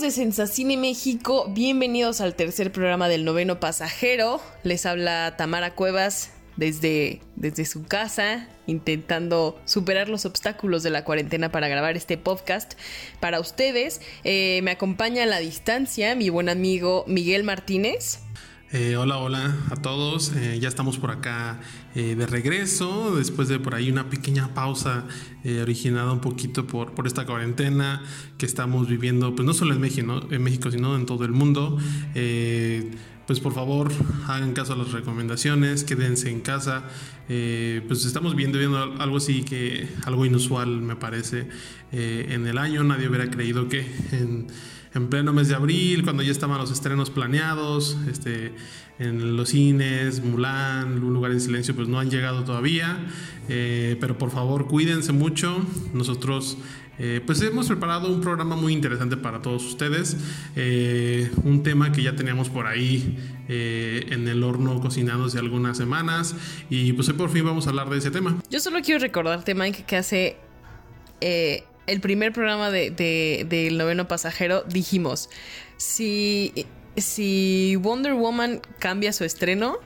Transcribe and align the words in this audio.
De 0.00 0.10
Sensacine 0.10 0.76
México, 0.76 1.46
bienvenidos 1.48 2.20
al 2.20 2.34
tercer 2.34 2.70
programa 2.70 3.08
del 3.08 3.24
noveno 3.24 3.60
pasajero. 3.60 4.42
Les 4.62 4.84
habla 4.84 5.36
Tamara 5.38 5.74
Cuevas 5.74 6.32
desde, 6.56 7.22
desde 7.34 7.64
su 7.64 7.84
casa, 7.84 8.46
intentando 8.66 9.58
superar 9.64 10.10
los 10.10 10.26
obstáculos 10.26 10.82
de 10.82 10.90
la 10.90 11.02
cuarentena 11.02 11.50
para 11.50 11.68
grabar 11.68 11.96
este 11.96 12.18
podcast 12.18 12.74
para 13.20 13.40
ustedes. 13.40 14.02
Eh, 14.22 14.60
me 14.64 14.72
acompaña 14.72 15.22
a 15.22 15.26
la 15.26 15.38
distancia 15.38 16.14
mi 16.14 16.28
buen 16.28 16.50
amigo 16.50 17.04
Miguel 17.06 17.42
Martínez. 17.42 18.20
Eh, 18.72 18.96
hola, 18.96 19.18
hola 19.18 19.56
a 19.70 19.76
todos. 19.76 20.32
Eh, 20.34 20.58
ya 20.60 20.66
estamos 20.66 20.98
por 20.98 21.12
acá 21.12 21.60
eh, 21.94 22.16
de 22.16 22.26
regreso, 22.26 23.14
después 23.14 23.46
de 23.46 23.60
por 23.60 23.76
ahí 23.76 23.92
una 23.92 24.10
pequeña 24.10 24.54
pausa 24.54 25.04
originada 25.62 26.10
un 26.10 26.20
poquito 26.20 26.66
por, 26.66 26.92
por 26.92 27.06
esta 27.06 27.24
cuarentena 27.24 28.02
que 28.36 28.46
estamos 28.46 28.88
viviendo, 28.88 29.36
pues 29.36 29.46
no 29.46 29.54
solo 29.54 29.74
en 29.74 29.80
México, 29.80 30.26
en 30.28 30.42
México 30.42 30.72
sino 30.72 30.96
en 30.96 31.06
todo 31.06 31.24
el 31.24 31.30
mundo. 31.30 31.78
pues 33.28 33.38
por 33.38 33.54
favor, 33.54 33.92
hagan 34.26 34.52
caso 34.52 34.72
a 34.72 34.76
las 34.76 34.90
recomendaciones, 34.90 35.84
quédense 35.84 36.30
en 36.30 36.40
casa. 36.40 36.82
pues 37.28 38.04
estamos 38.04 38.34
viendo, 38.34 38.58
viendo 38.58 38.78
algo 38.98 39.18
así 39.18 39.44
que 39.44 39.88
algo 40.04 40.26
inusual 40.26 40.80
me 40.80 40.96
parece 40.96 41.46
en 41.92 42.44
el 42.48 42.58
año. 42.58 42.82
Nadie 42.82 43.08
hubiera 43.08 43.30
creído 43.30 43.68
que 43.68 43.86
en 44.10 44.48
en 44.96 45.08
pleno 45.08 45.32
mes 45.32 45.48
de 45.48 45.54
abril, 45.54 46.02
cuando 46.04 46.22
ya 46.22 46.32
estaban 46.32 46.58
los 46.58 46.70
estrenos 46.70 47.10
planeados, 47.10 47.96
este, 48.10 48.52
en 48.98 49.36
los 49.36 49.50
cines, 49.50 50.22
Mulan, 50.24 51.02
Un 51.02 51.12
lugar 51.12 51.32
en 51.32 51.40
silencio, 51.40 51.74
pues 51.74 51.88
no 51.88 51.98
han 51.98 52.10
llegado 52.10 52.44
todavía. 52.44 53.06
Eh, 53.48 53.96
pero 54.00 54.16
por 54.18 54.30
favor, 54.30 54.66
cuídense 54.66 55.12
mucho. 55.12 55.64
Nosotros, 55.92 56.56
eh, 56.98 57.20
pues 57.24 57.42
hemos 57.42 57.66
preparado 57.66 58.12
un 58.12 58.20
programa 58.20 58.56
muy 58.56 58.72
interesante 58.72 59.16
para 59.16 59.42
todos 59.42 59.64
ustedes. 59.64 60.16
Eh, 60.56 61.30
un 61.44 61.62
tema 61.62 61.92
que 61.92 62.02
ya 62.02 62.16
teníamos 62.16 62.48
por 62.48 62.66
ahí 62.66 63.18
en 63.48 64.26
el 64.26 64.42
horno 64.42 64.80
cocinándose 64.80 65.38
algunas 65.38 65.76
semanas. 65.76 66.34
Y 66.70 66.94
pues 66.94 67.08
hoy 67.08 67.14
por 67.14 67.30
fin 67.30 67.44
vamos 67.44 67.66
a 67.66 67.70
hablar 67.70 67.90
de 67.90 67.98
ese 67.98 68.10
tema. 68.10 68.36
Yo 68.50 68.60
solo 68.60 68.80
quiero 68.82 69.00
recordarte, 69.00 69.54
Mike, 69.54 69.84
que 69.86 69.96
hace 69.96 70.36
el 71.86 72.00
primer 72.00 72.32
programa 72.32 72.70
de, 72.70 72.90
del 73.48 73.78
noveno 73.78 74.08
pasajero 74.08 74.62
dijimos, 74.62 75.30
si, 75.76 76.66
si 76.96 77.76
Wonder 77.76 78.14
Woman 78.14 78.60
cambia 78.78 79.12
su 79.12 79.24
estreno, 79.24 79.78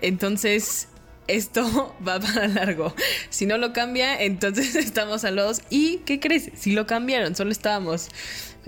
entonces 0.00 0.88
esto 1.28 1.94
va 2.06 2.20
para 2.20 2.48
largo. 2.48 2.94
Si 3.30 3.46
no 3.46 3.58
lo 3.58 3.72
cambia, 3.72 4.20
entonces 4.20 4.74
estamos 4.76 5.24
a 5.24 5.30
los... 5.30 5.62
¿Y 5.70 5.98
qué 5.98 6.20
crees? 6.20 6.50
Si 6.54 6.72
lo 6.72 6.86
cambiaron, 6.86 7.34
solo 7.34 7.52
estábamos 7.52 8.08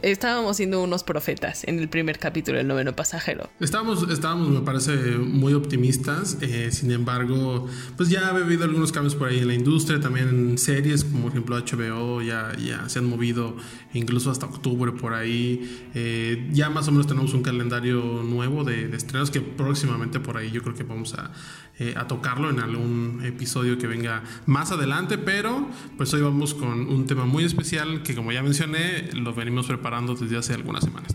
estábamos 0.03 0.57
siendo 0.57 0.83
unos 0.83 1.03
profetas 1.03 1.65
en 1.65 1.79
el 1.79 1.89
primer 1.89 2.19
capítulo 2.19 2.59
del 2.59 2.67
noveno 2.69 2.95
pasajero. 2.95 3.51
Estábamos, 3.61 4.09
estábamos 4.11 4.49
me 4.49 4.61
parece, 4.61 4.93
muy 5.19 5.53
optimistas. 5.55 6.39
Eh, 6.41 6.71
sin 6.71 6.91
embargo, 6.91 7.67
pues 7.97 8.09
ya 8.09 8.29
ha 8.29 8.31
habido 8.31 8.65
algunos 8.65 8.93
cambios 8.93 9.15
por 9.15 9.29
ahí 9.29 9.39
en 9.39 9.49
la 9.49 9.55
industria, 9.55 10.01
también 10.01 10.29
en 10.29 10.59
series, 10.59 11.05
como 11.05 11.25
por 11.25 11.33
ejemplo 11.33 11.57
HBO, 11.59 12.23
ya, 12.23 12.53
ya 12.57 12.89
se 12.89 12.99
han 12.99 13.07
movido 13.07 13.57
incluso 13.95 14.31
hasta 14.31 14.47
octubre 14.47 14.93
por 14.93 15.15
ahí. 15.15 15.89
Eh, 15.95 16.49
ya 16.53 16.71
más 16.71 16.89
o 16.89 16.93
menos 16.93 17.07
tenemos 17.07 17.35
un 17.35 17.43
calendario 17.43 18.23
nuevo 18.23 18.65
de, 18.65 18.89
de, 18.89 18.97
estrenos 18.97 19.31
que 19.31 19.41
próximamente 19.41 20.21
por 20.21 20.37
ahí 20.37 20.51
yo 20.51 20.63
creo 20.63 20.75
que 20.75 20.85
vamos 20.85 21.15
a, 21.15 21.33
eh, 21.79 21.95
a 21.97 22.07
tocarlo 22.07 22.51
en 22.51 22.61
algún 22.61 23.21
episodio 23.25 23.79
que 23.79 23.87
venga 23.87 24.23
más 24.47 24.73
adelante, 24.73 25.17
pero 25.17 25.69
pues 25.97 26.13
hoy 26.13 26.23
vamos 26.23 26.55
con 26.55 26.89
un 26.89 27.07
tema 27.07 27.25
muy 27.25 27.45
especial 27.45 28.03
que 28.03 28.15
como 28.15 28.33
ya 28.33 28.43
mencioné, 28.43 29.11
lo 29.13 29.33
venimos 29.33 29.67
preparando 29.67 29.88
desde 30.21 30.37
hace 30.37 30.55
algunas 30.55 30.85
semanas. 30.85 31.13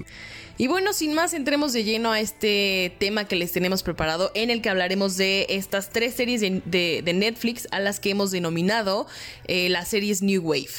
Y 0.58 0.68
bueno, 0.68 0.94
sin 0.94 1.14
más, 1.14 1.34
entremos 1.34 1.74
de 1.74 1.84
lleno 1.84 2.12
a 2.12 2.20
este 2.20 2.96
tema 3.00 3.26
que 3.26 3.36
les 3.36 3.52
tenemos 3.52 3.82
preparado, 3.82 4.32
en 4.36 4.50
el 4.50 4.62
que 4.62 4.70
hablaremos 4.70 5.18
de 5.18 5.48
estas 5.50 5.90
tres 5.90 6.14
series 6.14 6.42
de, 6.42 7.14
Netflix 7.14 7.68
a 7.72 7.80
las 7.80 8.00
que 8.00 8.12
hemos 8.12 8.32
denominado 8.32 9.08
eh, 9.46 9.70
las 9.70 9.88
series 9.88 10.22
New 10.22 10.42
Wave. 10.44 10.74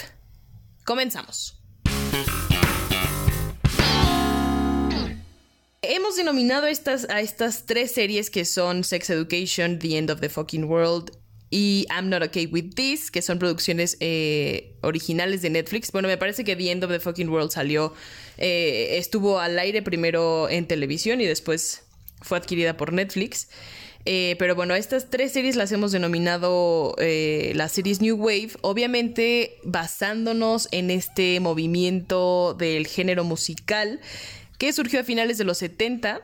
Comenzamos. 0.84 1.60
Hemos 5.82 6.16
denominado 6.16 6.66
estas, 6.66 7.09
a 7.11 7.21
estas 7.21 7.66
tres 7.66 7.93
series 7.93 8.31
que 8.31 8.44
son 8.44 8.84
Sex 8.84 9.11
Education, 9.11 9.78
The 9.78 9.99
End 9.99 10.11
of 10.11 10.21
the 10.21 10.28
Fucking 10.28 10.65
World 10.65 11.11
y 11.54 11.87
I'm 11.88 12.09
Not 12.09 12.25
Okay 12.25 12.47
With 12.47 12.75
This, 12.75 13.12
que 13.12 13.22
son 13.22 13.38
producciones 13.38 13.97
eh, 14.00 14.75
originales 14.81 15.41
de 15.41 15.50
Netflix. 15.50 15.92
Bueno, 15.92 16.09
me 16.09 16.16
parece 16.16 16.42
que 16.42 16.56
The 16.56 16.72
End 16.72 16.82
of 16.82 16.91
the 16.91 16.98
Fucking 16.98 17.28
World 17.28 17.53
salió, 17.53 17.94
eh, 18.38 18.97
estuvo 18.98 19.38
al 19.38 19.56
aire 19.60 19.81
primero 19.81 20.48
en 20.48 20.66
televisión 20.66 21.20
y 21.20 21.26
después 21.26 21.84
fue 22.22 22.38
adquirida 22.38 22.76
por 22.76 22.93
Netflix. 22.93 23.50
Eh, 24.04 24.34
pero 24.37 24.56
bueno, 24.56 24.75
estas 24.75 25.10
tres 25.10 25.31
series 25.31 25.54
las 25.54 25.70
hemos 25.70 25.93
denominado 25.93 26.97
las 26.98 27.70
series 27.70 28.00
New 28.00 28.16
Wave, 28.16 28.50
obviamente 28.62 29.59
basándonos 29.62 30.66
en 30.72 30.91
este 30.91 31.38
movimiento 31.38 32.54
del 32.59 32.88
género 32.88 33.22
musical 33.22 34.00
que 34.59 34.72
surgió 34.72 35.00
a 35.00 35.04
finales 35.04 35.38
de 35.38 35.44
los 35.44 35.59
70 35.59 36.20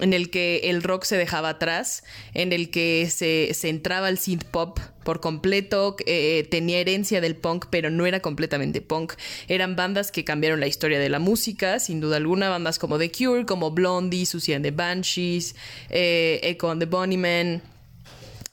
en 0.00 0.12
el 0.12 0.30
que 0.30 0.62
el 0.64 0.82
rock 0.82 1.04
se 1.04 1.16
dejaba 1.16 1.50
atrás, 1.50 2.02
en 2.32 2.52
el 2.52 2.70
que 2.70 3.08
se, 3.10 3.68
entraba 3.68 4.08
el 4.08 4.18
synth 4.18 4.44
pop 4.44 4.80
por 5.04 5.20
completo, 5.20 5.96
eh, 6.06 6.46
tenía 6.50 6.78
herencia 6.78 7.20
del 7.20 7.36
punk, 7.36 7.66
pero 7.70 7.90
no 7.90 8.06
era 8.06 8.20
completamente 8.20 8.80
punk. 8.80 9.14
Eran 9.46 9.76
bandas 9.76 10.10
que 10.10 10.24
cambiaron 10.24 10.60
la 10.60 10.66
historia 10.66 10.98
de 10.98 11.08
la 11.08 11.18
música, 11.18 11.78
sin 11.78 12.00
duda 12.00 12.16
alguna, 12.16 12.48
bandas 12.48 12.78
como 12.78 12.98
The 12.98 13.12
Cure, 13.12 13.46
como 13.46 13.70
Blondie, 13.70 14.26
Susie 14.26 14.54
and 14.54 14.64
the 14.64 14.70
Banshees, 14.70 15.54
eh, 15.90 16.40
Echo 16.42 16.70
and 16.70 16.80
the 16.80 16.86
Bunnymen. 16.86 17.62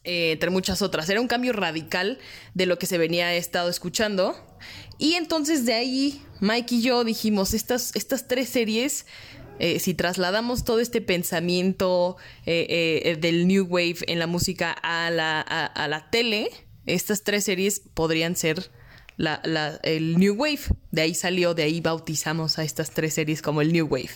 Eh, 0.03 0.31
entre 0.31 0.49
muchas 0.49 0.81
otras. 0.81 1.07
Era 1.09 1.21
un 1.21 1.27
cambio 1.27 1.53
radical 1.53 2.17
de 2.55 2.65
lo 2.65 2.79
que 2.79 2.87
se 2.87 2.97
venía 2.97 3.35
estado 3.35 3.69
escuchando. 3.69 4.35
Y 4.97 5.13
entonces 5.13 5.65
de 5.65 5.73
ahí 5.73 6.21
Mike 6.39 6.75
y 6.75 6.81
yo 6.81 7.03
dijimos, 7.03 7.53
estas, 7.53 7.95
estas 7.95 8.27
tres 8.27 8.49
series 8.49 9.05
eh, 9.61 9.77
si 9.77 9.93
trasladamos 9.93 10.63
todo 10.63 10.79
este 10.79 11.01
pensamiento 11.01 12.17
eh, 12.47 13.03
eh, 13.05 13.15
del 13.15 13.47
New 13.47 13.67
Wave 13.69 13.97
en 14.07 14.17
la 14.17 14.25
música 14.25 14.71
a 14.71 15.11
la, 15.11 15.39
a, 15.39 15.87
la 15.87 16.09
tele, 16.09 16.49
estas 16.87 17.21
tres 17.21 17.43
series 17.43 17.79
podrían 17.93 18.35
ser 18.35 18.71
la, 19.17 19.35
el 19.83 20.17
New 20.17 20.33
Wave. 20.33 20.61
De 20.89 21.03
ahí 21.03 21.13
salió, 21.13 21.53
de 21.53 21.61
ahí 21.61 21.79
bautizamos 21.79 22.57
a 22.57 22.63
estas 22.63 22.89
tres 22.89 23.13
series 23.13 23.43
como 23.43 23.61
el 23.61 23.71
New 23.71 23.85
Wave. 23.85 24.09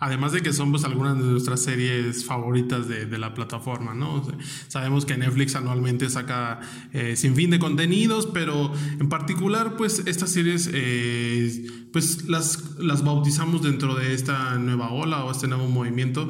Además 0.00 0.32
de 0.32 0.42
que 0.42 0.52
son 0.52 0.70
pues, 0.70 0.84
algunas 0.84 1.18
de 1.18 1.24
nuestras 1.24 1.62
series 1.62 2.24
favoritas 2.24 2.88
de, 2.88 3.18
la 3.18 3.34
plataforma, 3.34 3.94
¿no? 3.94 4.24
sabemos 4.68 5.04
que 5.04 5.16
Netflix 5.16 5.56
anualmente 5.56 6.08
saca 6.08 6.60
eh, 6.92 7.16
sin 7.16 7.34
fin 7.34 7.50
de 7.50 7.58
contenidos, 7.58 8.26
pero 8.26 8.72
en 9.00 9.08
particular, 9.08 9.76
pues 9.76 10.04
estas 10.06 10.30
series, 10.30 10.70
eh, 10.72 11.66
pues 11.92 12.28
las, 12.28 12.78
las 12.78 13.02
bautizamos 13.02 13.62
dentro 13.62 13.96
de 13.96 14.14
esta 14.14 14.54
nueva 14.54 14.92
ola 14.92 15.24
o 15.24 15.32
este 15.32 15.48
nuevo 15.48 15.66
movimiento, 15.66 16.28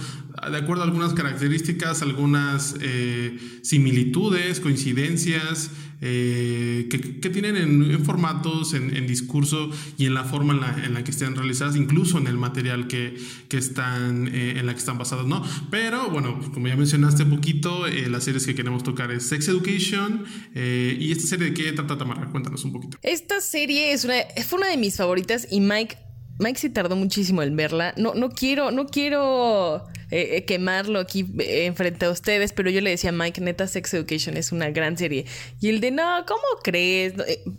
de 0.50 0.56
acuerdo 0.56 0.82
a 0.82 0.86
algunas 0.86 1.12
características, 1.12 2.00
algunas 2.02 2.76
eh, 2.80 3.38
similitudes, 3.62 4.60
coincidencias. 4.60 5.70
Eh, 6.00 6.86
que, 6.90 6.98
tienen 7.30 7.56
en, 7.56 8.04
formatos, 8.04 8.72
en, 8.74 9.06
discurso 9.06 9.70
y 9.96 10.06
en 10.06 10.14
la 10.14 10.24
forma 10.24 10.54
en 10.84 10.94
la, 10.94 11.04
que 11.04 11.10
estén 11.10 11.34
realizadas, 11.34 11.76
incluso 11.76 12.18
en 12.18 12.26
el 12.26 12.36
material 12.36 12.86
que, 12.86 13.16
están, 13.50 14.28
eh, 14.28 14.58
en 14.58 14.66
la 14.66 14.72
que 14.72 14.78
están 14.78 14.98
basadas, 14.98 15.26
¿no? 15.26 15.44
Pero 15.70 16.08
bueno, 16.10 16.40
como 16.54 16.68
ya 16.68 16.76
mencionaste 16.76 17.24
un 17.24 17.30
poquito, 17.30 17.86
eh, 17.86 18.08
las 18.08 18.24
series 18.24 18.46
que 18.46 18.54
queremos 18.54 18.82
tocar 18.82 19.10
es 19.10 19.28
Sex 19.28 19.48
Education 19.48 20.24
y 20.54 21.12
esta 21.12 21.26
serie 21.26 21.50
de 21.50 21.54
qué 21.54 21.72
trata 21.72 21.98
Tamara, 21.98 22.28
cuéntanos 22.30 22.64
un 22.64 22.72
poquito. 22.72 22.98
Esta 23.02 23.40
serie 23.40 23.92
es 23.92 24.04
una, 24.04 24.14
fue 24.46 24.58
una 24.58 24.68
de 24.68 24.76
mis 24.76 24.96
favoritas 24.96 25.46
y 25.50 25.60
Mike 25.60 26.07
Mike 26.38 26.60
se 26.60 26.70
tardó 26.70 26.94
muchísimo 26.94 27.42
en 27.42 27.56
verla. 27.56 27.94
No, 27.96 28.14
no 28.14 28.30
quiero, 28.30 28.70
no 28.70 28.86
quiero 28.86 29.88
eh, 30.10 30.36
eh, 30.36 30.44
quemarlo 30.44 31.00
aquí 31.00 31.26
eh, 31.40 31.66
enfrente 31.66 32.06
a 32.06 32.10
ustedes, 32.10 32.52
pero 32.52 32.70
yo 32.70 32.80
le 32.80 32.90
decía 32.90 33.10
a 33.10 33.12
Mike, 33.12 33.40
neta, 33.40 33.66
Sex 33.66 33.92
Education 33.94 34.36
es 34.36 34.52
una 34.52 34.70
gran 34.70 34.96
serie. 34.96 35.26
Y 35.60 35.68
el 35.68 35.80
de, 35.80 35.90
no, 35.90 36.24
¿cómo 36.26 36.42
crees? 36.62 37.14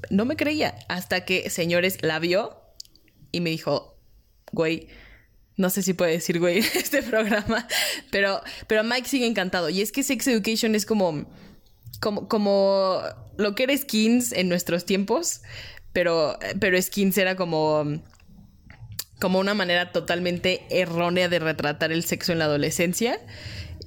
No, 0.10 0.24
me 0.26 0.38
creía. 0.38 0.76
Hasta 0.88 1.26
que, 1.26 1.50
señores, 1.50 2.02
la 2.02 2.20
vio 2.20 2.58
y 3.32 3.42
me 3.42 3.50
dijo, 3.50 3.98
güey, 4.52 4.88
No 5.58 5.70
sé 5.70 5.84
si 5.84 5.94
puede 5.94 6.14
decir 6.14 6.40
güey 6.40 6.60
este 6.76 7.04
programa, 7.04 7.68
pero, 8.12 8.42
pero 8.68 8.86
Mike 8.86 9.10
sigue 9.10 9.28
encantado. 9.28 9.70
Y 9.70 9.82
es 9.82 9.92
que 9.92 10.04
Sex 10.04 10.26
Education 10.28 10.74
es 10.74 10.86
como, 10.86 11.26
como, 12.00 12.30
como 12.30 13.02
lo 13.38 13.56
que 13.56 13.64
era 13.64 13.78
Skins 13.78 14.32
en 14.32 14.48
nuestros 14.48 14.86
tiempos, 14.86 15.42
pero, 15.92 16.40
pero 16.62 16.82
Skins 16.82 17.18
era 17.18 17.36
como, 17.36 18.02
como 19.20 19.40
una 19.40 19.54
manera 19.54 19.92
totalmente 19.92 20.62
errónea 20.70 21.30
de 21.30 21.40
retratar 21.40 21.92
el 21.92 22.04
sexo 22.04 22.32
en 22.32 22.40
la 22.40 22.46
adolescencia 22.46 23.20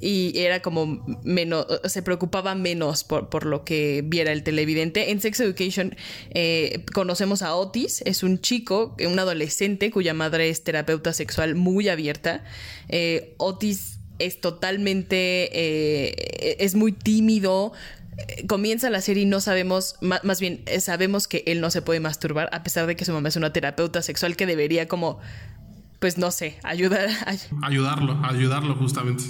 y 0.02 0.36
era 0.36 0.60
como 0.62 1.04
menos, 1.22 1.64
se 1.84 2.02
preocupaba 2.02 2.56
menos 2.56 3.04
por, 3.04 3.46
lo 3.46 3.64
que 3.64 4.02
viera 4.04 4.32
el 4.32 4.42
televidente. 4.42 5.12
En 5.12 5.20
Sex 5.20 5.38
Education 5.38 5.94
eh, 6.30 6.84
conocemos 6.92 7.42
a 7.42 7.54
Otis, 7.54 8.02
es 8.04 8.24
un 8.24 8.40
chico, 8.40 8.96
un 9.06 9.18
adolescente 9.20 9.92
cuya 9.92 10.12
madre 10.12 10.48
es 10.48 10.64
terapeuta 10.64 11.12
sexual 11.12 11.54
muy 11.54 11.88
abierta. 11.88 12.42
Eh, 12.88 13.34
Otis 13.38 14.00
es 14.18 14.40
totalmente, 14.40 15.50
eh, 15.52 16.56
es 16.58 16.74
muy 16.74 16.90
tímido, 16.90 17.72
comienza 18.46 18.90
la 18.90 19.00
serie 19.00 19.24
y 19.24 19.26
no 19.26 19.40
sabemos, 19.40 19.96
más, 20.00 20.40
bien 20.40 20.64
sabemos 20.80 21.28
que 21.28 21.44
él 21.46 21.60
no 21.60 21.70
se 21.70 21.82
puede 21.82 22.00
masturbar, 22.00 22.48
a 22.52 22.62
pesar 22.62 22.86
de 22.86 22.96
que 22.96 23.04
su 23.04 23.12
mamá 23.12 23.28
es 23.28 23.36
una 23.36 23.52
terapeuta 23.52 24.02
sexual 24.02 24.36
que 24.36 24.46
debería 24.46 24.88
como, 24.88 25.18
pues 25.98 26.18
no 26.18 26.30
sé, 26.30 26.58
ayudar. 26.62 27.08
Ayudarlo, 27.62 28.20
ayudarlo 28.24 28.74
justamente 28.74 29.24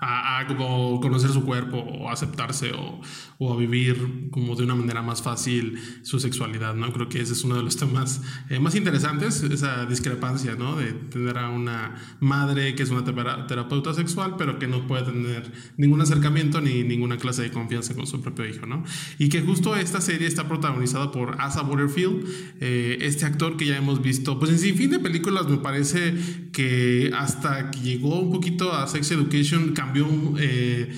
a, 0.00 0.44
como 0.46 1.00
conocer 1.00 1.30
su 1.30 1.44
cuerpo 1.44 1.78
o 1.78 2.08
aceptarse 2.10 2.72
o, 2.72 3.00
o, 3.38 3.52
a 3.52 3.56
vivir 3.56 4.28
como 4.30 4.54
de 4.54 4.64
una 4.64 4.74
manera 4.74 5.02
más 5.02 5.22
fácil 5.22 5.78
su 6.02 6.20
sexualidad, 6.20 6.74
¿no? 6.74 6.92
Creo 6.92 7.08
que 7.08 7.20
ese 7.20 7.32
es 7.32 7.44
uno 7.44 7.56
de 7.56 7.62
los 7.62 7.76
temas 7.76 8.22
eh, 8.48 8.60
más 8.60 8.74
interesantes, 8.74 9.42
esa 9.42 9.86
discrepancia, 9.86 10.54
¿no? 10.54 10.76
De 10.76 10.92
tener 10.92 11.38
a 11.38 11.50
una 11.50 11.96
madre 12.20 12.74
que 12.74 12.82
es 12.82 12.90
una 12.90 13.04
terapeuta 13.04 13.94
sexual, 13.94 14.36
pero 14.38 14.58
que 14.58 14.68
no 14.68 14.86
puede 14.86 15.02
tener 15.02 15.52
ningún 15.76 16.00
acercamiento 16.00 16.60
ni 16.60 16.84
ninguna 16.84 17.16
clase 17.16 17.42
de 17.42 17.50
confianza 17.50 17.94
con 17.94 18.06
su 18.06 18.20
propio 18.20 18.46
hijo, 18.46 18.66
¿no? 18.66 18.84
Y 19.18 19.28
que 19.28 19.42
justo 19.42 19.74
esta 19.74 20.00
serie 20.00 20.28
está 20.28 20.46
protagonizada 20.46 21.10
por 21.10 21.40
Asa 21.40 21.62
Butterfield, 21.62 22.24
eh, 22.60 22.98
este 23.00 23.26
actor 23.26 23.56
que 23.56 23.66
ya 23.66 23.76
hemos 23.76 24.00
visto, 24.00 24.38
pues 24.38 24.50
en 24.52 24.58
sin 24.58 24.76
fin 24.76 24.90
de 24.90 24.98
películas 24.98 25.48
me 25.48 25.58
parece 25.58 26.14
que 26.52 27.10
hasta 27.16 27.70
que 27.70 27.80
llegó 27.80 28.20
un 28.20 28.32
poquito 28.32 28.72
a 28.72 28.86
Sex 28.86 29.10
Education, 29.10 29.74
cambió 29.88 30.34
eh, 30.38 30.92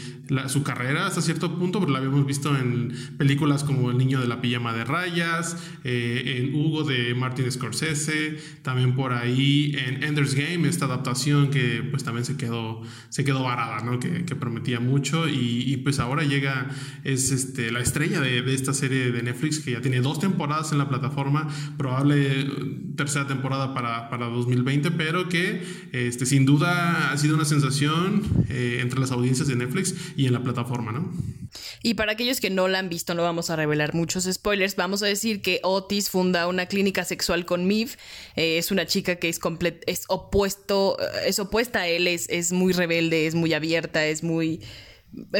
su 0.48 0.62
carrera 0.62 1.06
hasta 1.06 1.20
cierto 1.22 1.58
punto, 1.58 1.80
pero 1.80 1.92
la 1.92 1.98
habíamos 1.98 2.26
visto 2.26 2.56
en 2.56 2.92
películas 3.18 3.64
como 3.64 3.90
El 3.90 3.98
niño 3.98 4.20
de 4.20 4.28
la 4.28 4.40
pijama 4.40 4.72
de 4.72 4.84
rayas, 4.84 5.56
eh, 5.84 6.38
en 6.38 6.54
Hugo 6.54 6.84
de 6.84 7.14
Martin 7.14 7.50
Scorsese, 7.50 8.38
también 8.62 8.94
por 8.94 9.12
ahí 9.12 9.74
en 9.76 10.02
Ender's 10.02 10.34
Game, 10.34 10.68
esta 10.68 10.84
adaptación 10.84 11.50
que 11.50 11.82
pues 11.90 12.04
también 12.04 12.24
se 12.24 12.36
quedó, 12.36 12.82
se 13.08 13.24
quedó 13.24 13.42
varada, 13.42 13.82
¿no? 13.82 13.98
que, 13.98 14.30
prometía 14.40 14.80
mucho 14.80 15.28
y, 15.28 15.76
pues 15.78 15.98
ahora 15.98 16.22
llega, 16.22 16.68
es 17.04 17.30
este, 17.30 17.70
la 17.70 17.80
estrella 17.80 18.20
de, 18.20 18.54
esta 18.54 18.72
serie 18.72 19.12
de 19.12 19.22
Netflix 19.22 19.58
que 19.58 19.72
ya 19.72 19.80
tiene 19.80 20.00
dos 20.00 20.18
temporadas 20.18 20.72
en 20.72 20.78
la 20.78 20.88
plataforma, 20.88 21.48
probable 21.76 22.48
tercera 22.96 23.26
temporada 23.26 23.74
para, 23.74 24.08
para 24.08 24.26
2020, 24.26 24.92
pero 24.92 25.28
que 25.28 25.62
este, 25.92 26.26
sin 26.26 26.46
duda 26.46 27.12
ha 27.12 27.16
sido 27.18 27.34
una 27.34 27.44
sensación 27.44 28.22
eh, 28.48 28.78
entre 28.80 29.00
las 29.00 29.10
audiencias 29.10 29.48
de 29.48 29.56
Netflix 29.56 29.94
y 30.20 30.26
en 30.26 30.34
la 30.34 30.42
plataforma, 30.42 30.92
¿no? 30.92 31.10
Y 31.82 31.94
para 31.94 32.12
aquellos 32.12 32.40
que 32.40 32.50
no 32.50 32.68
la 32.68 32.78
han 32.78 32.90
visto, 32.90 33.14
no 33.14 33.22
vamos 33.22 33.48
a 33.48 33.56
revelar 33.56 33.94
muchos 33.94 34.24
spoilers. 34.30 34.76
Vamos 34.76 35.02
a 35.02 35.06
decir 35.06 35.40
que 35.40 35.60
Otis 35.62 36.10
funda 36.10 36.46
una 36.46 36.66
clínica 36.66 37.06
sexual 37.06 37.46
con 37.46 37.66
Miv. 37.66 37.96
Eh, 38.36 38.58
es 38.58 38.70
una 38.70 38.84
chica 38.84 39.16
que 39.16 39.30
es, 39.30 39.40
es 39.86 40.04
opuesto, 40.08 40.98
es 41.24 41.38
opuesta 41.38 41.80
a 41.80 41.88
él, 41.88 42.06
es, 42.06 42.28
es 42.28 42.52
muy 42.52 42.74
rebelde, 42.74 43.26
es 43.26 43.34
muy 43.34 43.54
abierta, 43.54 44.04
es 44.04 44.22
muy 44.22 44.60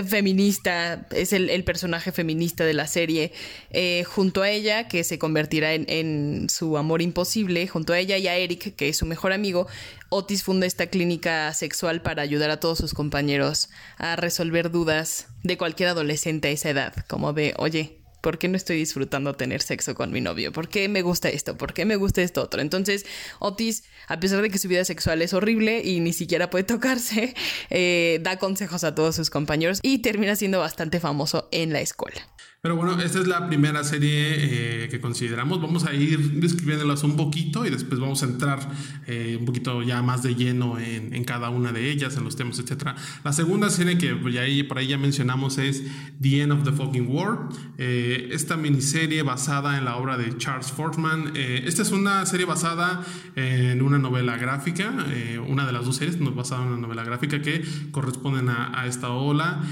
feminista, 0.04 1.06
es 1.10 1.32
el, 1.32 1.64
personaje 1.64 2.12
feminista 2.12 2.64
de 2.64 2.74
la 2.74 2.86
serie, 2.86 3.32
eh, 3.70 4.04
junto 4.04 4.42
a 4.42 4.50
ella, 4.50 4.88
que 4.88 5.04
se 5.04 5.18
convertirá 5.18 5.74
en, 5.74 6.48
su 6.48 6.76
amor 6.76 7.02
imposible, 7.02 7.66
junto 7.68 7.92
a 7.92 7.98
ella 7.98 8.18
y 8.18 8.26
a 8.28 8.36
Eric, 8.36 8.74
que 8.74 8.88
es 8.88 8.96
su 8.96 9.06
mejor 9.06 9.32
amigo, 9.32 9.66
Otis 10.08 10.42
funda 10.42 10.66
esta 10.66 10.88
clínica 10.88 11.52
sexual 11.54 12.02
para 12.02 12.22
ayudar 12.22 12.50
a 12.50 12.58
todos 12.58 12.78
sus 12.78 12.94
compañeros 12.94 13.70
a 13.96 14.16
resolver 14.16 14.70
dudas 14.70 15.28
de 15.44 15.56
cualquier 15.56 15.90
adolescente 15.90 16.48
a 16.48 16.50
esa 16.50 16.70
edad, 16.70 16.94
como 17.06 17.32
de, 17.32 17.54
oye, 17.58 17.99
¿Por 18.20 18.38
qué 18.38 18.48
no 18.48 18.56
estoy 18.56 18.76
disfrutando 18.76 19.34
tener 19.34 19.62
sexo 19.62 19.94
con 19.94 20.12
mi 20.12 20.20
novio? 20.20 20.52
¿Por 20.52 20.68
qué 20.68 20.88
me 20.88 21.02
gusta 21.02 21.28
esto? 21.28 21.56
¿Por 21.56 21.72
qué 21.72 21.84
me 21.84 21.96
gusta 21.96 22.22
esto 22.22 22.42
otro? 22.42 22.60
Entonces, 22.60 23.06
Otis, 23.38 23.84
a 24.08 24.20
pesar 24.20 24.42
de 24.42 24.50
que 24.50 24.58
su 24.58 24.68
vida 24.68 24.84
sexual 24.84 25.22
es 25.22 25.32
horrible 25.32 25.82
y 25.84 26.00
ni 26.00 26.12
siquiera 26.12 26.50
puede 26.50 26.64
tocarse, 26.70 27.34
eh, 27.70 28.20
da 28.22 28.38
consejos 28.38 28.84
a 28.84 28.94
todos 28.94 29.16
sus 29.16 29.30
compañeros 29.30 29.80
y 29.82 29.98
termina 29.98 30.36
siendo 30.36 30.60
bastante 30.60 31.00
famoso 31.00 31.48
en 31.52 31.72
la 31.72 31.80
escuela. 31.80 32.20
Pero 32.62 32.76
bueno, 32.76 33.00
esta 33.00 33.20
es 33.20 33.26
la 33.26 33.46
primera 33.46 33.82
serie 33.84 34.84
eh, 34.84 34.88
que 34.90 35.00
consideramos. 35.00 35.62
Vamos 35.62 35.86
a 35.86 35.94
ir 35.94 36.32
describiéndolas 36.42 37.04
un 37.04 37.16
poquito 37.16 37.64
y 37.64 37.70
después 37.70 37.98
vamos 37.98 38.22
a 38.22 38.26
entrar 38.26 38.58
eh, 39.06 39.38
un 39.40 39.46
poquito 39.46 39.82
ya 39.82 40.02
más 40.02 40.22
de 40.22 40.34
lleno 40.34 40.78
en, 40.78 41.24
cada 41.24 41.48
una 41.48 41.72
de 41.72 41.90
ellas, 41.90 42.18
en 42.18 42.24
los 42.24 42.36
temas, 42.36 42.58
etc. 42.58 42.88
La 43.24 43.32
segunda 43.32 43.70
serie 43.70 43.96
que 43.96 44.14
ya 44.30 44.42
ahí, 44.42 44.62
por 44.62 44.76
ahí 44.76 44.88
ya 44.88 44.98
mencionamos 44.98 45.56
es 45.56 45.82
The 46.20 46.42
End 46.42 46.52
of 46.52 46.64
the 46.64 46.72
Fucking 46.72 47.06
War. 47.08 47.48
Eh, 47.78 48.28
esta 48.32 48.58
miniserie 48.58 49.22
basada 49.22 49.78
en 49.78 49.86
la 49.86 49.96
obra 49.96 50.18
de 50.18 50.36
Charles 50.36 50.70
Fortman. 50.70 51.32
esta 51.34 51.80
es 51.80 51.92
una 51.92 52.26
serie 52.26 52.44
basada 52.44 53.02
en 53.36 53.80
una 53.80 53.96
novela 53.96 54.36
gráfica, 54.36 54.92
una 55.48 55.64
de 55.64 55.72
las 55.72 55.86
dos 55.86 55.96
series 55.96 56.18
basada 56.34 56.62
en 56.62 56.68
una 56.68 56.76
novela 56.78 57.04
gráfica 57.04 57.40
que 57.40 57.64
corresponden 57.90 58.50
a 58.50 58.84
esta 58.86 59.08
ola. 59.08 59.62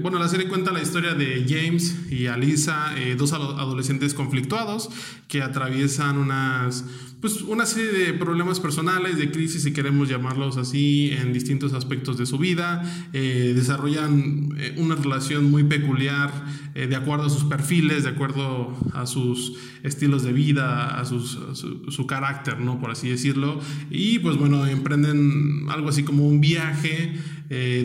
bueno, 0.00 0.20
la 0.20 0.28
serie 0.28 0.46
cuenta 0.46 0.70
la 0.70 0.80
historia 0.80 1.14
de 1.14 1.44
James 1.48 1.87
y 2.10 2.26
Alisa, 2.26 2.98
eh, 2.98 3.14
dos 3.16 3.32
adolescentes 3.32 4.14
conflictuados 4.14 4.90
que 5.28 5.42
atraviesan 5.42 6.18
unas 6.18 6.84
pues 7.20 7.42
una 7.42 7.66
serie 7.66 7.92
de 7.92 8.12
problemas 8.12 8.60
personales, 8.60 9.18
de 9.18 9.30
crisis, 9.32 9.64
si 9.64 9.72
queremos 9.72 10.08
llamarlos 10.08 10.56
así, 10.56 11.10
en 11.10 11.32
distintos 11.32 11.72
aspectos 11.72 12.16
de 12.16 12.26
su 12.26 12.38
vida. 12.38 12.82
Eh, 13.12 13.54
desarrollan 13.56 14.54
eh, 14.56 14.74
una 14.76 14.94
relación 14.94 15.50
muy 15.50 15.64
peculiar 15.64 16.30
eh, 16.76 16.86
de 16.86 16.94
acuerdo 16.94 17.24
a 17.24 17.30
sus 17.30 17.44
perfiles, 17.44 18.04
de 18.04 18.10
acuerdo 18.10 18.76
a 18.94 19.06
sus 19.06 19.54
estilos 19.82 20.22
de 20.22 20.32
vida, 20.32 21.00
a, 21.00 21.04
sus, 21.04 21.38
su, 21.54 22.06
carácter, 22.06 22.60
¿no? 22.60 22.78
Por 22.78 22.92
así 22.92 23.08
decirlo. 23.08 23.58
Y 23.90 24.20
pues 24.20 24.36
bueno, 24.36 24.64
emprenden 24.66 25.66
algo 25.70 25.88
así 25.88 26.04
como 26.04 26.28
un 26.28 26.40
viaje 26.40 27.14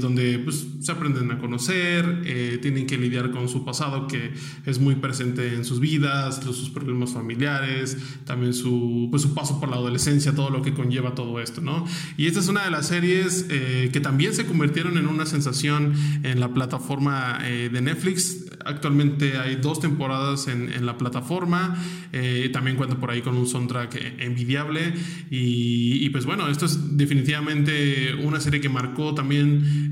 donde 0.01 0.39
pues 0.39 0.65
se 0.81 0.91
aprenden 0.91 1.31
a 1.31 1.39
conocer, 1.39 2.59
tienen 2.61 2.85
que 2.85 2.97
lidiar 2.97 3.31
con 3.31 3.47
su 3.47 3.63
pasado 3.63 4.07
que 4.07 4.33
es 4.65 4.79
muy 4.79 4.95
presente 4.95 5.53
en 5.53 5.65
sus 5.65 5.79
vidas, 5.79 6.41
sus 6.43 6.69
problemas 6.69 7.13
familiares, 7.13 7.97
también 8.25 8.53
su, 8.53 9.07
pues, 9.09 9.23
su 9.23 9.33
paso 9.33 9.59
por 9.59 9.69
la 9.69 9.75
adolescencia, 9.75 10.33
todo 10.35 10.49
lo 10.49 10.61
que 10.61 10.73
conlleva 10.73 11.15
todo 11.15 11.39
esto, 11.39 11.61
¿no? 11.61 11.85
Y 12.17 12.27
esta 12.27 12.39
es 12.39 12.47
una 12.47 12.65
de 12.65 12.71
las 12.71 12.87
series 12.87 13.47
eh, 13.49 13.89
que 13.91 13.99
también 13.99 14.33
se 14.33 14.45
convirtieron 14.45 14.97
en 14.97 15.07
una 15.07 15.25
sensación 15.25 15.93
en 16.23 16.39
la 16.39 16.53
plataforma 16.53 17.39
eh, 17.43 17.69
de 17.71 17.81
Netflix. 17.81 18.42
Actualmente 18.65 19.37
hay 19.37 19.55
dos 19.55 19.79
temporadas 19.79 20.47
en, 20.47 20.85
la 20.85 20.97
plataforma, 20.97 21.77
eh, 22.11 22.49
también 22.51 22.75
cuenta 22.75 22.95
por 22.95 23.11
ahí 23.11 23.21
con 23.21 23.35
un 23.35 23.47
soundtrack 23.47 24.19
envidiable 24.19 24.93
y, 25.29 26.09
pues 26.09 26.25
bueno, 26.25 26.47
esto 26.49 26.65
es 26.65 26.97
definitivamente 26.97 28.15
una 28.15 28.39
serie 28.39 28.59
que 28.59 28.69
marcó 28.69 29.13
también 29.13 29.91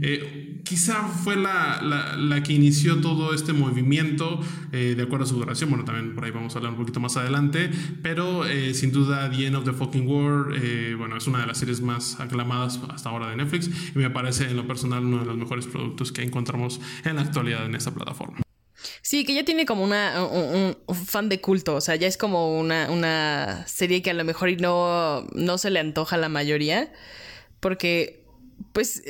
quizá 0.72 1.04
fue 1.04 1.36
la, 1.36 1.82
la, 2.18 2.44
que 2.44 2.54
inició 2.54 3.02
todo 3.02 3.34
este 3.34 3.52
movimiento, 3.52 4.40
eh, 4.72 4.94
de 4.96 5.04
acuerdo 5.04 5.26
a 5.26 5.28
su 5.28 5.36
duración. 5.36 5.70
Bueno, 5.70 5.84
también 5.84 6.16
por 6.16 6.24
ahí 6.24 6.32
vamos 6.32 6.56
a 6.56 6.60
hablar 6.60 6.72
un 6.72 6.78
poquito 6.78 7.02
más 7.02 7.18
adelante, 7.18 7.70
pero 8.02 8.46
eh, 8.46 8.74
sin 8.74 8.94
duda 8.94 9.30
The 9.30 9.48
End 9.48 9.56
of 9.58 9.66
the 9.66 9.74
Fucking 9.74 10.08
World, 10.08 10.56
eh, 10.62 10.96
bueno, 10.98 11.18
es 11.18 11.28
una 11.28 11.42
de 11.42 11.48
las 11.48 11.58
series 11.58 11.82
más 11.82 12.20
aclamadas 12.22 12.80
hasta 12.90 13.10
ahora 13.10 13.30
de 13.30 13.36
Netflix 13.36 13.70
y 13.94 14.00
me 14.00 14.10
parece 14.10 14.50
en 14.50 14.56
lo 14.56 14.66
personal 14.66 15.04
uno 15.04 15.20
de 15.20 15.26
los 15.26 15.38
mejores 15.38 15.68
productos 15.68 16.14
que 16.14 16.24
encontramos 16.24 16.80
en 17.04 17.18
la 17.18 17.24
actualidad 17.24 17.66
en 17.66 17.76
esta 17.76 17.94
plataforma. 17.94 18.42
Sí, 19.04 19.26
que 19.26 19.34
ya 19.34 19.44
tiene 19.44 19.66
como 19.66 19.84
una, 19.84 20.24
un, 20.26 20.78
fan 20.96 21.28
de 21.28 21.42
culto, 21.42 21.76
o 21.76 21.82
sea, 21.82 21.96
ya 21.96 22.08
es 22.08 22.18
como 22.18 22.60
una, 22.60 22.92
una 22.92 23.66
serie 23.68 24.04
que 24.04 24.12
a 24.12 24.14
lo 24.14 24.24
mejor 24.24 24.50
no, 24.62 25.24
no 25.34 25.58
se 25.58 25.72
le 25.72 25.80
antoja 25.80 26.18
a 26.18 26.20
la 26.20 26.30
mayoría, 26.30 26.92
porque 27.60 28.24
pues 28.74 29.04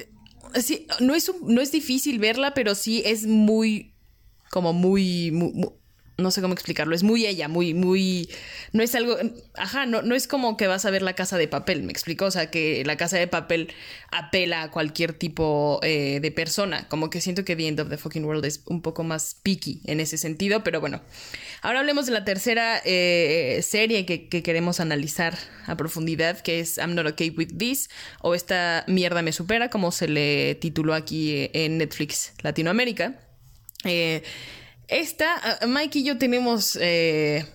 sí, 0.55 0.87
no 1.01 1.13
es, 1.13 1.29
no 1.43 1.59
es 1.59 1.71
difícil 1.71 2.19
verla, 2.19 2.53
pero 2.53 2.73
sí 2.73 3.03
es 3.05 3.27
muy, 3.27 3.93
como 4.49 4.71
muy, 4.71 5.31
no 6.17 6.31
sé 6.31 6.41
cómo 6.41 6.53
explicarlo, 6.53 6.95
es 6.95 7.03
muy 7.03 7.25
ella, 7.25 7.47
muy, 7.47 7.73
muy, 7.73 8.29
no 8.73 8.83
es 8.83 8.93
algo, 8.95 9.17
ajá, 9.55 9.85
no, 9.85 10.01
no 10.01 10.15
es 10.15 10.27
como 10.27 10.57
que 10.57 10.67
vas 10.67 10.85
a 10.85 10.91
ver 10.91 11.01
la 11.01 11.13
casa 11.13 11.37
de 11.37 11.47
papel, 11.47 11.83
me 11.83 11.91
explico, 11.91 12.25
o 12.25 12.31
sea, 12.31 12.51
que 12.51 12.83
la 12.85 12.97
casa 12.97 13.17
de 13.17 13.27
papel 13.27 13.73
apela 14.11 14.63
a 14.63 14.71
cualquier 14.71 15.13
tipo 15.13 15.79
eh, 15.83 16.19
de 16.21 16.31
persona, 16.31 16.87
como 16.89 17.09
que 17.09 17.21
siento 17.21 17.43
que 17.43 17.55
The 17.55 17.67
End 17.67 17.79
of 17.79 17.89
the 17.89 17.97
Fucking 17.97 18.23
World 18.23 18.45
es 18.45 18.61
un 18.65 18.81
poco 18.81 19.03
más 19.03 19.35
picky 19.41 19.81
en 19.85 19.99
ese 19.99 20.17
sentido, 20.17 20.63
pero 20.63 20.79
bueno, 20.79 21.01
ahora 21.61 21.79
hablemos 21.79 22.05
de 22.05 22.11
la 22.11 22.23
tercera 22.23 22.81
eh, 22.85 23.59
serie 23.63 24.05
que, 24.05 24.29
que, 24.29 24.43
queremos 24.43 24.79
analizar 24.79 25.37
a 25.65 25.75
profundidad, 25.75 26.39
que 26.41 26.59
es 26.59 26.77
I'm 26.77 26.95
Not 26.95 27.07
Okay 27.07 27.29
With 27.31 27.57
This, 27.57 27.89
o 28.21 28.35
esta 28.35 28.83
mierda 28.87 29.21
me 29.21 29.31
supera, 29.31 29.69
como 29.69 29.91
se 29.91 30.07
le 30.07 30.55
tituló 30.55 30.93
aquí 30.93 31.49
en 31.53 31.77
Netflix 31.77 32.33
Latinoamérica. 32.41 33.19
Eh, 33.83 34.23
esta, 34.91 35.59
Mike 35.65 35.99
y 35.99 36.03
yo 36.03 36.17
tenemos 36.17 36.77
eh, 36.79 37.45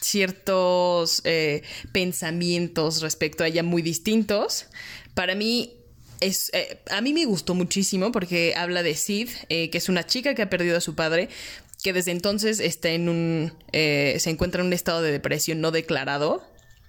ciertos 0.00 1.20
eh, 1.24 1.62
pensamientos 1.90 3.02
respecto 3.02 3.42
a 3.42 3.48
ella 3.48 3.64
muy 3.64 3.82
distintos. 3.82 4.66
Para 5.12 5.34
mí, 5.34 5.74
es, 6.20 6.50
eh, 6.54 6.78
a 6.90 7.00
mí 7.00 7.12
me 7.12 7.24
gustó 7.24 7.56
muchísimo 7.56 8.12
porque 8.12 8.54
habla 8.56 8.84
de 8.84 8.94
Sid, 8.94 9.28
que 9.48 9.70
es 9.72 9.88
una 9.88 10.06
chica 10.06 10.36
que 10.36 10.42
ha 10.42 10.48
perdido 10.48 10.76
a 10.76 10.80
su 10.80 10.94
padre, 10.94 11.28
que 11.82 11.92
desde 11.92 12.12
entonces 12.12 12.60
está 12.60 12.90
en 12.90 13.08
un, 13.08 13.52
se 13.72 14.30
encuentra 14.30 14.60
en 14.60 14.68
un 14.68 14.72
estado 14.72 15.02
de 15.02 15.10
depresión 15.10 15.60
no 15.60 15.72
declarado, 15.72 16.44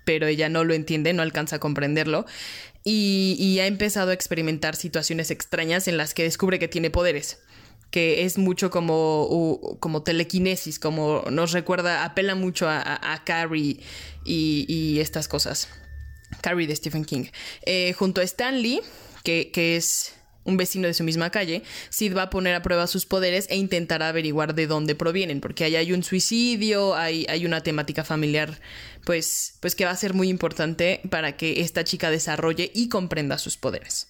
pero 0.06 0.28
ella 0.28 0.50
no 0.50 0.64
lo 0.64 0.76
entiende, 0.76 1.14
no 1.14 1.24
alcanza 1.24 1.56
a 1.56 1.60
comprenderlo. 1.60 2.28
Y, 2.84 3.36
y 3.40 3.60
ha 3.60 3.66
empezado 3.66 4.12
a 4.12 4.14
experimentar 4.14 4.76
situaciones 4.76 5.32
extrañas 5.32 5.88
en 5.88 5.98
las 5.98 6.14
que 6.14 6.22
descubre 6.22 6.60
que 6.60 6.68
tiene 6.68 6.92
poderes 6.92 7.40
que 7.96 8.26
es 8.26 8.38
mucho 8.38 8.72
como, 8.72 9.78
como 9.80 10.04
telequinesis, 10.04 10.80
como 10.80 11.24
nos 11.32 11.54
recuerda, 11.54 12.04
apela 12.04 12.36
mucho 12.36 12.68
a, 12.68 13.22
Carrie 13.24 13.80
y, 14.26 15.00
estas 15.00 15.30
cosas. 15.30 15.70
Carrie 16.42 16.68
de 16.68 16.76
Stephen 16.76 17.06
King. 17.06 17.28
Eh, 17.66 17.94
junto 17.94 18.20
a 18.20 18.26
Stanley, 18.26 18.82
que, 19.24 19.50
que 19.50 19.78
es 19.78 20.12
un 20.44 20.58
vecino 20.58 20.88
de 20.88 20.94
su 20.94 21.06
misma 21.06 21.30
calle, 21.30 21.64
Sid 21.90 22.18
va 22.18 22.24
a 22.24 22.30
poner 22.30 22.56
a 22.56 22.62
prueba 22.62 22.86
sus 22.88 23.06
poderes 23.06 23.48
e 23.50 23.56
intentará 23.56 24.10
averiguar 24.10 24.56
de 24.56 24.68
dónde 24.68 24.96
provienen, 24.96 25.40
porque 25.40 25.64
ahí 25.64 25.78
hay 25.78 25.94
un 25.94 26.04
suicidio, 26.04 26.96
hay, 26.96 27.26
hay 27.30 27.46
una 27.46 27.62
temática 27.62 28.04
familiar, 28.04 28.60
pues, 29.06 29.54
pues 29.62 29.74
que 29.74 29.86
va 29.86 29.92
a 29.92 29.96
ser 29.96 30.14
muy 30.14 30.28
importante 30.28 31.00
para 31.10 31.38
que 31.38 31.62
esta 31.62 31.86
chica 31.86 32.12
desarrolle 32.12 32.72
y 32.76 32.90
comprenda 32.90 33.38
sus 33.38 33.56
poderes. 33.56 34.10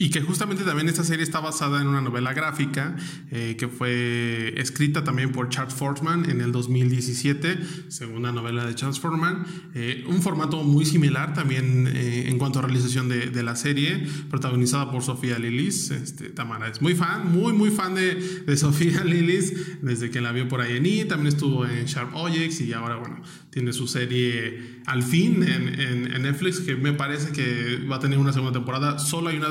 Y 0.00 0.10
que 0.10 0.20
justamente 0.20 0.62
también 0.62 0.88
esta 0.88 1.02
serie 1.02 1.24
está 1.24 1.40
basada 1.40 1.80
en 1.80 1.88
una 1.88 2.00
novela 2.00 2.32
gráfica 2.32 2.94
eh, 3.32 3.56
que 3.58 3.66
fue 3.66 4.54
escrita 4.56 5.02
también 5.02 5.32
por 5.32 5.48
Charles 5.48 5.74
Fortman 5.74 6.30
en 6.30 6.40
el 6.40 6.52
2017, 6.52 7.58
segunda 7.88 8.30
novela 8.30 8.64
de 8.64 8.76
Charles 8.76 9.00
Fortman. 9.00 9.44
Eh, 9.74 10.04
un 10.06 10.22
formato 10.22 10.62
muy 10.62 10.84
similar 10.84 11.34
también 11.34 11.88
eh, 11.88 12.28
en 12.28 12.38
cuanto 12.38 12.60
a 12.60 12.62
realización 12.62 13.08
de, 13.08 13.42
la 13.42 13.56
serie, 13.56 14.06
protagonizada 14.30 14.88
por 14.92 15.02
Sofía 15.02 15.36
Lilis. 15.36 15.90
Este, 15.90 16.28
Tamara 16.28 16.68
es 16.68 16.80
muy 16.80 16.94
fan, 16.94 17.32
muy, 17.32 17.52
muy 17.52 17.72
fan 17.72 17.96
de, 17.96 18.14
de 18.46 18.56
Sofía 18.56 19.02
Lilis 19.04 19.82
desde 19.82 20.10
que 20.10 20.20
la 20.20 20.30
vio 20.30 20.46
por 20.46 20.60
ahí 20.60 20.76
en 20.76 20.86
I. 20.86 21.06
También 21.06 21.34
estuvo 21.34 21.66
en 21.66 21.86
Sharp 21.86 22.14
Objects 22.14 22.60
y 22.60 22.72
ahora, 22.72 22.98
bueno, 22.98 23.20
tiene 23.58 23.72
su 23.72 23.88
serie 23.88 24.78
al 24.86 25.02
fin 25.02 25.42
en, 25.42 26.22
Netflix 26.22 26.60
que 26.60 26.76
me 26.76 26.92
parece 26.92 27.32
que 27.32 27.84
va 27.90 27.96
a 27.96 27.98
tener 27.98 28.18
una 28.18 28.32
segunda 28.32 28.52
temporada. 28.52 29.00
Solo 29.00 29.30
hay 29.30 29.36
una 29.36 29.48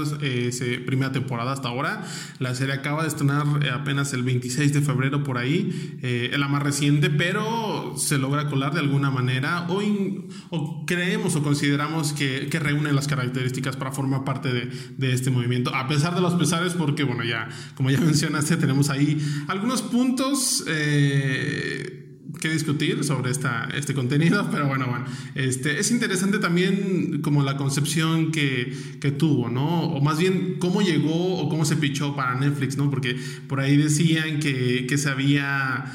primera 0.85 1.11
temporada 1.11 1.51
hasta 1.51 1.67
ahora. 1.67 2.05
La 2.39 2.55
serie 2.55 2.73
acaba 2.73 3.01
de 3.01 3.09
estrenar 3.09 3.45
eh, 3.65 3.69
apenas 3.69 4.13
el 4.13 4.23
26 4.23 4.73
de 4.73 4.81
febrero 4.81 5.23
por 5.23 5.37
ahí, 5.37 5.97
eh, 6.01 6.33
la 6.37 6.47
más 6.47 6.63
reciente, 6.63 7.09
pero 7.09 7.95
se 7.97 8.17
logra 8.17 8.47
colar 8.47 8.73
de 8.73 8.79
alguna 8.79 9.11
manera 9.11 9.67
o, 9.69 10.85
creemos 10.85 11.35
o 11.35 11.43
consideramos 11.43 12.13
que, 12.13 12.47
que, 12.49 12.59
reúne 12.59 12.93
las 12.93 13.07
características 13.07 13.75
para 13.75 13.91
formar 13.91 14.23
parte 14.23 14.53
de, 14.53 14.69
de, 14.97 15.11
este 15.11 15.31
movimiento, 15.31 15.75
a 15.75 15.87
pesar 15.89 16.15
de 16.15 16.21
los 16.21 16.35
pesares, 16.35 16.73
porque 16.73 17.03
bueno, 17.03 17.25
ya 17.25 17.49
como 17.75 17.91
ya 17.91 17.99
mencionaste, 18.11 18.55
tenemos 18.55 18.89
ahí 18.89 19.17
algunos 19.49 19.81
puntos. 19.81 20.63
Eh, 20.67 22.06
que 22.39 22.49
discutir 22.49 23.03
sobre 23.03 23.31
esta, 23.31 23.69
este 23.75 23.93
contenido, 23.93 24.47
pero 24.51 24.67
bueno, 24.67 24.87
bueno, 24.87 25.05
este, 25.35 25.79
es 25.79 25.91
interesante 25.91 26.39
también 26.39 27.21
como 27.21 27.43
la 27.43 27.57
concepción 27.57 28.31
que, 28.31 28.73
que, 28.99 29.11
tuvo, 29.11 29.49
¿no? 29.49 29.83
O 29.83 30.01
más 30.01 30.19
bien 30.19 30.57
cómo 30.59 30.81
llegó 30.81 31.37
o 31.37 31.49
cómo 31.49 31.65
se 31.65 31.75
pichó 31.75 32.15
para 32.15 32.35
Netflix, 32.35 32.77
¿no? 32.77 32.89
Porque 32.89 33.17
por 33.47 33.59
ahí 33.59 33.77
decían 33.77 34.39
que, 34.39 34.85
que 34.87 34.97
se 34.97 35.09
había... 35.09 35.85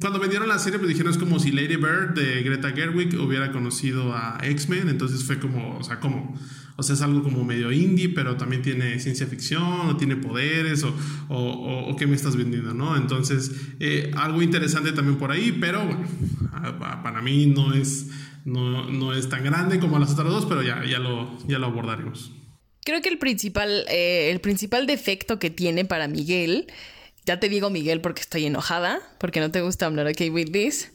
Cuando 0.00 0.18
vendieron 0.18 0.48
la 0.48 0.58
serie, 0.58 0.78
pues 0.78 0.88
dijeron 0.88 1.12
es 1.12 1.18
como 1.18 1.38
si 1.38 1.50
Lady 1.50 1.76
Bird 1.76 2.14
de 2.14 2.42
Greta 2.42 2.72
Gerwig 2.72 3.18
hubiera 3.18 3.52
conocido 3.52 4.12
a 4.14 4.38
X-Men, 4.42 4.88
entonces 4.88 5.24
fue 5.24 5.38
como, 5.38 5.78
o 5.78 5.84
sea, 5.84 6.00
como 6.00 6.34
o 6.76 6.82
sea, 6.82 6.94
es 6.94 7.02
algo 7.02 7.22
como 7.22 7.44
medio 7.44 7.70
indie, 7.70 8.08
pero 8.08 8.36
también 8.36 8.62
tiene 8.62 8.98
ciencia 8.98 9.26
ficción, 9.26 9.88
o 9.88 9.96
tiene 9.96 10.16
poderes, 10.16 10.82
o, 10.82 10.94
o, 11.28 11.96
qué 11.96 12.06
me 12.06 12.16
estás 12.16 12.36
vendiendo, 12.36 12.74
¿no? 12.74 12.96
Entonces, 12.96 13.52
eh, 13.78 14.10
algo 14.16 14.42
interesante 14.42 14.92
también 14.92 15.16
por 15.16 15.30
ahí, 15.30 15.52
pero 15.52 15.84
bueno, 15.84 16.08
para 17.02 17.22
mí 17.22 17.46
no 17.46 17.72
es, 17.74 18.08
no, 18.44 18.90
no, 18.90 19.14
es 19.14 19.28
tan 19.28 19.44
grande 19.44 19.78
como 19.78 19.98
las 19.98 20.12
otras 20.12 20.28
dos, 20.28 20.46
pero 20.46 20.62
ya, 20.62 20.84
ya, 20.84 20.98
lo, 20.98 21.38
ya 21.46 21.58
lo 21.58 21.66
abordaremos. 21.66 22.32
Creo 22.84 23.00
que 23.00 23.08
el 23.08 23.18
principal, 23.18 23.84
eh, 23.88 24.30
el 24.30 24.40
principal 24.40 24.86
defecto 24.86 25.38
que 25.38 25.50
tiene 25.50 25.84
para 25.84 26.08
Miguel 26.08 26.66
ya 27.26 27.40
te 27.40 27.48
digo 27.48 27.70
Miguel 27.70 28.00
porque 28.00 28.20
estoy 28.20 28.44
enojada, 28.44 29.00
porque 29.18 29.40
no 29.40 29.50
te 29.50 29.62
gusta 29.62 29.86
hablar 29.86 30.06
aquí 30.06 30.28
with 30.28 30.52
this. 30.52 30.92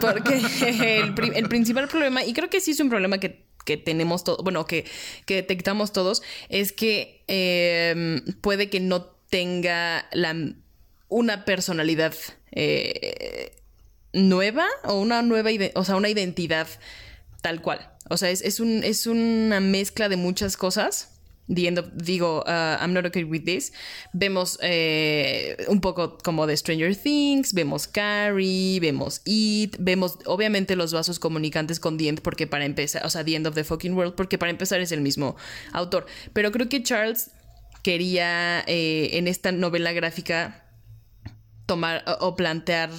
Porque 0.00 0.36
el, 1.02 1.14
el, 1.34 1.48
principal 1.48 1.88
problema, 1.88 2.24
y 2.24 2.32
creo 2.32 2.48
que 2.48 2.60
sí 2.60 2.70
es 2.70 2.80
un 2.80 2.88
problema 2.88 3.18
que 3.18 3.43
que 3.64 3.76
tenemos 3.76 4.24
todo, 4.24 4.38
bueno, 4.42 4.66
que, 4.66 4.84
que, 5.26 5.34
detectamos 5.36 5.92
todos, 5.92 6.22
es 6.48 6.72
que 6.72 7.22
em, 7.26 8.22
puede 8.40 8.70
que 8.70 8.80
no 8.80 9.04
tenga 9.30 10.06
la, 10.12 10.34
una 11.08 11.44
personalidad 11.44 12.14
eh, 12.52 13.56
nueva 14.12 14.66
o 14.84 15.00
una 15.00 15.22
nueva, 15.22 15.50
o 15.74 15.84
sea, 15.84 15.96
una 15.96 16.08
identidad 16.08 16.68
tal 17.42 17.60
cual. 17.62 17.90
O 18.10 18.16
sea, 18.16 18.30
es, 18.30 18.42
es, 18.42 18.60
un, 18.60 18.82
es 18.84 19.06
una 19.06 19.60
mezcla 19.60 20.08
de 20.08 20.16
muchas 20.16 20.56
cosas 20.56 21.13
digo, 21.46 22.44
uh, 22.46 22.76
I'm 22.80 22.92
not 22.92 23.04
okay 23.06 23.24
with 23.24 23.44
this. 23.44 23.72
Vemos 24.12 24.58
eh, 24.62 25.56
un 25.68 25.80
poco 25.80 26.18
como 26.18 26.46
de 26.46 26.56
Stranger 26.56 26.96
Things, 26.96 27.52
vemos 27.52 27.86
Carrie, 27.86 28.80
vemos 28.80 29.20
It, 29.24 29.76
vemos 29.78 30.18
obviamente 30.26 30.76
los 30.76 30.92
vasos 30.92 31.18
comunicantes 31.18 31.80
con 31.80 31.98
The 31.98 32.08
End, 32.08 32.20
porque 32.22 32.46
para 32.46 32.64
empezar, 32.64 33.04
o 33.04 33.10
sea, 33.10 33.24
The 33.24 33.36
End 33.36 33.46
of 33.46 33.54
the 33.54 33.64
Fucking 33.64 33.94
World, 33.94 34.14
porque 34.14 34.38
para 34.38 34.50
empezar 34.50 34.80
es 34.80 34.92
el 34.92 35.00
mismo 35.00 35.36
autor. 35.72 36.06
Pero 36.32 36.50
creo 36.52 36.68
que 36.68 36.82
Charles 36.82 37.30
quería 37.82 38.60
eh, 38.66 39.10
en 39.12 39.28
esta 39.28 39.52
novela 39.52 39.92
gráfica 39.92 40.66
tomar 41.66 42.04
o 42.20 42.36
plantear 42.36 42.90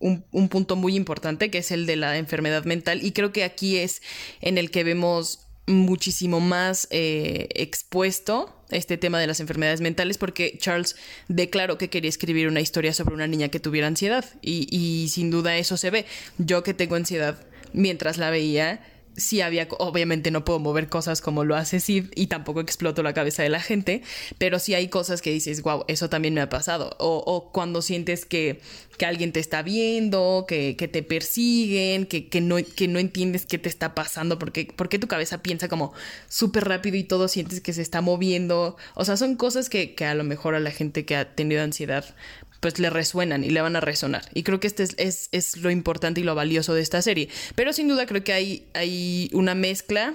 un 0.00 0.48
punto 0.48 0.76
muy 0.76 0.94
importante, 0.94 1.50
que 1.50 1.58
es 1.58 1.72
el 1.72 1.84
de 1.84 1.96
la 1.96 2.18
enfermedad 2.18 2.64
mental, 2.64 3.04
y 3.04 3.10
creo 3.10 3.32
que 3.32 3.42
aquí 3.42 3.78
es 3.78 4.00
en 4.40 4.56
el 4.56 4.70
que 4.70 4.84
vemos 4.84 5.47
muchísimo 5.68 6.40
más 6.40 6.88
eh, 6.90 7.48
expuesto 7.54 8.54
este 8.70 8.98
tema 8.98 9.20
de 9.20 9.26
las 9.26 9.40
enfermedades 9.40 9.80
mentales 9.80 10.18
porque 10.18 10.56
Charles 10.58 10.96
declaró 11.28 11.78
que 11.78 11.88
quería 11.88 12.08
escribir 12.08 12.48
una 12.48 12.60
historia 12.60 12.92
sobre 12.92 13.14
una 13.14 13.26
niña 13.26 13.48
que 13.48 13.60
tuviera 13.60 13.86
ansiedad 13.86 14.24
y, 14.42 14.66
y 14.74 15.08
sin 15.08 15.30
duda 15.30 15.56
eso 15.56 15.76
se 15.76 15.90
ve. 15.90 16.06
Yo 16.38 16.62
que 16.62 16.74
tengo 16.74 16.96
ansiedad 16.96 17.38
mientras 17.72 18.18
la 18.18 18.30
veía, 18.30 18.80
sí 19.18 19.40
había, 19.40 19.68
obviamente 19.78 20.30
no 20.30 20.44
puedo 20.44 20.58
mover 20.58 20.88
cosas 20.88 21.20
como 21.20 21.44
lo 21.44 21.56
hace 21.56 21.80
Sid 21.80 22.06
y 22.14 22.28
tampoco 22.28 22.60
exploto 22.60 23.02
la 23.02 23.12
cabeza 23.12 23.42
de 23.42 23.48
la 23.48 23.60
gente, 23.60 24.02
pero 24.38 24.58
sí 24.58 24.74
hay 24.74 24.88
cosas 24.88 25.20
que 25.20 25.30
dices, 25.30 25.62
wow, 25.62 25.84
eso 25.88 26.08
también 26.08 26.34
me 26.34 26.40
ha 26.40 26.48
pasado. 26.48 26.96
O, 26.98 27.50
cuando 27.52 27.82
sientes 27.82 28.24
que, 28.24 28.60
que, 28.96 29.06
alguien 29.06 29.32
te 29.32 29.40
está 29.40 29.62
viendo, 29.62 30.44
que, 30.48 30.76
que 30.76 30.88
te 30.88 31.02
persiguen, 31.02 32.06
que, 32.06 32.28
que, 32.28 32.40
no, 32.40 32.56
que 32.76 32.88
no 32.88 32.98
entiendes 32.98 33.44
qué 33.44 33.58
te 33.58 33.68
está 33.68 33.94
pasando, 33.94 34.38
porque, 34.38 34.68
porque 34.74 34.98
tu 34.98 35.08
cabeza 35.08 35.42
piensa 35.42 35.68
como 35.68 35.92
súper 36.28 36.68
rápido 36.68 36.96
y 36.96 37.04
todo 37.04 37.28
sientes 37.28 37.60
que 37.60 37.72
se 37.72 37.82
está 37.82 38.00
moviendo. 38.00 38.76
O 38.94 39.04
sea, 39.04 39.16
son 39.16 39.36
cosas 39.36 39.68
que, 39.68 39.94
que 39.94 40.04
a 40.04 40.14
lo 40.14 40.24
mejor 40.24 40.54
a 40.54 40.60
la 40.60 40.70
gente 40.70 41.04
que 41.04 41.16
ha 41.16 41.34
tenido 41.34 41.62
ansiedad 41.62 42.04
pues 42.60 42.78
le 42.78 42.90
resuenan 42.90 43.44
y 43.44 43.50
le 43.50 43.60
van 43.60 43.76
a 43.76 43.80
resonar. 43.80 44.24
Y 44.34 44.42
creo 44.42 44.60
que 44.60 44.66
este 44.66 44.84
es, 44.96 45.28
es, 45.32 45.56
lo 45.58 45.70
importante 45.70 46.20
y 46.20 46.24
lo 46.24 46.34
valioso 46.34 46.74
de 46.74 46.82
esta 46.82 47.02
serie. 47.02 47.28
Pero 47.54 47.72
sin 47.72 47.88
duda 47.88 48.06
creo 48.06 48.24
que 48.24 48.32
hay, 48.32 48.66
hay 48.74 49.30
una 49.32 49.54
mezcla 49.54 50.14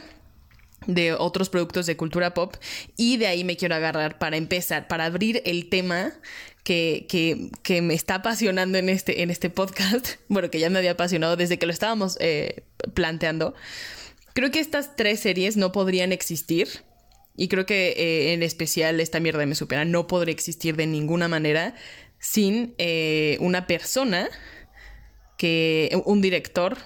de 0.87 1.13
otros 1.13 1.49
productos 1.49 1.85
de 1.85 1.95
cultura 1.95 2.33
pop 2.33 2.55
y 2.97 3.17
de 3.17 3.27
ahí 3.27 3.43
me 3.43 3.55
quiero 3.55 3.75
agarrar 3.75 4.17
para 4.17 4.35
empezar, 4.35 4.87
para 4.87 5.05
abrir 5.05 5.41
el 5.45 5.69
tema 5.69 6.11
que, 6.63 7.05
que, 7.09 7.51
que, 7.61 7.81
me 7.81 7.93
está 7.93 8.15
apasionando 8.15 8.77
en 8.77 8.89
este, 8.89 9.21
en 9.21 9.29
este 9.29 9.49
podcast, 9.49 10.15
bueno, 10.27 10.49
que 10.49 10.59
ya 10.59 10.69
me 10.69 10.79
había 10.79 10.91
apasionado 10.91 11.37
desde 11.37 11.57
que 11.57 11.65
lo 11.65 11.71
estábamos 11.71 12.17
eh, 12.19 12.63
planteando. 12.93 13.53
Creo 14.33 14.51
que 14.51 14.59
estas 14.59 14.95
tres 14.95 15.19
series 15.19 15.57
no 15.57 15.71
podrían 15.71 16.11
existir 16.11 16.67
y 17.35 17.47
creo 17.47 17.65
que 17.65 17.89
eh, 17.97 18.33
en 18.33 18.43
especial 18.43 18.99
esta 18.99 19.19
mierda 19.19 19.45
me 19.45 19.55
supera 19.55 19.85
no 19.85 20.07
podría 20.07 20.33
existir 20.33 20.75
de 20.75 20.85
ninguna 20.85 21.27
manera 21.27 21.75
sin 22.23 22.73
eh, 22.77 23.35
una 23.41 23.67
persona 23.67 24.29
que 25.37 26.01
un 26.05 26.21
director 26.21 26.77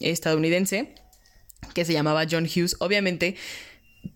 estadounidense 0.00 0.94
que 1.74 1.86
se 1.86 1.94
llamaba 1.94 2.26
John 2.30 2.44
Hughes. 2.44 2.76
Obviamente, 2.78 3.36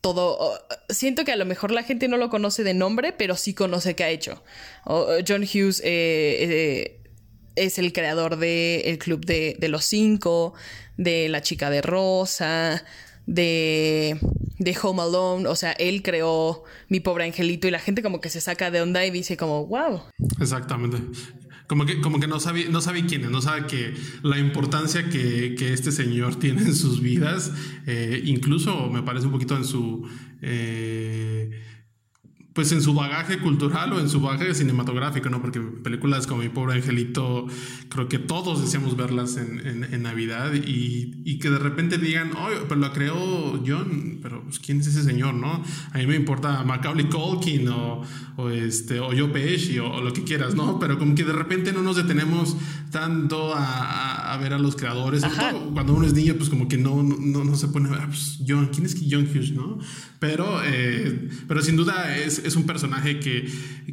todo. 0.03 0.61
Siento 0.91 1.25
que 1.25 1.33
a 1.33 1.37
lo 1.37 1.47
mejor 1.47 1.71
la 1.71 1.83
gente 1.83 2.09
no 2.09 2.19
lo 2.19 2.29
conoce 2.29 2.63
de 2.63 2.75
nombre, 2.75 3.15
pero 3.15 3.37
sí 3.37 3.55
conoce 3.55 3.97
qué 3.97 4.05
ha 4.05 4.11
hecho. 4.11 4.45
John 4.85 5.45
Hughes 5.45 5.81
eh, 5.81 5.87
eh, 5.87 7.01
es 7.55 7.79
el 7.79 7.95
creador 7.95 8.37
del 8.37 8.99
Club 8.99 9.25
de, 9.25 9.57
de, 9.59 9.69
los 9.71 9.87
Cinco, 9.87 10.53
de 10.99 11.31
La 11.31 11.41
Chica 11.41 11.71
de 11.71 11.81
Rosa, 11.81 12.85
de, 13.27 14.19
de 14.59 14.79
Home 14.83 15.03
Alone. 15.03 15.49
O 15.49 15.55
sea, 15.57 15.73
él 15.73 16.03
creó 16.03 16.65
Mi 16.89 17.01
Pobre 17.01 17.25
Angelito 17.25 17.69
y 17.69 17.71
la 17.71 17.79
gente 17.79 18.03
como 18.03 18.21
que 18.21 18.31
se 18.31 18.41
saca 18.41 18.71
de 18.71 18.81
onda 18.81 19.05
y 19.05 19.11
dice 19.11 19.37
como, 19.37 19.67
wow. 19.67 20.03
Exactamente. 20.41 20.99
Como 21.67 21.85
que, 21.85 22.01
como 22.01 22.21
que 22.21 22.29
no 22.29 22.39
sabe, 22.39 22.69
no 22.69 22.81
sabe 22.81 23.07
quién 23.07 23.25
es, 23.25 23.31
no 23.31 23.43
sabe 23.43 23.67
que 23.67 23.93
la 24.23 24.39
importancia 24.39 25.09
que, 25.09 25.57
que 25.59 25.73
este 25.73 25.91
señor 25.91 26.37
tiene 26.41 26.63
en 26.63 26.75
sus 26.75 27.01
vidas, 27.01 27.53
eh, 27.87 28.23
incluso 28.25 28.89
me 28.89 29.03
parece 29.03 29.27
un 29.27 29.33
poquito 29.33 29.57
en 29.57 29.65
su... 29.65 30.09
Eh, 30.43 31.51
pues 32.57 32.73
en 32.73 32.81
su 32.81 32.95
bagaje 32.95 33.39
cultural 33.39 33.93
o 33.93 34.01
en 34.01 34.09
su 34.09 34.19
bagaje 34.19 34.55
cinematográfico, 34.55 35.29
¿no? 35.29 35.43
Porque 35.43 35.61
películas 35.61 36.27
como 36.27 36.41
Mi 36.41 36.49
Pobre 36.49 36.77
Angelito, 36.77 37.47
creo 37.91 38.09
que 38.09 38.19
todos 38.19 38.63
deseamos 38.63 38.97
verlas 38.97 39.37
en, 39.37 39.85
en, 39.93 40.03
Navidad 40.03 40.55
y, 40.55 41.21
y, 41.25 41.39
que 41.39 41.51
de 41.51 41.59
repente 41.59 41.99
digan, 41.99 42.31
oh, 42.33 42.49
pero 42.67 42.81
lo 42.81 42.93
creó 42.95 43.63
John, 43.67 44.21
pero 44.23 44.43
pues, 44.43 44.59
¿quién 44.59 44.81
es 44.81 44.87
ese 44.87 45.03
señor, 45.03 45.35
no? 45.35 45.63
A 45.93 45.99
mí 45.99 46.07
me 46.07 46.17
importa 46.17 46.65
Macaulay 46.65 47.11
Culkin 47.11 47.69
o, 47.69 48.01
o, 48.37 48.49
este, 48.49 49.01
o 49.01 49.09
Joe 49.09 49.29
Pesci 49.29 49.79
o, 49.79 50.01
lo 50.01 50.15
que 50.15 50.25
quieras, 50.25 50.55
¿no? 50.55 50.79
Pero 50.79 50.99
como 50.99 51.15
que 51.15 51.25
de 51.25 51.35
repente 51.35 51.75
no 51.75 51.83
nos 51.83 51.97
detenemos 51.97 52.57
tanto 52.91 53.55
a, 53.55 54.33
a 54.33 54.37
ver 54.39 54.55
a 54.55 54.59
los 54.59 54.77
creadores. 54.77 55.23
Cuando 55.75 55.95
uno 55.95 56.07
es 56.07 56.15
niño, 56.15 56.35
pues 56.37 56.49
como 56.49 56.69
que 56.69 56.79
no, 56.79 57.03
no, 57.03 57.45
no 57.45 57.57
se 57.57 57.69
pone 57.69 57.89
a 57.89 57.93
ver, 57.93 58.07
pues, 58.07 58.39
John, 58.47 58.71
¿quién 58.73 58.87
es 58.87 58.97
John 59.11 59.29
Hughes, 59.31 59.53
no? 59.53 59.79
Pero, 60.19 60.61
eh, 60.65 61.29
pero 61.47 61.63
sin 61.63 61.77
duda 61.77 62.17
es, 62.17 62.39
es, 62.47 62.57
un 62.57 62.67
personaje 62.67 63.21
que, 63.21 63.49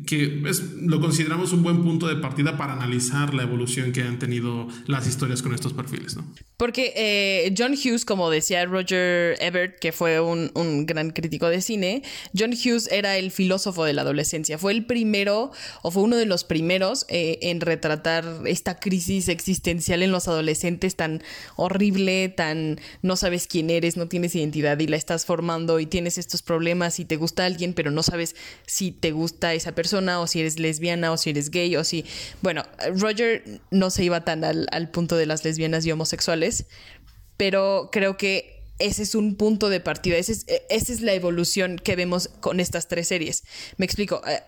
que 0.06 0.42
es, 0.48 0.62
lo 0.82 1.00
consideramos 1.00 1.54
un 1.54 1.64
buen 1.64 1.84
punto 1.84 2.08
de 2.08 2.16
partida 2.18 2.58
para 2.58 2.74
analizar 2.74 3.34
la 3.34 3.44
evolución 3.44 3.92
que 3.92 4.02
han 4.02 4.20
tenido 4.20 4.68
las 4.88 5.08
historias 5.08 5.42
con 5.42 5.54
estos 5.54 5.74
perfiles, 5.74 6.16
¿no? 6.16 6.26
Porque 6.58 6.94
eh, 6.96 7.54
John 7.58 7.74
Hughes, 7.74 8.06
como 8.06 8.30
decía 8.30 8.66
Roger 8.66 9.36
Ebert, 9.42 9.80
que 9.80 9.92
fue 9.92 10.20
un, 10.22 10.52
un, 10.54 10.86
gran 10.86 11.10
crítico 11.10 11.48
de 11.48 11.62
cine, 11.62 12.04
John 12.38 12.52
Hughes 12.52 12.88
era 12.92 13.18
el 13.18 13.32
filósofo 13.32 13.84
de 13.84 13.94
la 13.94 14.04
adolescencia. 14.04 14.58
Fue 14.58 14.72
el 14.72 14.86
primero, 14.86 15.52
o 15.82 15.92
fue 15.92 16.04
uno 16.04 16.16
de 16.16 16.26
los 16.26 16.44
primeros 16.44 17.06
eh, 17.10 17.40
en 17.42 17.60
retratar 17.62 18.26
esta 18.46 18.80
crisis 18.80 19.28
existencial 19.28 20.04
en 20.04 20.12
los 20.12 20.28
adolescentes 20.28 20.96
tan 20.96 21.24
horrible, 21.56 22.30
tan 22.30 22.80
no 23.02 23.16
sabes 23.16 23.48
quién 23.48 23.70
eres, 23.70 23.98
no 23.98 24.08
tienes 24.08 24.36
identidad 24.36 24.80
y 24.80 24.88
la 24.88 24.98
estás 24.98 25.26
formando 25.26 25.80
y 25.80 25.86
tienes 25.86 26.18
estos 26.18 26.42
problemas 26.42 27.00
y 27.00 27.06
te 27.06 27.16
gusta 27.16 27.46
alguien, 27.46 27.74
pero 27.74 27.92
no 27.92 28.04
sabes 28.04 28.36
si 28.66 28.92
te 28.92 29.12
gusta 29.12 29.54
esa 29.54 29.74
persona 29.74 30.20
o 30.20 30.28
si 30.28 30.40
eres 30.40 30.60
lesbiana 30.60 31.12
o 31.12 31.18
si 31.18 31.30
eres 31.32 31.50
gay 31.50 31.76
o 31.76 31.84
si... 31.84 32.06
Bueno, 32.42 32.64
Roger 32.96 33.44
no 33.72 33.90
se 33.90 34.04
iba 34.04 34.24
tan 34.24 34.44
al, 34.44 34.68
al 34.72 34.90
punto 34.90 35.18
de 35.18 35.26
las 35.26 35.44
lesbianas 35.44 35.86
y 35.86 35.92
homosexuales, 35.92 36.66
pero 37.38 37.90
creo 37.92 38.18
que 38.18 38.54
ese 38.80 39.04
es 39.04 39.16
un 39.16 39.36
punto 39.36 39.70
de 39.70 39.80
partida, 39.80 40.18
ese 40.18 40.34
es, 40.34 40.46
esa 40.70 40.94
es 40.94 41.02
la 41.02 41.14
evolución 41.14 41.78
que 41.78 41.96
vemos 41.96 42.28
con 42.40 42.60
estas 42.60 42.88
tres 42.88 43.08
series. 43.08 43.44
Me 43.78 43.86
explico. 43.86 44.22
Eh, 44.28 44.42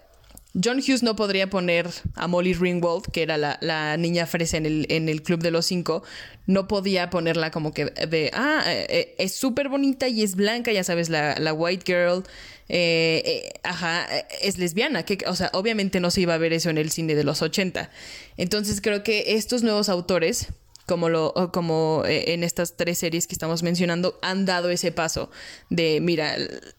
John 0.62 0.78
Hughes 0.78 1.04
no 1.04 1.18
podría 1.18 1.50
poner 1.50 1.90
a 2.16 2.28
Molly 2.28 2.54
Ringwald, 2.54 3.12
que 3.12 3.24
era 3.24 3.38
la, 3.38 3.98
niña 3.98 4.26
fresa 4.26 4.56
en 4.56 4.66
el, 4.66 4.86
en 4.90 5.10
el 5.10 5.22
Club 5.22 5.42
de 5.42 5.52
los 5.52 5.66
Cinco, 5.66 6.04
no 6.48 6.70
podía 6.70 7.10
ponerla 7.10 7.52
como 7.52 7.74
que 7.74 7.86
de, 7.86 8.32
ah, 8.34 8.64
eh, 8.66 8.88
eh, 8.90 9.16
es 9.18 9.36
súper 9.36 9.68
bonita 9.68 10.08
y 10.08 10.24
es 10.24 10.36
blanca, 10.36 10.72
ya 10.72 10.86
sabes, 10.86 11.10
la, 11.10 11.38
la 11.40 11.52
white 11.52 11.84
girl, 11.86 12.24
eh, 12.70 13.52
ajá, 13.64 14.08
es 14.42 14.58
lesbiana, 14.58 15.04
que, 15.04 15.18
o 15.28 15.36
sea, 15.36 15.50
obviamente 15.54 16.00
no 16.00 16.12
se 16.12 16.22
iba 16.22 16.34
a 16.34 16.38
ver 16.38 16.54
eso 16.54 16.70
en 16.70 16.78
el 16.78 16.92
cine 16.92 17.16
de 17.16 17.24
los 17.24 17.42
80. 17.42 17.90
Entonces 18.38 18.82
creo 18.82 19.04
que 19.04 19.36
estos 19.36 19.64
nuevos 19.64 19.90
autores 19.90 20.50
como, 20.86 21.10
lo, 21.10 21.34
como 21.52 22.04
eh, 22.06 22.34
en 22.34 22.44
estas 22.44 22.78
tres 22.78 23.00
series 23.00 23.28
que 23.28 23.34
estamos 23.34 23.64
mencionando, 23.64 24.20
han 24.22 24.46
dado 24.46 24.70
ese 24.70 24.92
paso 24.92 25.32
de, 25.70 26.00
mira, 26.02 26.36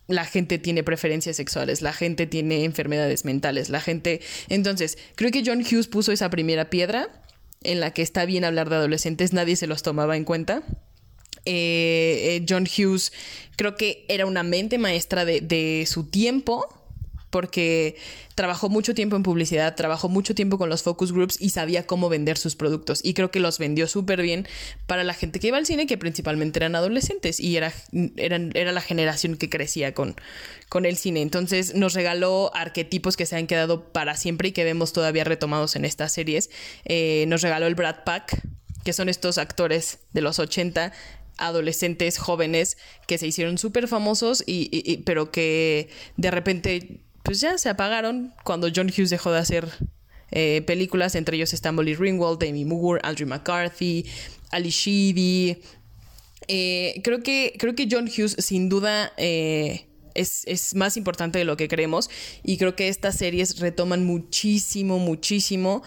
la 0.06 0.24
gente 0.24 0.58
tiene 0.58 0.84
preferencias 0.84 1.36
sexuales, 1.36 1.82
la 1.82 1.92
gente 1.92 2.26
tiene 2.26 2.64
enfermedades 2.64 3.24
mentales, 3.24 3.68
la 3.68 3.80
gente... 3.80 4.20
Entonces, 4.48 4.96
creo 5.16 5.30
que 5.30 5.42
John 5.44 5.60
Hughes 5.60 5.88
puso 5.88 6.12
esa 6.12 6.30
primera 6.30 6.70
piedra 6.70 7.22
en 7.62 7.80
la 7.80 7.92
que 7.92 8.02
está 8.02 8.24
bien 8.26 8.44
hablar 8.44 8.70
de 8.70 8.76
adolescentes, 8.76 9.32
nadie 9.32 9.56
se 9.56 9.66
los 9.66 9.82
tomaba 9.82 10.16
en 10.16 10.24
cuenta. 10.24 10.62
Eh, 11.44 12.38
eh, 12.40 12.46
John 12.48 12.64
Hughes 12.64 13.12
creo 13.56 13.76
que 13.76 14.04
era 14.08 14.26
una 14.26 14.42
mente 14.42 14.78
maestra 14.78 15.24
de, 15.24 15.40
de 15.40 15.84
su 15.86 16.04
tiempo 16.04 16.66
porque 17.30 17.96
trabajó 18.34 18.68
mucho 18.68 18.94
tiempo 18.94 19.14
en 19.14 19.22
publicidad, 19.22 19.74
trabajó 19.74 20.08
mucho 20.08 20.34
tiempo 20.34 20.56
con 20.58 20.70
los 20.70 20.82
focus 20.82 21.12
groups 21.12 21.36
y 21.40 21.50
sabía 21.50 21.86
cómo 21.86 22.08
vender 22.08 22.38
sus 22.38 22.56
productos. 22.56 23.00
Y 23.02 23.14
creo 23.14 23.30
que 23.30 23.40
los 23.40 23.58
vendió 23.58 23.86
súper 23.88 24.22
bien 24.22 24.48
para 24.86 25.04
la 25.04 25.12
gente 25.12 25.38
que 25.38 25.48
iba 25.48 25.58
al 25.58 25.66
cine, 25.66 25.86
que 25.86 25.98
principalmente 25.98 26.58
eran 26.58 26.74
adolescentes 26.76 27.38
y 27.38 27.56
era, 27.56 27.74
era 28.22 28.72
la 28.72 28.80
generación 28.80 29.36
que 29.36 29.50
crecía 29.50 29.92
con, 29.92 30.16
con 30.68 30.86
el 30.86 30.96
cine. 30.96 31.20
Entonces 31.20 31.74
nos 31.74 31.94
regaló 31.94 32.50
arquetipos 32.54 33.16
que 33.16 33.26
se 33.26 33.36
han 33.36 33.46
quedado 33.46 33.92
para 33.92 34.16
siempre 34.16 34.48
y 34.48 34.52
que 34.52 34.64
vemos 34.64 34.92
todavía 34.92 35.24
retomados 35.24 35.76
en 35.76 35.84
estas 35.84 36.12
series. 36.12 36.50
Eh, 36.84 37.24
nos 37.28 37.42
regaló 37.42 37.66
el 37.66 37.74
Brad 37.74 38.04
Pack, 38.04 38.40
que 38.86 38.92
son 38.92 39.08
estos 39.08 39.36
actores 39.36 39.98
de 40.12 40.20
los 40.20 40.38
80 40.38 40.92
adolescentes 41.38 42.18
jóvenes 42.18 42.78
que 43.08 43.18
se 43.18 43.26
hicieron 43.26 43.58
súper 43.58 43.88
famosos 43.88 44.44
y, 44.46 44.98
pero 44.98 45.32
que 45.32 45.88
de 46.16 46.30
repente 46.30 47.00
pues 47.24 47.40
ya 47.40 47.58
se 47.58 47.68
apagaron 47.68 48.32
cuando 48.44 48.68
John 48.72 48.86
Hughes 48.86 49.10
dejó 49.10 49.32
de 49.32 49.40
hacer 49.40 49.68
eh, 50.30 50.62
películas. 50.68 51.16
Entre 51.16 51.36
ellos 51.36 51.52
están 51.52 51.74
Molly 51.74 51.96
Ringwald, 51.96 52.40
Amy 52.44 52.64
Moore, 52.64 53.00
Andrew 53.02 53.28
McCarthy, 53.28 54.06
Ali 54.50 54.70
Sheedy. 54.70 55.58
Eh, 56.46 57.00
creo, 57.02 57.24
que, 57.24 57.54
creo 57.58 57.74
que 57.74 57.88
John 57.90 58.04
Hughes 58.04 58.36
sin 58.38 58.68
duda 58.68 59.12
eh, 59.16 59.86
es, 60.14 60.44
es, 60.46 60.76
más 60.76 60.96
importante 60.96 61.40
de 61.40 61.44
lo 61.44 61.56
que 61.56 61.66
creemos 61.66 62.08
y 62.44 62.56
creo 62.56 62.76
que 62.76 62.86
estas 62.86 63.16
series 63.16 63.58
retoman 63.58 64.04
muchísimo, 64.04 65.00
muchísimo 65.00 65.82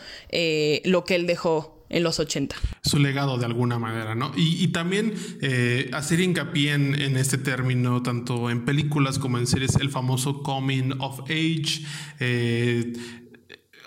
lo 0.83 1.05
que 1.05 1.15
él 1.15 1.27
dejó 1.27 1.78
en 1.89 2.03
los 2.03 2.19
80. 2.19 2.55
Su 2.83 2.99
legado 2.99 3.37
de 3.37 3.45
alguna 3.45 3.79
manera, 3.79 4.15
¿no? 4.15 4.31
Y, 4.35 4.67
también 4.69 5.13
eh, 5.41 5.89
hacer 5.93 6.19
hincapié 6.19 6.73
en, 6.73 7.17
este 7.17 7.37
término, 7.37 8.01
tanto 8.03 8.49
en 8.49 8.65
películas 8.65 9.19
como 9.19 9.37
en 9.37 9.47
series, 9.47 9.75
el 9.75 9.89
famoso 9.89 10.43
coming 10.43 10.93
of 10.99 11.21
age. 11.21 11.83
Eh, 12.19 12.93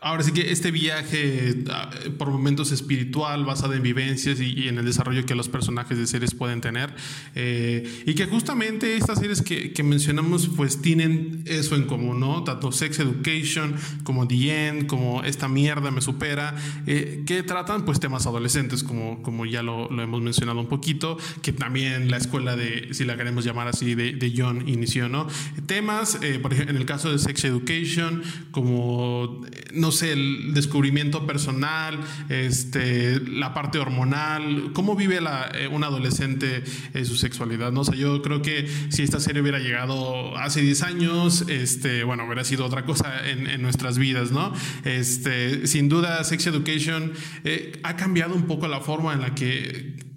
Ahora 0.05 0.25
sí 0.25 0.33
que 0.33 0.51
este 0.51 0.73
viaje 0.73 1.63
ah, 1.71 1.89
por 2.19 2.29
momentos 2.29 2.73
espiritual, 2.73 3.45
basado 3.45 3.75
en 3.75 3.85
vivencias 3.85 4.41
y, 4.41 4.67
en 4.67 4.79
el 4.79 4.85
desarrollo 4.85 5.25
que 5.25 5.37
los 5.37 5.49
personajes 5.49 5.97
de 5.97 6.09
series 6.09 6.35
pueden 6.35 6.61
tener. 6.61 6.93
Eh, 7.37 8.03
y 8.05 8.15
que 8.15 8.27
justamente 8.27 8.97
estas 8.97 9.21
series 9.21 9.43
que, 9.43 9.73
que, 9.73 9.83
mencionamos 9.85 10.51
pues 10.57 10.83
tienen 10.83 11.45
eso 11.47 11.77
en 11.77 11.85
común, 11.85 12.19
¿no? 12.19 12.43
Tanto 12.43 12.73
Sex 12.73 12.99
Education 12.99 13.77
como 14.03 14.27
The 14.27 14.69
End, 14.69 14.87
como 14.89 15.23
Esta 15.23 15.47
mierda 15.47 15.93
me 15.93 16.01
supera, 16.01 16.57
eh, 16.89 17.23
que 17.25 17.45
tratan 17.45 17.85
pues 17.85 18.01
temas 18.01 18.27
adolescentes, 18.27 18.83
como, 18.83 19.23
como 19.23 19.47
ya 19.47 19.63
lo, 19.63 19.89
lo, 19.89 20.03
hemos 20.03 20.21
mencionado 20.21 20.59
un 20.59 20.69
poquito, 20.69 21.17
que 21.43 21.53
también 21.53 22.11
la 22.11 22.17
escuela 22.17 22.57
de, 22.57 22.89
si 22.93 23.05
la 23.05 23.17
queremos 23.17 23.45
llamar 23.45 23.69
así, 23.69 23.95
de, 23.95 24.15
de 24.15 24.33
John 24.37 24.69
inició, 24.69 25.09
¿no? 25.09 25.29
Temas, 25.67 26.19
eh, 26.23 26.41
por 26.41 26.53
ejemplo, 26.53 26.75
en 26.75 26.81
el 26.81 26.87
caso 26.87 27.13
de 27.13 27.21
Sex 27.21 27.45
Education, 27.45 28.23
como, 28.51 29.43
no 29.73 29.92
el 30.01 30.55
descubrimiento 30.55 31.27
personal, 31.27 32.01
este, 32.31 33.21
la 33.21 33.53
parte 33.53 33.79
hormonal, 33.79 34.71
cómo 34.73 34.97
vive 34.97 35.21
la, 35.21 35.51
eh, 35.55 35.69
un 35.69 35.85
adolescente 35.85 36.65
eh, 36.95 37.05
su 37.05 37.17
sexualidad, 37.17 37.73
¿no? 37.73 37.83
O 37.83 37.95
yo 37.95 38.23
creo 38.23 38.41
que 38.41 38.67
si 38.89 39.03
esta 39.03 39.21
serie 39.21 39.43
hubiera 39.43 39.59
llegado 39.59 40.37
hace 40.39 40.63
10 40.63 40.83
años, 40.83 41.45
este, 41.49 42.05
bueno, 42.05 42.25
hubiera 42.25 42.45
sido 42.45 42.65
otra 42.65 42.85
cosa 42.85 43.29
en, 43.29 43.61
nuestras 43.61 43.99
vidas, 43.99 44.31
¿no? 44.33 44.53
Este, 44.85 45.67
sin 45.67 45.89
duda, 45.89 46.25
Sex 46.25 46.47
Education 46.47 47.13
eh, 47.45 47.79
ha 47.83 47.97
cambiado 47.97 48.35
un 48.35 48.47
poco 48.47 48.69
la 48.69 48.81
forma 48.81 49.13
en 49.13 49.21
la 49.21 49.35
que 49.35 50.12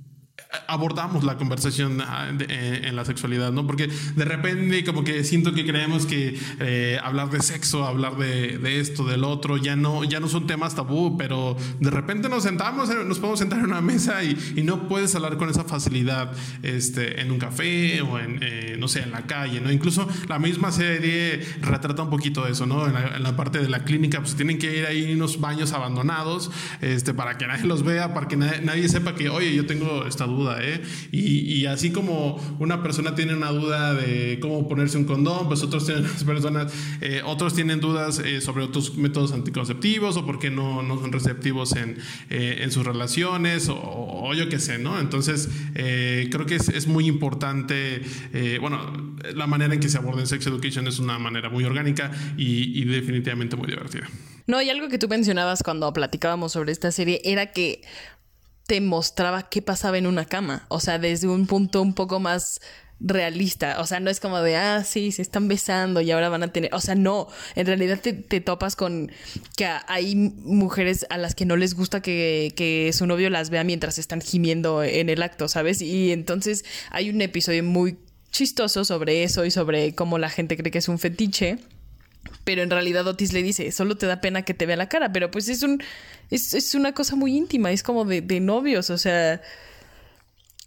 abordamos 0.68 1.24
la 1.24 1.38
conversación 1.38 2.02
ah, 2.02 2.32
eh, 2.40 2.82
en 2.84 2.96
la 2.96 3.06
sexualidad, 3.06 3.52
¿no? 3.52 3.66
Porque 3.66 3.88
de 3.88 4.26
repente 4.26 4.84
como 4.84 5.04
que 5.04 5.24
siento 5.24 5.54
que 5.54 5.66
creemos 5.66 6.06
que 6.06 6.40
eh, 6.60 7.00
hablar 7.04 7.30
de 7.30 7.42
sexo, 7.42 7.86
hablar 7.86 8.18
de, 8.18 8.58
de, 8.58 8.80
esto, 8.80 9.06
del 9.06 9.24
otro, 9.24 9.58
ya 9.58 9.76
no, 9.76 10.04
ya 10.04 10.20
no 10.20 10.28
son 10.28 10.48
temas 10.48 10.76
tabú, 10.76 11.18
pero 11.18 11.58
de 11.80 11.90
repente 11.90 12.30
nos 12.30 12.44
sentamos, 12.44 12.90
eh, 12.90 12.96
nos 13.06 13.20
podemos 13.20 13.40
sentar 13.40 13.60
en 13.60 13.66
una 13.66 13.82
mesa 13.82 14.24
y, 14.24 14.38
y 14.56 14.64
no 14.64 14.88
puedes 14.88 15.16
hablar 15.16 15.38
con 15.38 15.50
esa 15.50 15.64
facilidad 15.64 16.32
este, 16.64 17.22
en 17.22 17.32
un 17.32 17.40
café 17.40 18.02
o 18.02 18.20
en, 18.20 18.40
no 18.80 18.88
sé, 18.88 19.02
en 19.02 19.12
la 19.12 19.24
calle, 19.24 19.62
¿no? 19.62 19.72
Incluso 19.72 20.08
la 20.28 20.40
misma 20.40 20.72
serie 20.72 21.40
retrata 21.62 22.04
un 22.04 22.10
poquito 22.10 22.48
eso, 22.48 22.66
¿no? 22.66 22.86
En 22.86 22.94
la, 22.94 23.16
en 23.18 23.24
la 23.24 23.36
parte 23.36 23.60
de 23.60 23.70
la 23.70 23.84
clínica, 23.84 24.20
pues 24.20 24.36
tienen 24.36 24.58
que 24.58 24.78
ir 24.78 24.86
ahí 24.86 25.14
unos 25.14 25.40
baños 25.40 25.74
abandonados 25.74 26.52
este, 26.82 27.14
para 27.14 27.38
que 27.38 27.48
nadie 27.48 27.66
los 27.66 27.84
vea, 27.84 28.14
para 28.14 28.28
que 28.28 28.38
nadie, 28.38 28.62
nadie 28.62 28.90
sepa 28.90 29.16
que, 29.16 29.30
oye, 29.30 29.54
yo 29.56 29.66
tengo 29.66 30.06
esta 30.06 30.26
duda 30.26 30.45
¿eh? 30.62 30.82
Y, 31.12 31.66
así 31.66 31.92
como 31.92 32.40
una 32.60 32.84
persona 32.84 33.16
tiene 33.16 33.34
una 33.34 33.50
duda 33.50 33.94
de 33.94 34.38
cómo 34.40 34.68
ponerse 34.68 34.98
un 34.98 35.06
condón, 35.06 35.48
pues 35.48 35.64
otros 35.64 35.86
tienen, 35.86 36.06
personas, 36.26 36.72
eh, 37.02 37.22
otros 37.26 37.54
tienen 37.54 37.80
dudas 37.80 38.20
eh, 38.20 38.42
sobre 38.42 38.64
otros 38.64 38.96
métodos 38.98 39.32
anticonceptivos 39.32 40.18
o 40.18 40.26
por 40.26 40.40
qué 40.40 40.52
no, 40.52 40.84
no 40.84 41.00
son 41.00 41.12
receptivos 41.12 41.76
en, 41.76 41.98
en 42.30 42.72
sus 42.72 42.86
relaciones 42.86 43.70
o, 43.70 44.34
yo 44.36 44.50
qué 44.50 44.60
sé, 44.60 44.78
¿no? 44.78 45.00
Entonces, 45.00 45.50
creo 45.74 46.46
que 46.46 46.56
es, 46.56 46.70
es 46.70 46.88
muy 46.88 47.08
importante, 47.08 48.02
bueno, 48.60 49.16
la 49.34 49.48
manera 49.48 49.74
en 49.74 49.80
que 49.80 49.90
se 49.90 49.98
aborda 49.98 50.22
en 50.22 50.28
Sex 50.28 50.46
Education 50.48 50.88
es 50.88 51.00
una 51.00 51.18
manera 51.20 51.50
muy 51.50 51.64
orgánica 51.64 52.12
y, 52.38 52.82
y 52.82 52.86
definitivamente 52.86 53.56
muy 53.56 53.68
divertida. 53.68 54.08
No, 54.48 54.62
y 54.62 54.70
algo 54.70 54.90
que 54.90 55.00
tú 55.00 55.08
mencionabas 55.08 55.64
cuando 55.64 55.92
platicábamos 55.92 56.52
sobre 56.52 56.72
esta 56.72 56.92
serie 56.92 57.20
era 57.24 57.52
que 57.52 57.82
te 58.68 58.82
mostraba 58.82 59.50
qué 59.50 59.62
pasaba 59.62 59.98
en 59.98 60.08
una 60.08 60.26
cama. 60.26 60.66
O 60.70 60.80
sea, 60.80 61.00
desde 61.00 61.28
un 61.28 61.48
punto 61.48 61.82
un 61.82 61.94
poco 61.94 62.20
más 62.20 62.62
realista. 63.00 63.82
O 63.82 63.86
sea, 63.86 64.00
no 64.00 64.10
es 64.10 64.20
como 64.20 64.40
de, 64.42 64.56
ah, 64.56 64.84
sí, 64.84 65.12
se 65.12 65.22
están 65.22 65.48
besando 65.48 66.02
y 66.02 66.12
ahora 66.12 66.30
van 66.30 66.44
a 66.44 66.48
tener. 66.52 66.74
O 66.74 66.80
sea, 66.80 66.96
no. 66.96 67.28
En 67.56 67.68
realidad 67.68 68.00
te, 68.00 68.14
topas 68.42 68.76
con 68.76 69.12
que 69.56 69.66
hay 69.88 70.16
mujeres 70.16 71.06
a 71.10 71.18
las 71.18 71.36
que 71.36 71.46
no 71.46 71.58
les 71.58 71.76
gusta 71.76 72.02
que, 72.02 72.54
que, 72.56 72.92
su 72.94 73.06
novio 73.06 73.30
las 73.30 73.50
vea 73.50 73.64
mientras 73.64 73.98
están 73.98 74.22
gimiendo 74.22 74.84
en 74.84 75.10
el 75.10 75.22
acto, 75.22 75.48
¿sabes? 75.48 75.82
Y 75.82 76.12
entonces 76.12 76.66
hay 76.92 77.10
un 77.10 77.22
episodio 77.22 77.64
muy 77.64 77.98
chistoso 78.32 78.84
sobre 78.84 79.24
eso 79.24 79.46
y 79.46 79.52
sobre 79.52 79.96
cómo 79.96 80.18
la 80.18 80.30
gente 80.30 80.58
cree 80.58 80.72
que 80.72 80.80
es 80.80 80.90
un 80.90 81.00
fetiche. 81.00 81.58
Pero 82.44 82.62
en 82.62 82.70
realidad 82.70 83.08
Otis 83.08 83.34
le 83.34 83.44
dice, 83.44 83.72
solo 83.72 83.98
te 83.98 84.06
da 84.06 84.22
pena 84.22 84.44
que 84.44 84.54
te 84.54 84.66
vea 84.66 84.78
la 84.78 84.90
cara, 84.90 85.12
pero 85.12 85.32
pues 85.32 85.50
es 85.50 85.64
un 85.64 85.82
es, 86.30 86.76
una 86.76 86.94
cosa 86.94 87.16
muy 87.16 87.36
íntima, 87.36 87.72
es 87.72 87.84
como 87.84 88.06
de, 88.06 88.40
novios, 88.40 88.90
o 88.90 88.98
sea. 88.98 89.42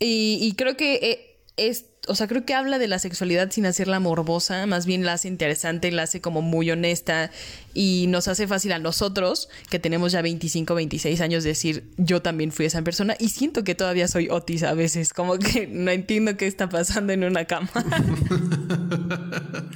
Y, 0.01 0.55
creo 0.57 0.77
que 0.77 0.95
eh, 0.95 1.37
es, 1.57 1.87
o 2.07 2.15
sea, 2.15 2.29
creo 2.29 2.45
que 2.45 2.55
habla 2.55 2.79
de 2.79 2.87
la 2.87 3.01
sexualidad 3.01 3.51
sin 3.51 3.67
hacerla 3.67 3.99
morbosa, 3.99 4.67
más 4.67 4.87
bien 4.87 5.05
la 5.05 5.15
hace 5.15 5.27
interesante, 5.27 5.91
la 5.91 6.05
hace 6.05 6.21
como 6.21 6.41
muy 6.41 6.71
honesta 6.71 7.31
y 7.75 8.07
nos 8.09 8.29
hace 8.29 8.47
fácil 8.47 8.73
a 8.73 8.79
nosotros, 8.79 9.49
que 9.71 9.79
tenemos 9.79 10.13
ya 10.13 10.23
25, 10.23 10.75
26 10.75 11.21
años, 11.21 11.45
decir, 11.45 11.85
yo 11.97 12.23
también 12.23 12.53
fui 12.53 12.67
esa 12.67 12.83
persona 12.83 13.17
y 13.19 13.29
siento 13.31 13.65
que 13.65 13.75
todavía 13.75 14.09
soy 14.09 14.29
Otis 14.31 14.63
a 14.63 14.75
veces, 14.75 15.13
como 15.13 15.39
que 15.39 15.67
no 15.71 15.91
entiendo 15.91 16.37
qué 16.37 16.47
está 16.47 16.69
pasando 16.69 17.13
en 17.13 17.25
una 17.25 17.45
cama. 17.45 17.71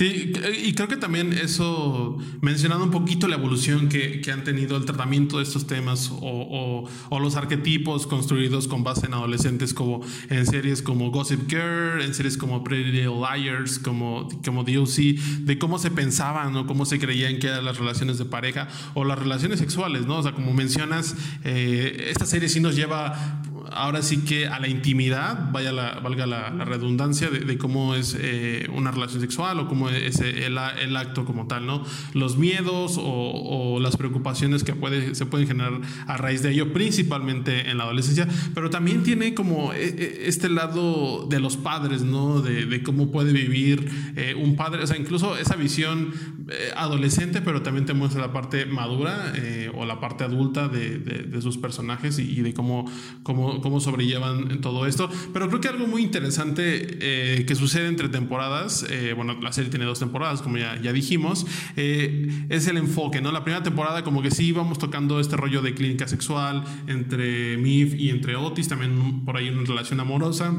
Sí, 0.00 0.32
y 0.64 0.72
creo 0.72 0.88
que 0.88 0.96
también 0.96 1.34
eso, 1.34 2.16
mencionando 2.40 2.86
un 2.86 2.90
poquito 2.90 3.28
la 3.28 3.36
evolución 3.36 3.90
que, 3.90 4.22
que 4.22 4.32
han 4.32 4.44
tenido 4.44 4.78
el 4.78 4.86
tratamiento 4.86 5.36
de 5.36 5.42
estos 5.42 5.66
temas 5.66 6.10
o, 6.10 6.88
o, 7.10 7.20
los 7.20 7.36
arquetipos 7.36 8.06
construidos 8.06 8.66
con 8.66 8.82
base 8.82 9.04
en 9.04 9.12
adolescentes 9.12 9.74
como 9.74 10.00
en 10.30 10.46
series 10.46 10.80
como 10.80 11.10
Gossip 11.10 11.50
Girl, 11.50 12.00
en 12.00 12.14
series 12.14 12.38
como 12.38 12.64
Pretty 12.64 12.92
Little 12.92 13.16
Liars, 13.16 13.78
como, 13.78 14.26
como 14.42 14.64
DOC, 14.64 15.18
de 15.40 15.58
cómo 15.58 15.78
se 15.78 15.90
pensaban 15.90 16.56
o 16.56 16.66
cómo 16.66 16.86
se 16.86 16.98
creían 16.98 17.38
que 17.38 17.49
las 17.62 17.78
relaciones 17.78 18.18
de 18.18 18.24
pareja 18.24 18.68
o 18.94 19.04
las 19.04 19.18
relaciones 19.18 19.58
sexuales, 19.58 20.06
¿no? 20.06 20.18
O 20.18 20.22
sea, 20.22 20.32
como 20.32 20.52
mencionas, 20.52 21.14
eh, 21.44 22.06
esta 22.10 22.26
serie 22.26 22.48
sí 22.48 22.60
nos 22.60 22.76
lleva 22.76 23.42
ahora 23.72 24.02
sí 24.02 24.18
que 24.24 24.46
a 24.46 24.58
la 24.58 24.68
intimidad, 24.68 25.50
vaya 25.52 25.72
la, 25.72 26.00
valga 26.00 26.26
la, 26.26 26.50
redundancia, 26.64 27.30
de, 27.30 27.58
cómo 27.58 27.94
es 27.94 28.16
eh, 28.18 28.68
una 28.74 28.90
relación 28.90 29.20
sexual 29.20 29.58
o 29.60 29.68
cómo 29.68 29.88
es 29.90 30.20
el, 30.20 30.56
acto 30.58 31.24
como 31.24 31.46
tal, 31.46 31.66
¿no? 31.66 31.84
Los 32.14 32.36
miedos 32.36 32.96
o, 32.98 33.78
las 33.80 33.96
preocupaciones 33.96 34.64
que 34.64 34.74
se 35.14 35.26
pueden 35.26 35.46
generar 35.46 35.80
a 36.06 36.16
raíz 36.16 36.42
de 36.42 36.50
ello, 36.52 36.72
principalmente 36.72 37.70
en 37.70 37.78
la 37.78 37.84
adolescencia, 37.84 38.28
pero 38.54 38.70
también 38.70 39.02
tiene 39.02 39.34
como 39.34 39.72
eh, 39.72 39.94
eh, 39.96 40.22
este 40.26 40.48
lado 40.48 41.26
de 41.26 41.40
los 41.40 41.56
padres, 41.56 42.02
¿no? 42.02 42.40
De, 42.40 42.80
cómo 42.82 43.10
puede 43.10 43.32
vivir 43.32 43.90
un 44.40 44.56
padre, 44.56 44.82
o 44.82 44.86
sea, 44.86 44.96
incluso 44.96 45.36
esa 45.36 45.54
visión 45.54 46.12
adolescente, 46.76 47.42
pero 47.42 47.62
también 47.62 47.84
te 47.84 47.92
muestra 47.92 48.20
la 48.20 48.32
parte 48.32 48.64
madura 48.64 49.32
o 49.74 49.84
la 49.84 50.00
parte 50.00 50.24
adulta 50.24 50.68
de, 50.68 50.98
de 50.98 51.42
sus 51.42 51.58
personajes 51.58 52.18
y, 52.18 52.22
y 52.22 52.42
de 52.42 52.54
cómo, 52.54 52.90
cómo 53.22 53.59
cómo, 53.60 53.80
sobrellevan 53.80 54.60
todo 54.60 54.86
esto. 54.86 55.08
Pero 55.32 55.48
creo 55.48 55.60
que 55.60 55.68
algo 55.68 55.86
muy 55.86 56.02
interesante 56.02 56.98
eh, 57.00 57.44
que 57.46 57.54
sucede 57.54 57.88
entre 57.88 58.08
temporadas, 58.08 58.86
eh, 58.90 59.12
bueno, 59.14 59.38
la 59.40 59.52
serie 59.52 59.70
tiene 59.70 59.84
dos 59.84 59.98
temporadas, 59.98 60.42
como 60.42 60.58
ya, 60.58 60.80
ya 60.80 60.92
dijimos, 60.92 61.46
eh, 61.76 62.46
es 62.48 62.66
el 62.68 62.76
enfoque, 62.76 63.20
¿no? 63.20 63.32
La 63.32 63.44
primera 63.44 63.62
temporada 63.62 64.02
como 64.04 64.22
que 64.22 64.30
sí 64.30 64.46
íbamos 64.46 64.78
tocando 64.78 65.20
este 65.20 65.36
rollo 65.36 65.62
de 65.62 65.74
clínica 65.74 66.08
sexual 66.08 66.64
entre 66.86 67.56
Mif 67.56 67.94
y 67.94 68.10
entre 68.10 68.36
Otis, 68.36 68.68
también 68.68 69.24
por 69.24 69.36
ahí 69.36 69.48
una 69.48 69.64
relación 69.64 70.00
amorosa 70.00 70.52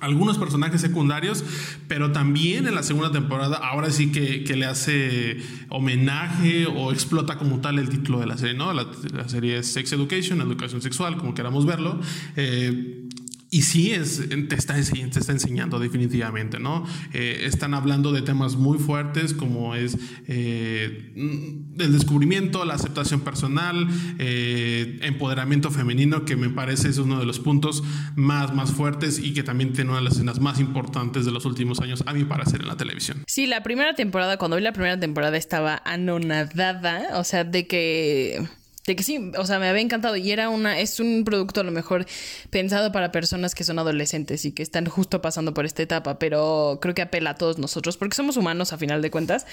algunos 0.00 0.38
personajes 0.38 0.80
secundarios, 0.80 1.44
pero 1.88 2.12
también 2.12 2.66
en 2.66 2.74
la 2.74 2.82
segunda 2.82 3.10
temporada 3.10 3.56
ahora 3.56 3.90
sí 3.90 4.12
que, 4.12 4.44
que, 4.44 4.56
le 4.56 4.66
hace 4.66 5.38
homenaje 5.68 6.66
o 6.66 6.92
explota 6.92 7.36
como 7.36 7.60
tal 7.60 7.78
el 7.78 7.88
título 7.88 8.20
de 8.20 8.26
la 8.26 8.36
serie, 8.36 8.54
¿no? 8.54 8.72
La, 8.72 8.86
la 9.12 9.28
serie 9.28 9.58
es 9.58 9.72
Sex 9.72 9.92
Education, 9.92 10.40
educación 10.40 10.82
sexual, 10.82 11.16
como 11.16 11.34
queramos 11.34 11.66
verlo. 11.66 12.00
Eh, 12.36 13.08
y 13.50 13.62
sí, 13.62 13.92
es, 13.92 14.28
te, 14.48 14.54
está, 14.54 14.74
te 14.74 15.18
está 15.18 15.32
enseñando 15.32 15.78
definitivamente, 15.78 16.58
¿no? 16.58 16.86
Eh, 17.14 17.42
están 17.44 17.72
hablando 17.72 18.12
de 18.12 18.20
temas 18.20 18.56
muy 18.56 18.78
fuertes 18.78 19.32
como 19.32 19.74
es 19.74 19.96
eh, 20.26 21.12
el 21.16 21.92
descubrimiento, 21.92 22.64
la 22.66 22.74
aceptación 22.74 23.20
personal, 23.20 23.88
eh, 24.18 24.98
empoderamiento 25.02 25.70
femenino, 25.70 26.26
que 26.26 26.36
me 26.36 26.50
parece 26.50 26.88
es 26.90 26.98
uno 26.98 27.18
de 27.18 27.24
los 27.24 27.38
puntos 27.40 27.82
más, 28.16 28.54
más 28.54 28.72
fuertes 28.72 29.18
y 29.18 29.32
que 29.32 29.42
también 29.42 29.72
tiene 29.72 29.90
una 29.90 30.00
de 30.00 30.04
las 30.04 30.14
escenas 30.14 30.40
más 30.40 30.60
importantes 30.60 31.24
de 31.24 31.32
los 31.32 31.46
últimos 31.46 31.80
años, 31.80 32.02
a 32.06 32.12
mí 32.12 32.24
para 32.24 32.42
hacer 32.42 32.60
en 32.60 32.68
la 32.68 32.76
televisión. 32.76 33.24
Sí, 33.26 33.46
la 33.46 33.62
primera 33.62 33.94
temporada, 33.94 34.36
cuando 34.36 34.56
vi 34.56 34.62
la 34.62 34.72
primera 34.72 35.00
temporada 35.00 35.38
estaba 35.38 35.80
anonadada, 35.86 37.18
o 37.18 37.24
sea, 37.24 37.44
de 37.44 37.66
que 37.66 38.46
de 38.88 38.96
que 38.96 39.02
sí, 39.02 39.30
o 39.36 39.46
sea, 39.46 39.58
me 39.58 39.68
había 39.68 39.82
encantado 39.82 40.16
y 40.16 40.32
era 40.32 40.48
una, 40.48 40.80
es 40.80 40.98
un 40.98 41.22
producto 41.24 41.60
a 41.60 41.64
lo 41.64 41.70
mejor 41.70 42.06
pensado 42.50 42.90
para 42.90 43.12
personas 43.12 43.54
que 43.54 43.62
son 43.62 43.78
adolescentes 43.78 44.44
y 44.44 44.52
que 44.52 44.62
están 44.62 44.86
justo 44.86 45.20
pasando 45.20 45.54
por 45.54 45.66
esta 45.66 45.82
etapa, 45.82 46.18
pero 46.18 46.78
creo 46.80 46.94
que 46.94 47.02
apela 47.02 47.30
a 47.30 47.34
todos 47.34 47.58
nosotros 47.58 47.96
porque 47.98 48.16
somos 48.16 48.36
humanos 48.36 48.72
a 48.72 48.78
final 48.78 49.02
de 49.02 49.10
cuentas. 49.10 49.46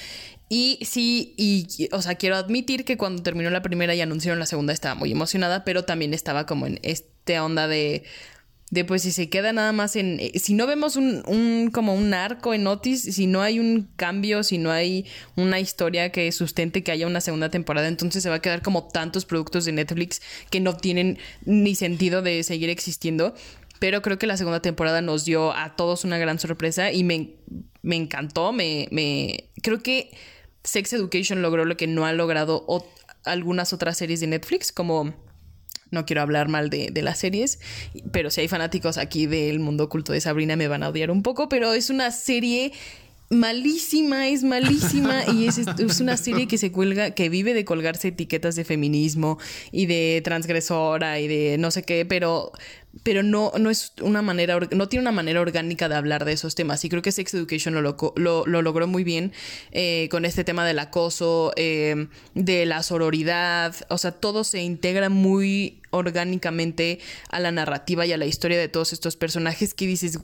Y 0.49 0.79
sí, 0.85 1.33
y, 1.37 1.89
o 1.91 2.01
sea, 2.01 2.15
quiero 2.15 2.37
admitir 2.37 2.85
que 2.85 2.97
cuando 2.97 3.21
terminó 3.23 3.49
la 3.49 3.61
primera 3.61 3.93
y 3.93 4.01
anunciaron 4.01 4.39
la 4.39 4.45
segunda 4.45 4.71
estaba 4.71 4.95
muy 4.95 5.11
emocionada, 5.11 5.65
pero 5.65 5.83
también 5.83 6.13
estaba 6.13 6.45
como 6.45 6.65
en 6.65 6.79
esta 6.81 7.43
onda 7.43 7.67
de 7.67 8.03
de 8.71 8.83
pues 8.83 9.03
si 9.03 9.11
se 9.11 9.29
queda 9.29 9.53
nada 9.53 9.71
más 9.71 9.95
en 9.95 10.19
eh, 10.19 10.31
si 10.39 10.53
no 10.53 10.65
vemos 10.65 10.95
un, 10.95 11.23
un, 11.27 11.69
como 11.71 11.93
un 11.93 12.13
arco 12.13 12.53
en 12.53 12.65
Otis 12.65 13.01
si 13.01 13.27
no 13.27 13.41
hay 13.41 13.59
un 13.59 13.87
cambio 13.95 14.43
si 14.43 14.57
no 14.57 14.71
hay 14.71 15.05
una 15.35 15.59
historia 15.59 16.11
que 16.11 16.31
sustente 16.31 16.83
que 16.83 16.91
haya 16.91 17.05
una 17.05 17.21
segunda 17.21 17.49
temporada 17.49 17.87
entonces 17.87 18.23
se 18.23 18.29
va 18.29 18.35
a 18.35 18.41
quedar 18.41 18.63
como 18.63 18.87
tantos 18.87 19.25
productos 19.25 19.65
de 19.65 19.71
Netflix 19.71 20.21
que 20.49 20.59
no 20.59 20.75
tienen 20.75 21.19
ni 21.45 21.75
sentido 21.75 22.21
de 22.21 22.43
seguir 22.43 22.69
existiendo. 22.69 23.33
Pero 23.79 24.01
creo 24.01 24.17
que 24.17 24.25
la 24.25 24.37
segunda 24.37 24.61
temporada 24.61 25.01
nos 25.01 25.25
dio 25.25 25.53
a 25.53 25.75
todos 25.75 26.05
una 26.05 26.17
gran 26.17 26.39
sorpresa 26.39 26.93
y 26.93 27.03
me, 27.03 27.31
me 27.81 27.97
encantó 27.97 28.53
me, 28.53 28.87
me 28.89 29.49
creo 29.61 29.83
que 29.83 30.11
Sex 30.63 30.93
Education 30.93 31.41
logró 31.41 31.65
lo 31.65 31.75
que 31.75 31.85
no 31.85 32.05
ha 32.05 32.13
logrado 32.13 32.65
algunas 33.25 33.73
otras 33.73 33.97
series 33.97 34.21
de 34.21 34.27
Netflix 34.27 34.71
como 34.71 35.13
no 35.91 36.05
quiero 36.05 36.21
hablar 36.21 36.47
mal 36.47 36.69
de, 36.69 36.91
las 37.01 37.19
series, 37.19 37.59
pero 38.11 38.29
si 38.29 38.41
hay 38.41 38.47
fanáticos 38.47 38.97
aquí 38.97 39.25
del 39.27 39.59
mundo 39.59 39.85
oculto 39.85 40.13
de 40.13 40.21
Sabrina 40.21 40.55
me 40.55 40.67
van 40.67 40.83
a 40.83 40.89
odiar 40.89 41.11
un 41.11 41.23
poco, 41.23 41.49
pero 41.49 41.73
es 41.73 41.89
una 41.89 42.11
serie 42.11 42.73
malísima, 43.29 44.27
es 44.27 44.43
malísima 44.43 45.23
y 45.33 45.47
es, 45.47 45.57
es, 45.57 45.99
una 45.99 46.17
serie 46.17 46.47
que 46.47 46.57
se 46.57 46.71
cuelga, 46.71 47.11
que 47.11 47.29
vive 47.29 47.53
de 47.53 47.65
colgarse 47.65 48.09
etiquetas 48.09 48.55
de 48.55 48.65
feminismo 48.65 49.39
y 49.71 49.87
de 49.87 50.21
transgresora 50.23 51.19
y 51.19 51.27
de 51.27 51.57
no 51.57 51.71
sé 51.71 51.83
qué, 51.83 52.05
pero, 52.05 52.51
pero 53.03 53.23
no, 53.23 53.51
no 53.59 53.69
es 53.69 53.93
una 54.01 54.21
manera, 54.21 54.59
no 54.71 54.89
tiene 54.89 55.01
una 55.01 55.11
manera 55.11 55.41
orgánica 55.41 55.89
de 55.89 55.95
hablar 55.95 56.23
de 56.25 56.33
esos 56.33 56.53
temas. 56.53 56.85
Y 56.85 56.89
creo 56.89 57.01
que 57.01 57.11
Sex 57.11 57.33
Education 57.33 57.73
lo, 57.73 57.97
lo, 58.15 58.45
lo 58.45 58.61
logró 58.61 58.87
muy 58.87 59.03
bien 59.03 59.33
eh, 59.71 60.07
con 60.11 60.25
este 60.25 60.43
tema 60.43 60.65
del 60.65 60.79
acoso, 60.79 61.51
eh, 61.55 62.07
de 62.35 62.65
la 62.65 62.83
sororidad, 62.83 63.75
o 63.89 63.97
sea, 63.97 64.11
todo 64.11 64.43
se 64.43 64.61
integra 64.61 65.09
muy 65.09 65.81
orgánicamente 65.89 66.99
a 67.29 67.39
la 67.39 67.51
narrativa 67.51 68.05
y 68.05 68.13
a 68.13 68.17
la 68.17 68.25
historia 68.25 68.59
de 68.59 68.67
todos 68.67 68.93
estos 68.93 69.15
personajes 69.15 69.73
que 69.73 69.87
dices, 69.87 70.19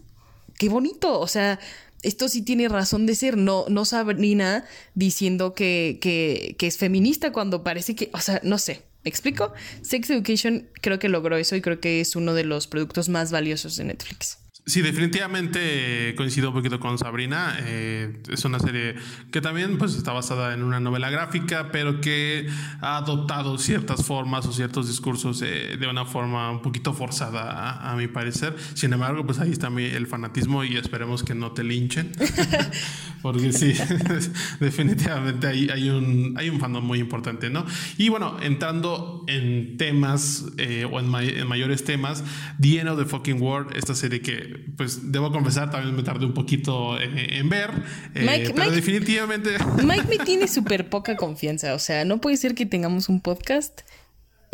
qué 0.57 0.69
bonito, 0.69 1.19
o 1.19 1.27
sea, 1.27 1.59
esto 2.03 2.27
sí 2.27 2.41
tiene 2.41 2.67
razón 2.67 3.05
de 3.05 3.15
ser, 3.15 3.37
no, 3.37 3.65
no 3.69 3.85
Sabrina 3.85 4.65
diciendo 4.95 5.53
que, 5.53 5.99
que, 6.01 6.55
que 6.57 6.67
es 6.67 6.77
feminista 6.77 7.31
cuando 7.31 7.63
parece 7.63 7.95
que, 7.95 8.09
o 8.13 8.19
sea, 8.19 8.39
no 8.43 8.57
sé, 8.57 8.83
¿Me 9.03 9.09
explico? 9.09 9.51
Sex 9.81 10.11
Education 10.11 10.69
creo 10.79 10.99
que 10.99 11.09
logró 11.09 11.35
eso 11.35 11.55
y 11.55 11.61
creo 11.61 11.79
que 11.79 12.01
es 12.01 12.15
uno 12.15 12.35
de 12.35 12.43
los 12.43 12.67
productos 12.67 13.09
más 13.09 13.31
valiosos 13.31 13.75
de 13.75 13.85
Netflix. 13.85 14.37
Sí, 14.63 14.81
definitivamente 14.81 16.13
coincido 16.15 16.49
un 16.49 16.55
poquito 16.55 16.79
con 16.79 16.97
Sabrina. 16.97 17.57
Eh, 17.61 18.21
es 18.29 18.45
una 18.45 18.59
serie 18.59 18.95
que 19.31 19.41
también 19.41 19.77
pues, 19.77 19.95
está 19.95 20.13
basada 20.13 20.53
en 20.53 20.61
una 20.61 20.79
novela 20.79 21.09
gráfica, 21.09 21.69
pero 21.71 21.99
que 21.99 22.47
ha 22.79 22.97
adoptado 22.97 23.57
ciertas 23.57 24.05
formas 24.05 24.45
o 24.45 24.53
ciertos 24.53 24.87
discursos 24.87 25.39
de 25.39 25.87
una 25.89 26.05
forma 26.05 26.51
un 26.51 26.61
poquito 26.61 26.93
forzada, 26.93 27.91
a, 27.91 27.95
mi 27.95 28.07
parecer. 28.07 28.55
Sin 28.75 28.93
embargo, 28.93 29.25
pues 29.25 29.39
ahí 29.39 29.51
está 29.51 29.67
el 29.67 30.07
fanatismo 30.07 30.63
y 30.63 30.77
esperemos 30.77 31.23
que 31.23 31.33
no 31.33 31.51
te 31.51 31.63
linchen. 31.63 32.11
Porque 33.21 33.53
sí, 33.53 33.73
definitivamente 34.59 35.47
hay, 35.47 35.69
hay, 35.69 35.89
un, 35.89 36.33
hay 36.37 36.49
un 36.49 36.59
fandom 36.59 36.83
muy 36.83 36.99
importante, 36.99 37.49
¿no? 37.49 37.65
Y 37.97 38.09
bueno, 38.09 38.37
entrando 38.41 39.23
en 39.27 39.77
temas 39.77 40.45
eh, 40.57 40.85
o 40.91 40.99
en, 40.99 41.07
mayores 41.47 41.83
temas, 41.83 42.23
The 42.59 42.79
End 42.79 42.89
of 42.89 42.97
the 42.97 43.05
Fucking 43.05 43.41
World, 43.41 43.75
esta 43.75 43.93
serie 43.93 44.21
que 44.21 44.50
pues 44.77 45.11
debo 45.11 45.31
confesar, 45.31 45.71
también 45.71 45.95
me 45.95 46.03
tardé 46.03 46.25
un 46.25 46.33
poquito 46.33 46.99
en, 46.99 47.49
ver. 47.49 47.71
Eh, 48.15 48.51
pero 48.55 48.71
definitivamente. 48.71 49.51
Mike 49.83 50.05
me 50.09 50.23
tiene 50.23 50.47
súper 50.47 50.89
poca 50.89 51.15
confianza. 51.15 51.73
O 51.73 51.79
sea, 51.79 52.05
no 52.05 52.21
puede 52.21 52.37
ser 52.37 52.55
que 52.55 52.65
tengamos 52.65 53.09
un 53.09 53.21
podcast 53.21 53.81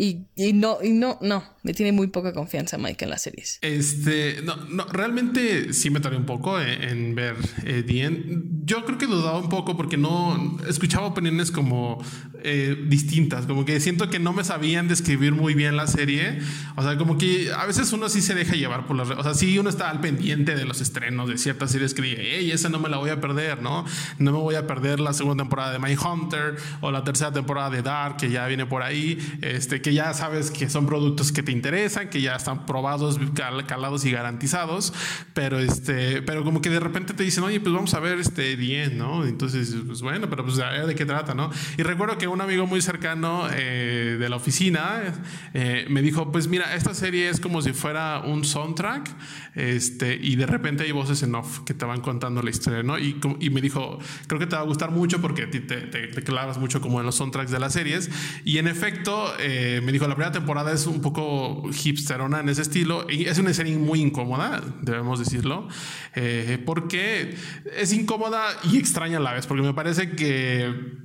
y, 0.00 0.26
y, 0.36 0.52
no, 0.52 0.78
y 0.80 0.92
no, 0.92 1.18
no, 1.22 1.42
me 1.64 1.74
tiene 1.74 1.90
muy 1.90 2.06
poca 2.06 2.32
confianza 2.32 2.78
Mike 2.78 3.04
en 3.04 3.10
las 3.10 3.22
series. 3.22 3.58
Este, 3.62 4.40
no, 4.44 4.54
no, 4.54 4.84
realmente 4.84 5.72
sí 5.72 5.90
me 5.90 5.98
tardé 5.98 6.16
un 6.16 6.24
poco 6.24 6.60
en, 6.60 7.16
ver 7.16 7.34
eh, 7.64 7.84
Yo 8.64 8.84
creo 8.84 8.96
que 8.96 9.06
dudaba 9.06 9.38
un 9.38 9.48
poco 9.48 9.76
porque 9.76 9.96
no 9.96 10.56
escuchaba 10.68 11.08
opiniones 11.08 11.50
como 11.50 12.00
eh, 12.44 12.76
distintas, 12.86 13.46
como 13.46 13.64
que 13.64 13.80
siento 13.80 14.08
que 14.08 14.20
no 14.20 14.32
me 14.32 14.44
sabían 14.44 14.86
describir 14.86 15.32
muy 15.32 15.54
bien 15.54 15.76
la 15.76 15.88
serie. 15.88 16.38
O 16.76 16.82
sea, 16.84 16.96
como 16.96 17.18
que 17.18 17.50
a 17.52 17.66
veces 17.66 17.92
uno 17.92 18.08
sí 18.08 18.22
se 18.22 18.36
deja 18.36 18.54
llevar 18.54 18.86
por 18.86 18.94
las... 18.94 19.10
O 19.10 19.22
sea, 19.24 19.34
sí 19.34 19.58
uno 19.58 19.68
está 19.68 19.90
al 19.90 20.00
pendiente 20.00 20.54
de 20.54 20.64
los 20.64 20.80
estrenos 20.80 21.28
de 21.28 21.38
ciertas 21.38 21.72
series 21.72 21.92
que 21.92 22.02
dice, 22.02 22.22
hey, 22.22 22.52
esa 22.52 22.68
no 22.68 22.78
me 22.78 22.88
la 22.88 22.98
voy 22.98 23.10
a 23.10 23.20
perder, 23.20 23.62
¿no? 23.62 23.84
No 24.20 24.30
me 24.30 24.38
voy 24.38 24.54
a 24.54 24.68
perder 24.68 25.00
la 25.00 25.12
segunda 25.12 25.42
temporada 25.42 25.72
de 25.72 25.80
My 25.80 25.96
Hunter 25.96 26.54
o 26.82 26.92
la 26.92 27.02
tercera 27.02 27.32
temporada 27.32 27.70
de 27.70 27.82
Dark 27.82 28.16
que 28.18 28.30
ya 28.30 28.46
viene 28.46 28.64
por 28.64 28.84
ahí, 28.84 29.18
este, 29.42 29.87
que 29.88 29.94
ya 29.94 30.12
sabes 30.12 30.50
que 30.50 30.68
son 30.68 30.84
productos 30.84 31.32
que 31.32 31.42
te 31.42 31.50
interesan, 31.50 32.10
que 32.10 32.20
ya 32.20 32.36
están 32.36 32.66
probados, 32.66 33.18
calados 33.66 34.04
y 34.04 34.10
garantizados, 34.10 34.92
pero 35.32 35.58
este, 35.58 36.20
pero 36.20 36.44
como 36.44 36.60
que 36.60 36.68
de 36.68 36.78
repente 36.78 37.14
te 37.14 37.22
dicen, 37.22 37.42
oye, 37.44 37.58
pues 37.58 37.74
vamos 37.74 37.94
a 37.94 38.00
ver 38.00 38.18
este 38.18 38.54
bien, 38.54 38.98
¿no? 38.98 39.24
Entonces, 39.24 39.74
pues 39.86 40.02
bueno, 40.02 40.28
pero 40.28 40.44
pues 40.44 40.58
de 40.58 40.94
qué 40.94 41.06
trata, 41.06 41.32
¿no? 41.32 41.50
Y 41.78 41.84
recuerdo 41.84 42.18
que 42.18 42.28
un 42.28 42.42
amigo 42.42 42.66
muy 42.66 42.82
cercano 42.82 43.48
eh, 43.50 44.18
de 44.20 44.28
la 44.28 44.36
oficina 44.36 45.04
eh, 45.54 45.86
me 45.88 46.02
dijo, 46.02 46.30
pues 46.30 46.48
mira, 46.48 46.74
esta 46.74 46.92
serie 46.92 47.30
es 47.30 47.40
como 47.40 47.62
si 47.62 47.72
fuera 47.72 48.20
un 48.20 48.44
soundtrack, 48.44 49.08
este, 49.54 50.18
y 50.20 50.36
de 50.36 50.44
repente 50.44 50.84
hay 50.84 50.92
voces 50.92 51.22
en 51.22 51.34
off 51.34 51.60
que 51.60 51.72
te 51.72 51.86
van 51.86 52.02
contando 52.02 52.42
la 52.42 52.50
historia, 52.50 52.82
¿no? 52.82 52.98
Y, 52.98 53.18
y 53.40 53.48
me 53.48 53.62
dijo, 53.62 53.98
creo 54.26 54.38
que 54.38 54.46
te 54.46 54.54
va 54.54 54.60
a 54.60 54.66
gustar 54.66 54.90
mucho 54.90 55.22
porque 55.22 55.44
a 55.44 55.50
ti 55.50 55.60
te, 55.60 55.80
te, 55.80 56.22
clavas 56.22 56.58
mucho 56.58 56.82
como 56.82 57.00
en 57.00 57.06
los 57.06 57.14
soundtracks 57.14 57.50
de 57.50 57.58
las 57.58 57.72
series, 57.72 58.10
y 58.44 58.58
en 58.58 58.68
efecto, 58.68 59.32
eh, 59.40 59.77
me 59.80 59.92
dijo, 59.92 60.06
la 60.06 60.14
primera 60.14 60.32
temporada 60.32 60.72
es 60.72 60.86
un 60.86 61.00
poco 61.00 61.62
hipsterona 61.70 62.40
en 62.40 62.48
ese 62.48 62.62
estilo, 62.62 63.06
y 63.08 63.24
es 63.24 63.38
una 63.38 63.52
serie 63.54 63.76
muy 63.76 64.00
incómoda, 64.00 64.62
debemos 64.82 65.18
decirlo, 65.18 65.68
porque 66.64 67.36
es 67.76 67.92
incómoda 67.92 68.44
y 68.64 68.78
extraña 68.78 69.18
a 69.18 69.20
la 69.20 69.32
vez, 69.32 69.46
porque 69.46 69.62
me 69.62 69.74
parece 69.74 70.10
que 70.10 70.98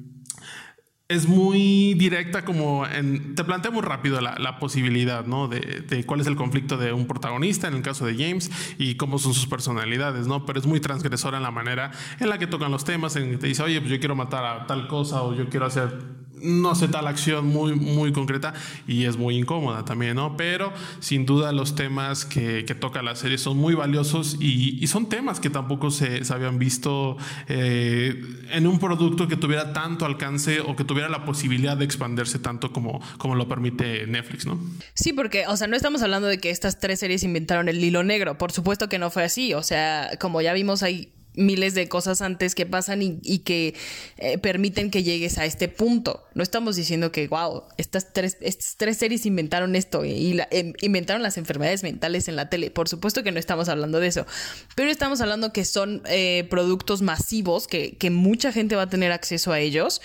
es 1.09 1.27
muy 1.27 1.93
directa 1.95 2.45
como 2.45 2.88
en, 2.88 3.36
te 3.36 3.43
plantea 3.43 3.71
muy 3.71 3.81
rápido 3.81 4.19
la, 4.21 4.59
posibilidad, 4.59 5.25
¿no? 5.25 5.47
De, 5.47 6.03
cuál 6.05 6.21
es 6.21 6.27
el 6.27 6.36
conflicto 6.36 6.77
de 6.77 6.93
un 6.93 7.07
protagonista, 7.07 7.67
en 7.67 7.75
el 7.75 7.81
caso 7.81 8.05
de 8.05 8.15
James, 8.15 8.49
y 8.77 8.95
cómo 8.95 9.19
son 9.19 9.33
sus 9.33 9.47
personalidades, 9.47 10.27
¿no? 10.27 10.45
Pero 10.45 10.59
es 10.59 10.65
muy 10.65 10.79
transgresora 10.79 11.38
en 11.38 11.43
la 11.43 11.51
manera 11.51 11.91
en 12.19 12.29
la 12.29 12.38
que 12.38 12.47
tocan 12.47 12.71
los 12.71 12.83
temas, 12.83 13.15
en 13.15 13.31
que 13.31 13.38
te 13.38 13.47
dice, 13.47 13.63
oye, 13.63 13.79
pues 13.79 13.91
yo 13.91 13.99
quiero 13.99 14.15
matar 14.15 14.45
a 14.45 14.65
tal 14.65 14.88
cosa 14.88 15.21
o 15.23 15.36
yo 15.36 15.49
quiero 15.49 15.65
hacer 15.65 16.22
no 16.43 16.71
hace 16.71 16.88
tal 16.88 17.08
acción 17.08 17.47
muy, 17.47 17.73
muy 17.73 18.12
concreta 18.12 18.53
y 18.88 19.06
es 19.06 19.17
muy 19.17 19.38
incómoda 19.38 19.86
también, 19.86 20.15
¿no? 20.15 20.38
Pero 20.38 20.73
sin 20.99 21.25
duda 21.25 21.51
los 21.51 21.75
temas 21.75 22.25
que, 22.25 22.63
toca 22.73 23.03
la 23.03 23.15
serie 23.15 23.38
son 23.38 23.58
muy 23.58 23.75
valiosos 23.75 24.38
y, 24.39 24.86
son 24.88 25.08
temas 25.08 25.39
que 25.39 25.49
tampoco 25.49 25.89
se, 25.91 26.21
habían 26.34 26.60
visto 26.60 27.17
eh, 27.47 28.21
en 28.51 28.67
un 28.67 28.79
producto 28.79 29.27
que 29.27 29.38
tuviera 29.38 29.73
tanto 29.73 30.06
alcance 30.06 30.60
o 30.60 30.75
que 30.75 30.84
tuviera 30.84 31.08
la 31.08 31.23
posibilidad 31.23 31.77
de 31.77 31.86
expandirse 31.86 32.39
tanto 32.39 32.73
como, 32.73 32.99
como 33.17 33.36
lo 33.36 33.47
permite 33.47 34.06
Netflix, 34.08 34.45
¿no? 34.45 34.60
Sí, 34.93 35.13
porque, 35.13 35.45
o 35.47 35.56
sea, 35.56 35.67
no 35.67 35.75
estamos 35.75 36.01
hablando 36.01 36.27
de 36.27 36.39
que 36.39 36.49
estas 36.49 36.79
tres 36.79 36.99
series 36.99 37.23
inventaron 37.23 37.69
el 37.69 37.84
hilo 37.84 38.03
negro, 38.03 38.38
por 38.38 38.51
supuesto 38.51 38.89
que 38.89 38.99
no 38.99 39.10
fue 39.10 39.23
así, 39.23 39.53
o 39.53 39.63
sea, 39.63 40.12
como 40.19 40.41
ya 40.41 40.53
vimos 40.53 40.84
ahí 40.84 41.13
miles 41.36 41.74
de 41.74 41.88
cosas 41.88 42.22
antes 42.22 42.56
que 42.56 42.65
pasan 42.65 43.02
y, 43.02 43.39
que 43.39 43.76
eh, 44.17 44.38
permiten 44.38 44.91
que 44.91 45.04
llegues 45.04 45.38
a 45.38 45.46
este 45.46 45.67
punto. 45.67 46.24
No 46.34 46.43
estamos 46.43 46.76
diciendo 46.76 47.12
que, 47.12 47.28
wow, 47.28 47.63
estas 47.78 48.13
tres, 48.13 48.38
estas 48.41 48.76
tres 48.78 48.98
series 48.98 49.26
inventaron 49.26 49.76
esto 49.76 50.06
y 50.06 50.39
em, 50.52 50.74
inventaron 50.82 51.24
las 51.24 51.38
enfermedades 51.38 51.84
mentales 51.84 52.28
en 52.28 52.36
la 52.36 52.50
tele. 52.50 52.72
Por 52.72 52.88
supuesto 52.89 53.24
que 53.24 53.32
no 53.32 53.39
estamos 53.39 53.69
hablando 53.69 54.00
de 54.00 54.08
eso, 54.08 54.26
pero 54.76 54.89
estamos 54.89 55.22
hablando 55.22 55.54
que 55.54 55.65
son 55.65 56.02
eh, 56.06 56.46
productos 56.50 57.02
masivos, 57.02 57.67
que, 57.67 57.98
que 57.98 58.10
mucha 58.10 58.52
gente 58.52 58.76
va 58.76 58.84
a 58.84 58.89
tener 58.89 59.12
acceso 59.12 59.52
a 59.52 59.60
ellos. 59.60 60.02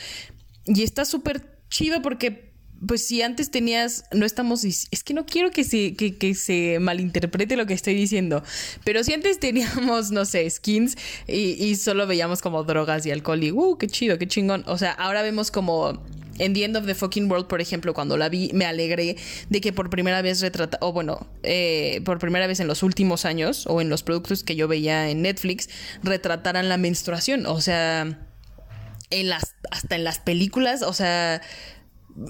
Y 0.67 0.83
está 0.83 1.05
súper 1.05 1.59
chido 1.71 2.03
porque 2.03 2.47
pues 2.87 3.07
si 3.07 3.23
antes 3.23 3.51
tenías, 3.51 4.05
no 4.12 4.25
estamos, 4.25 4.64
es 4.64 5.05
que 5.05 5.14
no 5.14 5.27
quiero 5.27 5.51
que 5.51 5.64
se, 5.64 5.95
que, 5.95 6.35
se 6.35 6.79
malinterprete 6.81 7.57
lo 7.57 7.67
que 7.67 7.75
estoy 7.75 7.95
diciendo, 7.95 8.43
pero 8.85 9.03
si 9.03 9.12
antes 9.12 9.41
teníamos, 9.41 10.11
no 10.11 10.25
sé, 10.25 10.49
skins 10.49 10.97
y, 11.27 11.75
solo 11.77 12.07
veíamos 12.07 12.43
como 12.43 12.62
drogas 12.64 13.05
y 13.07 13.11
alcohol 13.11 13.43
y, 13.43 13.53
uh, 13.53 13.77
qué 13.79 13.88
chido, 13.88 14.19
qué 14.19 14.27
chingón, 14.27 14.64
o 14.67 14.79
sea, 14.79 14.93
ahora 14.93 15.23
vemos 15.23 15.51
como 15.51 16.03
en 16.38 16.55
The 16.55 16.64
End 16.64 16.77
of 16.77 16.87
the 16.87 16.95
Fucking 16.95 17.31
World, 17.31 17.49
por 17.49 17.61
ejemplo, 17.61 17.95
cuando 17.95 18.17
la 18.17 18.29
vi, 18.29 18.51
me 18.55 18.64
alegré 18.64 19.17
de 19.49 19.61
que 19.61 19.73
por 19.73 19.91
primera 19.91 20.23
vez 20.23 20.41
retrata, 20.41 20.79
o 20.81 20.93
bueno, 20.93 21.27
eh, 21.43 22.01
por 22.05 22.19
primera 22.19 22.47
vez 22.47 22.61
en 22.61 22.69
los 22.69 22.85
últimos 22.85 23.25
años, 23.25 23.67
o 23.67 23.81
en 23.81 23.88
los 23.88 24.05
productos 24.05 24.45
que 24.45 24.55
yo 24.55 24.69
veía 24.69 25.11
en 25.11 25.23
Netflix, 25.23 25.69
retrataran 26.03 26.69
la 26.69 26.77
menstruación. 26.77 27.47
O 27.47 27.61
sea, 27.61 28.29
en 29.11 29.29
las, 29.29 29.57
hasta 29.71 29.97
en 29.97 30.05
las 30.05 30.21
películas, 30.21 30.83
o 30.83 30.93
sea, 30.93 31.43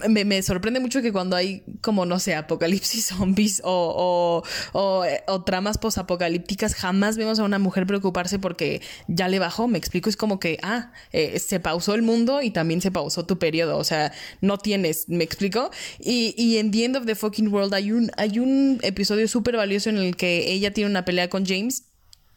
me, 0.08 0.42
sorprende 0.42 0.80
mucho 0.80 1.00
que 1.00 1.12
cuando 1.12 1.34
hay 1.36 1.62
como, 1.80 2.04
no 2.04 2.18
sé, 2.18 2.34
apocalipsis 2.34 3.06
zombies 3.18 3.62
o, 3.64 4.42
o, 4.72 5.14
o, 5.26 5.44
tramas 5.44 5.78
posapocalípticas, 5.78 6.74
jamás 6.74 7.16
vemos 7.16 7.38
a 7.38 7.44
una 7.44 7.58
mujer 7.58 7.86
preocuparse 7.86 8.38
porque 8.38 8.82
ya 9.06 9.28
le 9.28 9.38
bajó. 9.38 9.68
Me 9.68 9.78
explico, 9.78 10.10
es 10.10 10.16
como 10.16 10.38
que, 10.38 10.58
ah, 10.62 10.92
eh, 11.12 11.38
se 11.38 11.60
pausó 11.60 11.94
el 11.94 12.02
mundo 12.02 12.42
y 12.42 12.50
también 12.50 12.80
se 12.80 12.90
pausó 12.90 13.24
tu 13.24 13.38
periodo. 13.38 13.78
O 13.78 13.84
sea, 13.84 14.12
no 14.40 14.58
tienes, 14.58 15.08
me 15.08 15.24
explico. 15.24 15.70
Y, 15.98 16.34
y 16.36 16.58
en 16.58 16.70
The 16.70 16.84
End 16.84 16.96
of 16.96 17.06
the 17.06 17.14
Fucking 17.14 17.48
World 17.48 17.74
hay 17.74 17.92
un, 17.92 18.10
hay 18.16 18.38
un 18.38 18.78
episodio 18.82 19.26
súper 19.28 19.56
valioso 19.56 19.90
en 19.90 19.98
el 19.98 20.16
que 20.16 20.52
ella 20.52 20.72
tiene 20.72 20.90
una 20.90 21.04
pelea 21.04 21.28
con 21.30 21.46
James 21.46 21.87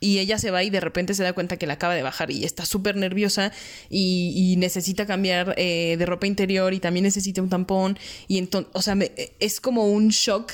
y 0.01 0.19
ella 0.19 0.37
se 0.37 0.51
va 0.51 0.63
y 0.63 0.69
de 0.69 0.81
repente 0.81 1.13
se 1.13 1.23
da 1.23 1.31
cuenta 1.31 1.55
que 1.55 1.67
la 1.67 1.73
acaba 1.73 1.95
de 1.95 2.01
bajar 2.01 2.31
y 2.31 2.43
está 2.43 2.65
súper 2.65 2.97
nerviosa 2.97 3.53
y, 3.89 4.55
necesita 4.57 5.05
cambiar 5.05 5.55
eh, 5.57 5.95
de 5.97 6.05
ropa 6.05 6.27
interior 6.27 6.73
y 6.73 6.79
también 6.79 7.03
necesita 7.03 7.41
un 7.41 7.49
tampón 7.49 7.97
y 8.27 8.37
entonces, 8.37 8.69
o 8.73 8.81
sea, 8.81 8.97
es 9.39 9.61
como 9.61 9.87
un 9.87 10.09
shock 10.09 10.51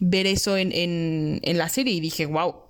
ver 0.00 0.26
eso 0.26 0.56
en, 0.56 0.72
en, 0.72 1.40
en 1.42 1.58
la 1.58 1.68
serie 1.68 1.94
y 1.94 2.00
dije, 2.00 2.26
wow, 2.26 2.67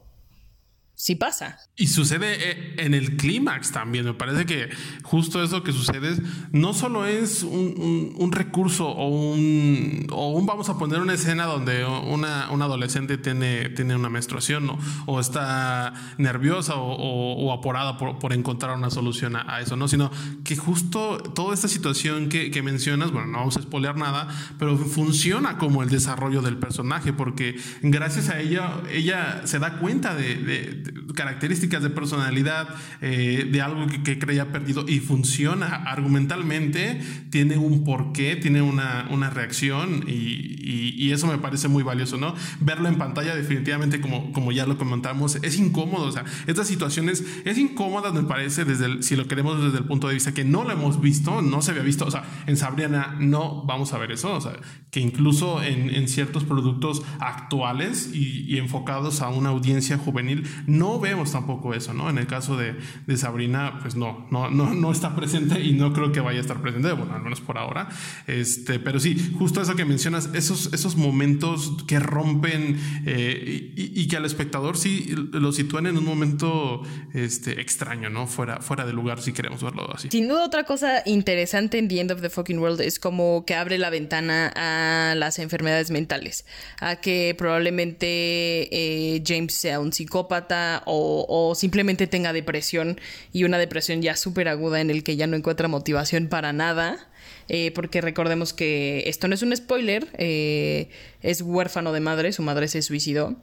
sí 0.98 1.14
pasa. 1.14 1.56
Y 1.76 1.87
sucede 1.87 2.50
eh, 2.50 2.74
en 2.78 2.92
el 2.92 3.16
clímax 3.16 3.70
también. 3.70 4.04
Me 4.04 4.14
parece 4.14 4.46
que 4.46 4.68
justo 5.04 5.40
eso 5.44 5.62
que 5.62 5.72
sucede 5.72 6.20
no 6.50 6.74
solo 6.74 7.06
es 7.06 7.44
un, 7.44 8.30
recurso 8.32 8.88
o 8.88 9.08
un, 9.08 10.08
o 10.11 10.30
un, 10.30 10.44
vamos 10.44 10.68
a 10.68 10.76
poner 10.76 10.98
una 10.98 11.14
escena 11.14 11.44
donde 11.44 11.84
una, 11.84 12.46
adolescente 12.46 13.16
tiene, 13.16 13.68
tiene 13.68 13.94
una 13.94 14.11
menstruación 14.11 14.76
o 15.06 15.20
está 15.20 15.94
nerviosa 16.18 16.74
o, 16.76 17.52
aporada 17.52 17.96
por, 17.96 18.32
encontrar 18.32 18.76
una 18.76 18.90
solución 18.90 19.37
a, 19.37 19.61
eso, 19.61 19.76
¿no? 19.76 19.87
Sino 19.87 20.11
que 20.42 20.56
justo 20.56 21.18
toda 21.18 21.54
esta 21.54 21.68
situación 21.68 22.28
que, 22.28 22.61
mencionas, 22.61 23.12
bueno, 23.12 23.28
no 23.28 23.38
vamos 23.38 23.56
a 23.56 23.62
spoilear 23.62 23.96
nada, 23.96 24.26
pero 24.58 24.76
funciona 24.76 25.58
como 25.58 25.84
el 25.84 25.90
desarrollo 25.90 26.42
del 26.42 26.56
personaje 26.56 27.12
porque 27.12 27.56
gracias 27.82 28.30
a 28.30 28.40
ella, 28.40 28.82
ella 28.90 29.42
se 29.44 29.61
da 29.61 29.78
cuenta 29.78 30.16
de 30.16 30.88
características 31.14 31.83
de 31.83 31.90
personalidad 31.90 32.68
eh, 33.01 33.48
de 33.51 33.62
algo 33.62 33.87
que, 33.87 34.18
creía 34.18 34.51
perdido 34.53 34.85
y 34.88 35.01
funciona 35.01 35.66
argumentalmente, 35.66 37.01
tiene 37.31 37.57
un 37.57 37.85
porqué, 37.85 38.37
tiene 38.37 38.62
una, 38.62 39.07
una 39.11 39.31
reacción 39.31 40.05
y, 40.07 40.59
y, 40.68 41.12
eso 41.12 41.27
me 41.27 41.38
parece 41.38 41.68
muy 41.68 41.83
valioso, 41.83 42.18
¿no? 42.18 42.35
Verlo 42.61 42.88
en 42.88 42.98
pantalla 42.98 43.35
definitivamente, 43.35 44.01
como, 44.01 44.33
como 44.33 44.53
ya 44.53 44.66
lo 44.66 44.77
comentamos, 44.77 45.37
es 45.37 45.59
incómodo, 45.59 46.07
o 46.07 46.12
sea, 46.12 46.24
estas 46.46 46.68
situaciones 46.68 47.24
es 47.44 47.57
incómoda, 47.57 48.12
me 48.12 48.24
parece, 48.24 48.64
desde 48.64 49.03
si 49.03 49.16
lo 49.16 49.27
queremos 49.27 49.62
desde 49.62 49.79
el 49.79 49.85
punto 49.85 50.09
de 50.09 50.14
vista 50.14 50.35
que 50.35 50.44
no 50.44 50.64
lo 50.64 50.72
hemos 50.72 51.01
visto, 51.01 51.40
no 51.40 51.62
se 51.62 51.70
había 51.70 51.83
visto, 51.83 52.05
o 52.05 52.11
sea, 52.11 52.24
en 52.46 52.57
Sabriana 52.57 53.16
no 53.18 53.64
vamos 53.64 53.92
a 53.94 53.98
ver 53.98 54.12
eso, 54.12 54.35
o 54.35 54.40
sea, 54.40 54.53
que 54.90 55.01
incluso 55.01 55.62
en, 55.62 55.90
en 55.94 56.09
ciertos 56.09 56.44
productos 56.44 57.03
actuales 57.20 58.11
y, 58.12 58.44
y 58.46 58.59
enfocados 58.59 59.22
a 59.22 59.29
una 59.29 59.51
audiencia 59.51 59.96
juvenil, 59.96 60.46
no 60.66 60.77
vemos 61.00 61.32
tampoco 61.32 61.74
eso, 61.74 61.94
¿no? 61.94 62.10
En 62.10 62.18
el 62.18 62.26
caso 62.26 62.56
de, 62.56 62.74
de, 63.06 63.16
Sabrina, 63.16 63.78
pues 63.82 63.96
no, 63.96 64.26
no, 64.30 64.50
no, 64.50 64.74
no 64.74 64.92
está 64.92 65.14
presente 65.14 65.60
y 65.60 65.72
no 65.72 65.92
creo 65.92 66.12
que 66.12 66.20
vaya 66.20 66.38
a 66.38 66.42
estar 66.42 66.60
presente, 66.60 66.92
bueno, 66.92 67.14
al 67.14 67.22
menos 67.22 67.40
por 67.40 67.58
ahora. 67.58 67.88
Este, 68.26 68.78
pero 68.78 69.00
sí, 69.00 69.34
justo 69.38 69.60
eso 69.60 69.76
que 69.76 69.84
mencionas, 69.84 70.30
esos, 70.34 70.72
esos 70.72 70.96
momentos 70.96 71.84
que 71.86 71.98
rompen 71.98 72.78
eh, 73.06 73.72
y, 73.76 74.08
que 74.08 74.16
al 74.16 74.24
espectador 74.24 74.76
sí 74.76 75.14
lo 75.32 75.52
sitúan 75.52 75.86
en 75.86 75.98
un 75.98 76.04
momento 76.04 76.82
este, 77.12 77.60
extraño, 77.60 78.08
¿no? 78.08 78.26
Fuera, 78.26 78.60
fuera 78.60 78.86
de 78.86 78.92
lugar, 78.92 79.20
si 79.20 79.32
queremos 79.32 79.62
verlo 79.62 79.92
así. 79.94 80.08
Sin 80.10 80.28
duda, 80.28 80.44
otra 80.44 80.64
cosa 80.64 81.02
interesante 81.04 81.78
en 81.78 81.88
The 81.88 82.00
End 82.00 82.12
of 82.12 82.22
the 82.22 82.30
Fucking 82.30 82.58
World 82.58 82.80
es 82.80 82.98
como 82.98 83.44
que 83.44 83.54
abre 83.54 83.78
la 83.78 83.90
ventana 83.90 84.52
a 84.54 85.14
las 85.14 85.38
enfermedades 85.38 85.90
mentales, 85.90 86.46
a 86.80 86.96
que 86.96 87.34
probablemente 87.36 88.06
eh, 88.06 89.22
James 89.26 89.52
sea 89.52 89.80
un 89.80 89.92
psicópata 89.92 90.67
o, 90.87 91.54
simplemente 91.54 92.07
tenga 92.07 92.33
depresión 92.33 93.00
y 93.33 93.44
una 93.44 93.59
depresión 93.59 94.02
ya 94.02 94.16
súper 94.16 94.48
aguda 94.48 94.81
en 94.81 94.90
el 94.90 95.02
que 95.02 95.16
ya 95.16 95.26
no 95.26 95.37
encuentra 95.37 95.68
motivación 95.68 96.28
para 96.28 96.52
nada. 96.52 97.09
Eh, 97.48 97.72
porque 97.74 98.00
recordemos 98.00 98.52
que 98.52 99.04
esto 99.07 99.26
no 99.26 99.35
es 99.35 99.42
un 99.42 99.57
spoiler, 99.57 100.07
eh, 100.18 100.88
es 101.22 101.40
huérfano 101.40 101.92
de 101.92 102.00
madre, 102.00 102.33
su 102.33 102.42
madre 102.42 102.68
se 102.68 102.83
suicidó. 102.83 103.37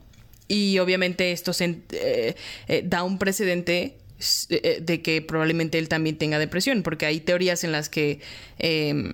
Y 0.47 0.77
obviamente 0.77 1.31
esto 1.31 1.51
eh, 1.59 2.35
da 2.83 3.03
un 3.03 3.17
precedente 3.17 3.97
de 4.79 5.01
que 5.01 5.21
probablemente 5.21 5.77
él 5.77 5.89
también 5.89 6.17
tenga 6.17 6.39
depresión, 6.39 6.83
porque 6.83 7.05
hay 7.05 7.19
teorías 7.19 7.63
en 7.63 7.71
las 7.71 7.89
que 7.89 8.19
em, 8.59 9.13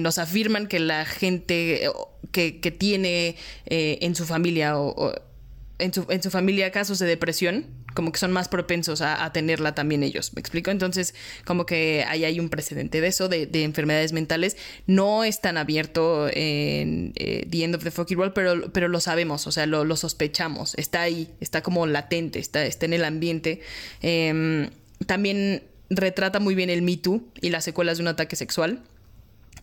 nos 0.00 0.18
afirman 0.18 0.66
que 0.66 0.80
la 0.80 1.04
gente 1.06 1.88
que, 2.32 2.74
tiene 2.76 3.36
en 3.66 4.14
su 4.16 4.26
familia 4.26 4.78
o 4.78 5.14
en 5.78 5.94
su, 5.94 6.06
en 6.08 6.22
su 6.22 6.30
familia 6.30 6.70
casos 6.70 6.98
de 6.98 7.06
depresión, 7.06 7.66
como 7.94 8.12
que 8.12 8.18
son 8.18 8.32
más 8.32 8.48
propensos 8.48 9.00
a, 9.00 9.32
tenerla 9.32 9.74
también 9.74 10.02
ellos. 10.02 10.32
¿Me 10.34 10.40
explico? 10.40 10.70
Entonces, 10.70 11.14
como 11.44 11.66
que 11.66 12.04
ahí 12.06 12.24
hay 12.24 12.38
un 12.38 12.48
precedente 12.48 13.00
de 13.00 13.08
eso, 13.08 13.28
de, 13.28 13.48
enfermedades 13.64 14.12
mentales. 14.12 14.56
No 14.86 15.24
es 15.24 15.40
tan 15.40 15.56
abierto 15.56 16.28
en 16.28 17.12
eh, 17.16 17.46
The 17.50 17.64
End 17.64 17.74
of 17.74 17.84
the 17.84 17.90
Fucking 17.90 18.18
World, 18.18 18.34
pero, 18.34 18.72
pero 18.72 18.88
lo 18.88 19.00
sabemos, 19.00 19.46
o 19.46 19.52
sea, 19.52 19.66
lo, 19.66 19.96
sospechamos. 19.96 20.74
Está 20.76 21.02
ahí, 21.02 21.28
está 21.40 21.62
como 21.62 21.86
latente, 21.86 22.38
está, 22.38 22.64
está 22.64 22.86
en 22.86 22.92
el 22.92 23.04
ambiente. 23.04 23.62
Em, 24.00 24.70
también 25.06 25.64
retrata 25.90 26.40
muy 26.40 26.54
bien 26.54 26.70
el 26.70 26.82
Me 26.82 26.96
Too 26.96 27.22
y 27.40 27.50
las 27.50 27.64
secuelas 27.64 27.98
de 27.98 28.02
un 28.02 28.08
ataque 28.08 28.36
sexual. 28.36 28.82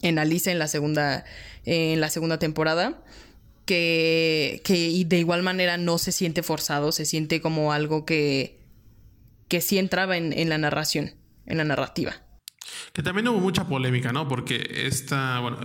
En 0.01 0.19
Alice 0.19 0.51
en 0.51 0.59
la 0.59 0.67
segunda, 0.67 1.23
en 1.65 2.01
la 2.01 2.09
segunda 2.09 2.37
temporada 2.37 3.01
que, 3.65 4.61
que 4.63 5.03
de 5.05 5.17
igual 5.17 5.43
manera 5.43 5.77
no 5.77 5.97
se 5.97 6.11
siente 6.11 6.43
forzado, 6.43 6.91
se 6.91 7.05
siente 7.05 7.41
como 7.41 7.73
algo 7.73 8.05
que, 8.05 8.59
que 9.47 9.61
sí 9.61 9.77
entraba 9.77 10.17
en, 10.17 10.33
en 10.33 10.49
la 10.49 10.57
narración, 10.57 11.15
en 11.45 11.57
la 11.57 11.63
narrativa. 11.63 12.13
Que 12.93 13.03
también 13.03 13.27
hubo 13.27 13.39
mucha 13.39 13.67
polémica, 13.67 14.11
¿no? 14.11 14.27
Porque 14.27 14.85
esta, 14.85 15.39
bueno, 15.39 15.59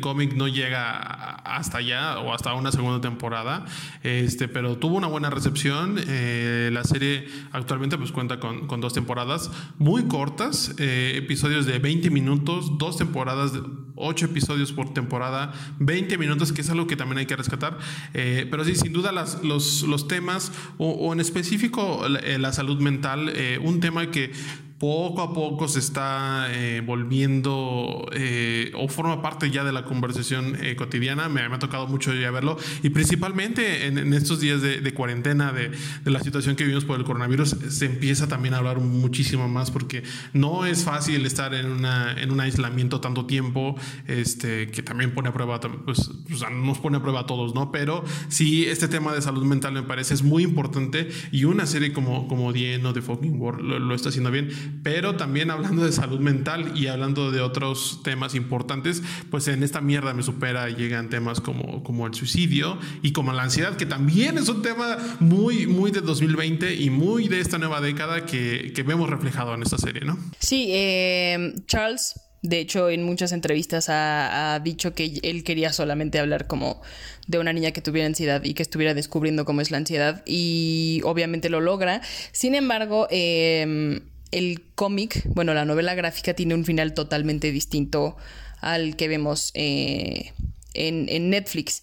cómic 0.00 0.34
no 0.34 0.48
llega 0.48 1.34
hasta 1.34 1.78
allá 1.78 2.18
o 2.20 2.32
hasta 2.32 2.54
una 2.54 2.72
segunda 2.72 3.00
temporada, 3.00 3.64
este, 4.02 4.48
pero 4.48 4.76
tuvo 4.76 4.96
una 4.96 5.06
buena 5.06 5.30
recepción. 5.30 5.96
Eh, 6.08 6.70
la 6.72 6.84
serie 6.84 7.26
actualmente 7.52 7.98
pues 7.98 8.12
cuenta 8.12 8.40
con, 8.40 8.66
con 8.66 8.80
dos 8.80 8.92
temporadas 8.92 9.50
muy 9.78 10.04
cortas, 10.04 10.74
eh, 10.78 11.14
episodios 11.16 11.66
de 11.66 11.78
20 11.78 12.10
minutos, 12.10 12.78
dos 12.78 12.96
temporadas 12.96 13.52
de 13.52 13.60
8 13.96 14.26
episodios 14.26 14.72
por 14.72 14.94
temporada, 14.94 15.52
20 15.78 16.16
minutos, 16.16 16.52
que 16.52 16.62
es 16.62 16.70
algo 16.70 16.86
que 16.86 16.96
también 16.96 17.18
hay 17.18 17.26
que 17.26 17.36
rescatar. 17.36 17.78
Eh, 18.14 18.46
pero 18.50 18.64
sí, 18.64 18.74
sin 18.74 18.92
duda 18.92 19.12
las, 19.12 19.42
los, 19.44 19.82
los 19.82 20.08
temas, 20.08 20.52
o, 20.78 20.90
o 20.90 21.12
en 21.12 21.20
específico 21.20 22.08
la, 22.08 22.20
la 22.38 22.52
salud 22.52 22.80
mental, 22.80 23.32
un 23.62 23.80
tema 23.80 24.10
que 24.10 24.32
poco 24.80 25.20
a 25.20 25.34
poco 25.34 25.68
se 25.68 25.78
está 25.78 26.46
eh, 26.48 26.82
volviendo 26.84 28.06
eh, 28.14 28.72
o 28.74 28.88
forma 28.88 29.20
parte 29.20 29.50
ya 29.50 29.62
de 29.62 29.72
la 29.72 29.84
conversación 29.84 30.56
eh, 30.62 30.74
cotidiana. 30.74 31.28
Me, 31.28 31.42
ha 31.42 31.58
tocado 31.58 31.86
mucho 31.86 32.14
ya 32.14 32.30
verlo 32.30 32.56
y 32.82 32.88
principalmente 32.88 33.86
en, 33.86 34.14
estos 34.14 34.40
días 34.40 34.62
de, 34.62 34.94
cuarentena, 34.94 35.52
de, 35.52 35.70
la 36.04 36.20
situación 36.20 36.56
que 36.56 36.64
vivimos 36.64 36.86
por 36.86 36.98
el 36.98 37.04
coronavirus, 37.04 37.56
se 37.68 37.84
empieza 37.84 38.26
también 38.26 38.54
a 38.54 38.56
hablar 38.56 38.78
muchísimo 38.78 39.48
más 39.48 39.70
porque 39.70 40.02
no 40.32 40.64
es 40.64 40.82
fácil 40.82 41.26
estar 41.26 41.52
en, 41.52 41.66
una, 41.66 42.18
en 42.18 42.30
un 42.30 42.40
aislamiento 42.40 43.02
tanto 43.02 43.26
tiempo, 43.26 43.76
este, 44.06 44.70
que 44.70 44.82
también 44.82 45.12
pone 45.12 45.28
a 45.28 45.34
prueba, 45.34 45.60
pues, 45.60 46.10
nos 46.52 46.78
pone 46.78 46.96
a 46.96 47.02
prueba 47.02 47.20
a 47.20 47.26
todos, 47.26 47.54
¿no? 47.54 47.70
Pero 47.70 48.02
sí, 48.28 48.64
este 48.64 48.88
tema 48.88 49.12
de 49.12 49.20
salud 49.20 49.44
mental 49.44 49.74
me 49.74 49.82
parece 49.82 50.14
es 50.14 50.22
muy 50.22 50.42
importante 50.42 51.10
y 51.32 51.44
una 51.44 51.66
serie 51.66 51.92
como, 51.92 52.26
como 52.28 52.50
The 52.54 52.76
End 52.76 52.90
The 52.94 53.02
Fucking 53.02 53.38
World 53.38 53.60
lo 53.60 53.94
está 53.94 54.08
haciendo 54.08 54.30
bien 54.30 54.69
pero 54.82 55.16
también 55.16 55.50
hablando 55.50 55.84
de 55.84 55.92
salud 55.92 56.20
mental 56.20 56.72
y 56.76 56.86
hablando 56.86 57.30
de 57.30 57.40
otros 57.40 58.00
temas 58.02 58.34
importantes, 58.34 59.02
pues 59.30 59.48
en 59.48 59.62
esta 59.62 59.80
mierda 59.80 60.14
me 60.14 60.22
supera 60.22 60.68
llegan 60.68 61.08
temas 61.10 61.40
como, 61.40 61.82
como 61.82 62.06
el 62.06 62.14
suicidio 62.14 62.78
y 63.02 63.12
como 63.12 63.32
la 63.32 63.42
ansiedad, 63.42 63.76
que 63.76 63.86
también 63.86 64.38
es 64.38 64.48
un 64.48 64.62
tema 64.62 64.98
muy, 65.20 65.66
muy 65.66 65.90
de 65.90 66.00
2020 66.00 66.74
y 66.74 66.90
muy 66.90 67.28
de 67.28 67.40
esta 67.40 67.58
nueva 67.58 67.80
década 67.80 68.26
que, 68.26 68.72
que 68.74 68.82
vemos 68.82 69.08
reflejado 69.10 69.54
en 69.54 69.62
esta 69.62 69.78
serie, 69.78 70.04
¿no? 70.04 70.18
Sí, 70.38 70.68
eh, 70.70 71.54
Charles 71.66 72.14
de 72.42 72.58
hecho, 72.58 72.88
en 72.88 73.02
muchas 73.02 73.32
entrevistas 73.32 73.86
ha, 73.88 74.58
dicho 74.64 74.94
que 74.94 75.20
él 75.22 75.44
quería 75.44 75.72
solamente 75.72 76.18
hablar 76.18 76.46
como 76.46 76.80
de 77.26 77.38
una 77.38 77.52
niña 77.52 77.72
que 77.72 77.82
tuviera 77.82 78.06
ansiedad 78.06 78.42
y 78.44 78.54
que 78.54 78.62
estuviera 78.62 78.94
descubriendo 78.94 79.44
cómo 79.44 79.60
es 79.60 79.70
la 79.70 79.76
ansiedad 79.76 80.22
y 80.26 81.02
obviamente 81.04 81.50
lo 81.50 81.60
logra. 81.60 82.00
Sin 82.32 82.54
embargo, 82.54 83.08
eh, 83.10 84.00
el 84.30 84.62
cómic, 84.74 85.22
bueno, 85.26 85.54
la 85.54 85.64
novela 85.64 85.94
gráfica 85.94 86.34
tiene 86.34 86.54
un 86.54 86.64
final 86.64 86.94
totalmente 86.94 87.52
distinto 87.52 88.16
al 88.60 88.96
que 88.96 89.08
vemos 89.08 89.50
eh, 89.54 90.32
en, 90.74 91.30
Netflix. 91.30 91.82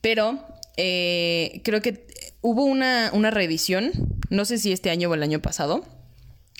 Pero 0.00 0.44
eh, 0.76 1.60
creo 1.64 1.82
que 1.82 2.06
hubo 2.40 2.64
una, 2.64 3.10
reedición, 3.30 3.90
no 4.30 4.44
sé 4.44 4.58
si 4.58 4.72
este 4.72 4.90
año 4.90 5.10
o 5.10 5.14
el 5.14 5.22
año 5.22 5.40
pasado, 5.40 5.84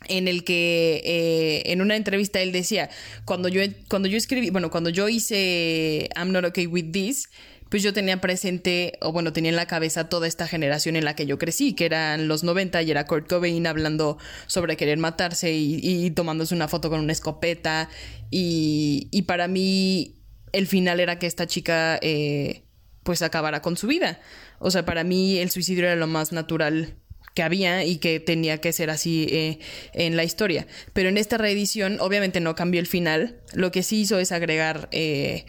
en 0.08 0.28
el 0.28 0.44
que 0.44 1.02
eh, 1.04 1.72
en 1.72 1.82
una 1.82 1.96
entrevista 1.96 2.40
él 2.40 2.52
decía, 2.52 2.90
cuando 3.24 3.48
yo, 3.48 3.62
cuando 3.88 4.08
yo 4.08 4.16
escribí, 4.16 4.50
bueno, 4.50 4.70
cuando 4.70 4.90
yo 4.90 5.08
hice 5.08 6.08
I'm 6.16 6.32
Not 6.32 6.46
Okay 6.46 6.66
With 6.66 6.90
This, 6.92 7.28
pues 7.70 7.84
yo 7.84 7.92
tenía 7.92 8.20
presente, 8.20 8.98
o 9.00 9.12
bueno, 9.12 9.32
tenía 9.32 9.50
en 9.50 9.56
la 9.56 9.66
cabeza 9.66 10.08
toda 10.08 10.26
esta 10.26 10.48
generación 10.48 10.96
en 10.96 11.04
la 11.04 11.14
que 11.14 11.24
yo 11.24 11.38
crecí, 11.38 11.72
que 11.72 11.86
eran 11.86 12.26
los 12.26 12.42
90 12.42 12.82
y 12.82 12.90
era 12.90 13.06
Kurt 13.06 13.28
Cobain 13.28 13.64
hablando 13.66 14.18
sobre 14.46 14.76
querer 14.76 14.98
matarse 14.98 15.52
y, 15.52 16.10
tomándose 16.10 16.54
una 16.54 16.66
foto 16.66 16.90
con 16.90 17.00
una 17.00 17.12
escopeta. 17.12 17.88
Y, 18.28 19.22
para 19.26 19.46
mí 19.46 20.16
el 20.52 20.66
final 20.66 20.98
era 20.98 21.20
que 21.20 21.28
esta 21.28 21.46
chica 21.46 21.98
eh, 22.02 22.64
pues 23.04 23.22
acabara 23.22 23.62
con 23.62 23.76
su 23.76 23.86
vida. 23.86 24.20
O 24.58 24.72
sea, 24.72 24.84
para 24.84 25.04
mí 25.04 25.38
el 25.38 25.50
suicidio 25.50 25.84
era 25.84 25.94
lo 25.94 26.08
más 26.08 26.32
natural 26.32 26.96
que 27.34 27.42
había 27.44 27.84
y 27.84 27.98
que 27.98 28.18
tenía 28.18 28.58
que 28.58 28.72
ser 28.72 28.90
así 28.90 29.28
eh, 29.30 29.58
en 29.92 30.16
la 30.16 30.24
historia. 30.24 30.66
Pero 30.92 31.08
en 31.08 31.16
esta 31.16 31.38
reedición, 31.38 31.98
obviamente 32.00 32.40
no 32.40 32.54
cambió 32.54 32.80
el 32.80 32.88
final. 32.88 33.40
Lo 33.52 33.70
que 33.70 33.82
sí 33.82 34.00
hizo 34.00 34.18
es 34.18 34.32
agregar 34.32 34.88
eh, 34.90 35.44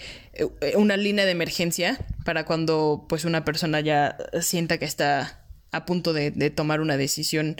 una 0.75 0.97
línea 0.97 1.25
de 1.25 1.31
emergencia 1.31 1.99
para 2.23 2.45
cuando 2.45 3.05
pues 3.09 3.25
una 3.25 3.43
persona 3.43 3.81
ya 3.81 4.17
sienta 4.41 4.77
que 4.77 4.85
está 4.85 5.45
a 5.71 5.85
punto 5.85 6.13
de, 6.13 6.31
tomar 6.49 6.81
una 6.81 6.97
decisión 6.97 7.57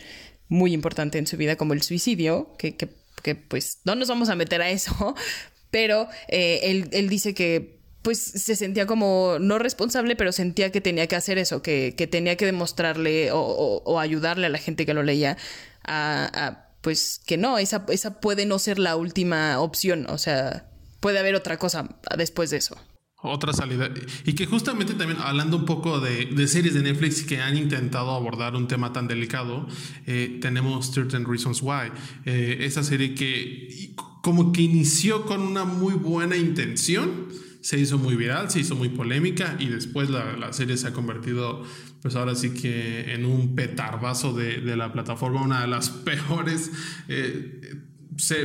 muy 0.48 0.74
importante 0.74 1.18
en 1.18 1.28
su 1.28 1.38
vida 1.38 1.56
como 1.56 1.74
el 1.74 1.82
suicidio, 1.82 2.54
que, 2.58 2.76
que, 2.76 3.36
pues 3.36 3.80
no 3.86 3.96
nos 3.96 4.08
vamos 4.08 4.30
a 4.30 4.36
meter 4.36 4.62
a 4.62 4.70
eso, 4.70 5.16
pero 5.72 6.08
eh, 6.28 6.60
él, 6.64 6.90
él 6.92 7.10
dice 7.10 7.34
que 7.34 7.82
pues 8.02 8.20
se 8.20 8.56
sentía 8.56 8.88
como 8.88 9.38
no 9.40 9.60
responsable, 9.60 10.16
pero 10.16 10.32
sentía 10.32 10.72
que 10.72 10.82
tenía 10.82 11.08
que 11.08 11.16
hacer 11.16 11.38
eso, 11.38 11.62
que, 11.62 11.94
que 11.96 12.08
tenía 12.08 12.36
que 12.36 12.46
demostrarle 12.46 13.30
o, 13.32 14.00
ayudarle 14.00 14.48
a 14.48 14.50
la 14.50 14.58
gente 14.58 14.86
que 14.86 14.94
lo 14.94 15.04
leía 15.04 15.38
a, 15.84 16.68
pues 16.82 17.22
que 17.26 17.38
no, 17.38 17.60
esa, 17.60 17.86
esa 17.90 18.20
puede 18.20 18.46
no 18.48 18.58
ser 18.58 18.80
la 18.80 18.96
última 18.96 19.60
opción, 19.60 20.08
o 20.10 20.18
sea, 20.18 20.71
puede 21.02 21.20
haber 21.20 21.36
otra 21.36 21.58
cosa 21.58 21.98
después 22.18 22.50
de 22.52 22.58
eso. 22.58 22.78
Otra 23.24 23.54
salida. 23.54 23.92
Y 24.26 24.34
que 24.34 24.48
justamente 24.48 24.96
también 24.96 25.20
hablando 25.22 25.58
un 25.58 25.66
poco 25.66 26.00
de, 26.00 26.48
series 26.48 26.74
de 26.74 26.82
Netflix 26.82 27.22
que 27.22 27.40
han 27.40 27.56
intentado 27.56 28.12
abordar 28.12 28.56
un 28.56 28.68
tema 28.68 28.94
tan 28.94 29.08
delicado, 29.08 29.68
eh, 30.08 30.40
tenemos 30.42 30.92
Certain 30.92 31.26
Reasons 31.26 31.62
Why. 31.62 31.92
Eh, 32.26 32.60
esa 32.62 32.84
serie 32.84 33.14
que 33.14 33.94
como 34.24 34.52
que 34.52 34.62
inició 34.64 35.26
con 35.26 35.42
una 35.42 35.66
muy 35.66 35.94
buena 35.94 36.36
intención 36.36 37.28
se 37.62 37.78
hizo 37.80 38.00
muy 38.00 38.16
viral, 38.16 38.50
se 38.50 38.60
hizo 38.60 38.76
muy 38.76 38.90
polémica 38.90 39.56
y 39.60 39.68
después 39.68 40.10
la, 40.10 40.52
serie 40.52 40.78
se 40.78 40.88
ha 40.88 40.94
convertido, 40.94 41.64
pues 42.02 42.16
ahora 42.16 42.34
sí 42.34 42.52
que 42.52 43.14
en 43.14 43.26
un 43.26 43.54
petardazo 43.54 44.34
de, 44.34 44.62
de 44.62 44.76
la 44.76 44.92
plataforma, 44.92 45.44
una 45.44 45.62
de 45.62 45.68
las 45.68 45.90
peores 46.06 46.72
eh, 47.08 47.88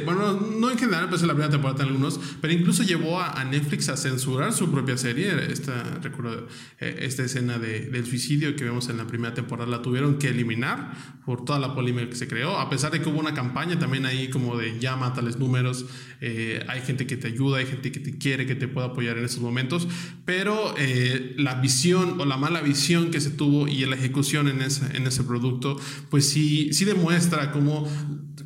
bueno, 0.04 0.32
no 0.40 0.70
en 0.70 0.78
general, 0.78 1.08
pues 1.08 1.22
en 1.22 1.28
la 1.28 1.34
primera 1.34 1.50
temporada 1.50 1.82
en 1.82 1.88
algunos, 1.90 2.20
pero 2.40 2.52
incluso 2.52 2.84
llevó 2.84 3.20
a, 3.20 3.44
Netflix 3.44 3.88
a 3.88 3.96
censurar 3.96 4.52
su 4.52 4.70
propia 4.70 4.96
serie. 4.96 5.32
Esta, 5.50 5.98
recuerdo, 6.02 6.46
eh, 6.78 6.98
esta 7.00 7.24
escena 7.24 7.58
de, 7.58 7.80
del 7.90 8.06
suicidio 8.06 8.54
que 8.54 8.64
vemos 8.64 8.88
en 8.88 8.96
la 8.96 9.06
primera 9.06 9.34
temporada 9.34 9.68
la 9.68 9.82
tuvieron 9.82 10.18
que 10.18 10.28
eliminar 10.28 10.92
por 11.24 11.44
toda 11.44 11.58
la 11.58 11.74
polémica 11.74 12.10
que 12.10 12.16
se 12.16 12.28
creó, 12.28 12.58
a 12.58 12.70
pesar 12.70 12.92
de 12.92 13.00
que 13.00 13.08
hubo 13.08 13.18
una 13.18 13.34
campaña 13.34 13.78
también 13.78 14.06
ahí 14.06 14.30
como 14.30 14.56
de 14.56 14.78
llama 14.78 15.08
a 15.08 15.14
tales 15.14 15.38
números, 15.38 15.86
eh, 16.20 16.64
hay 16.68 16.80
gente 16.82 17.06
que 17.06 17.16
te 17.16 17.26
ayuda, 17.26 17.58
hay 17.58 17.66
gente 17.66 17.90
que 17.90 18.00
te 18.00 18.16
quiere, 18.16 18.46
que 18.46 18.54
te 18.54 18.68
puede 18.68 18.86
apoyar 18.86 19.18
en 19.18 19.24
esos 19.24 19.40
momentos, 19.40 19.88
pero 20.24 20.74
eh, 20.78 21.34
la 21.36 21.56
visión 21.60 22.20
o 22.20 22.24
la 22.24 22.36
mala 22.36 22.60
visión 22.60 23.10
que 23.10 23.20
se 23.20 23.30
tuvo 23.30 23.66
y 23.66 23.84
la 23.86 23.96
ejecución 23.96 24.48
en 24.48 24.62
ese, 24.62 24.96
en 24.96 25.06
ese 25.06 25.24
producto, 25.24 25.76
pues 26.10 26.28
sí, 26.28 26.72
sí 26.72 26.84
demuestra 26.84 27.50
cómo 27.50 27.88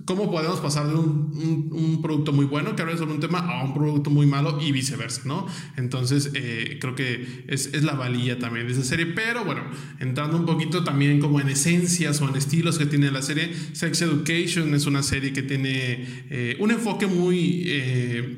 cómo 0.04 0.30
podemos 0.30 0.60
pasar 0.60 0.88
de 0.88 0.94
un, 0.94 2.00
producto 2.02 2.32
muy 2.32 2.46
bueno 2.46 2.74
que 2.74 2.82
habla 2.82 2.96
sobre 2.96 3.12
un 3.12 3.20
tema 3.20 3.38
a 3.40 3.62
un 3.62 3.74
producto 3.74 4.10
muy 4.10 4.26
malo 4.26 4.58
y 4.60 4.72
viceversa, 4.72 5.22
¿no? 5.24 5.46
Entonces, 5.76 6.30
eh, 6.34 6.78
creo 6.80 6.94
que 6.94 7.44
es, 7.48 7.82
la 7.82 7.94
valía 7.94 8.38
también 8.38 8.66
de 8.66 8.72
esa 8.72 8.84
serie, 8.84 9.06
pero 9.06 9.44
bueno, 9.44 9.62
entrando 9.98 10.36
un 10.36 10.46
poquito 10.46 10.82
también 10.84 11.20
como 11.20 11.40
en 11.40 11.48
esencias 11.48 12.20
o 12.20 12.28
en 12.28 12.36
estilos 12.36 12.78
que 12.78 12.86
tiene 12.86 13.10
la 13.10 13.22
serie, 13.22 13.52
Sex 13.72 14.02
Education 14.02 14.74
es 14.74 14.86
una 14.86 15.02
serie 15.02 15.32
que 15.32 15.42
tiene 15.42 16.24
eh, 16.30 16.56
un 16.58 16.70
enfoque 16.70 17.06
muy... 17.06 17.64
Eh, 17.66 18.36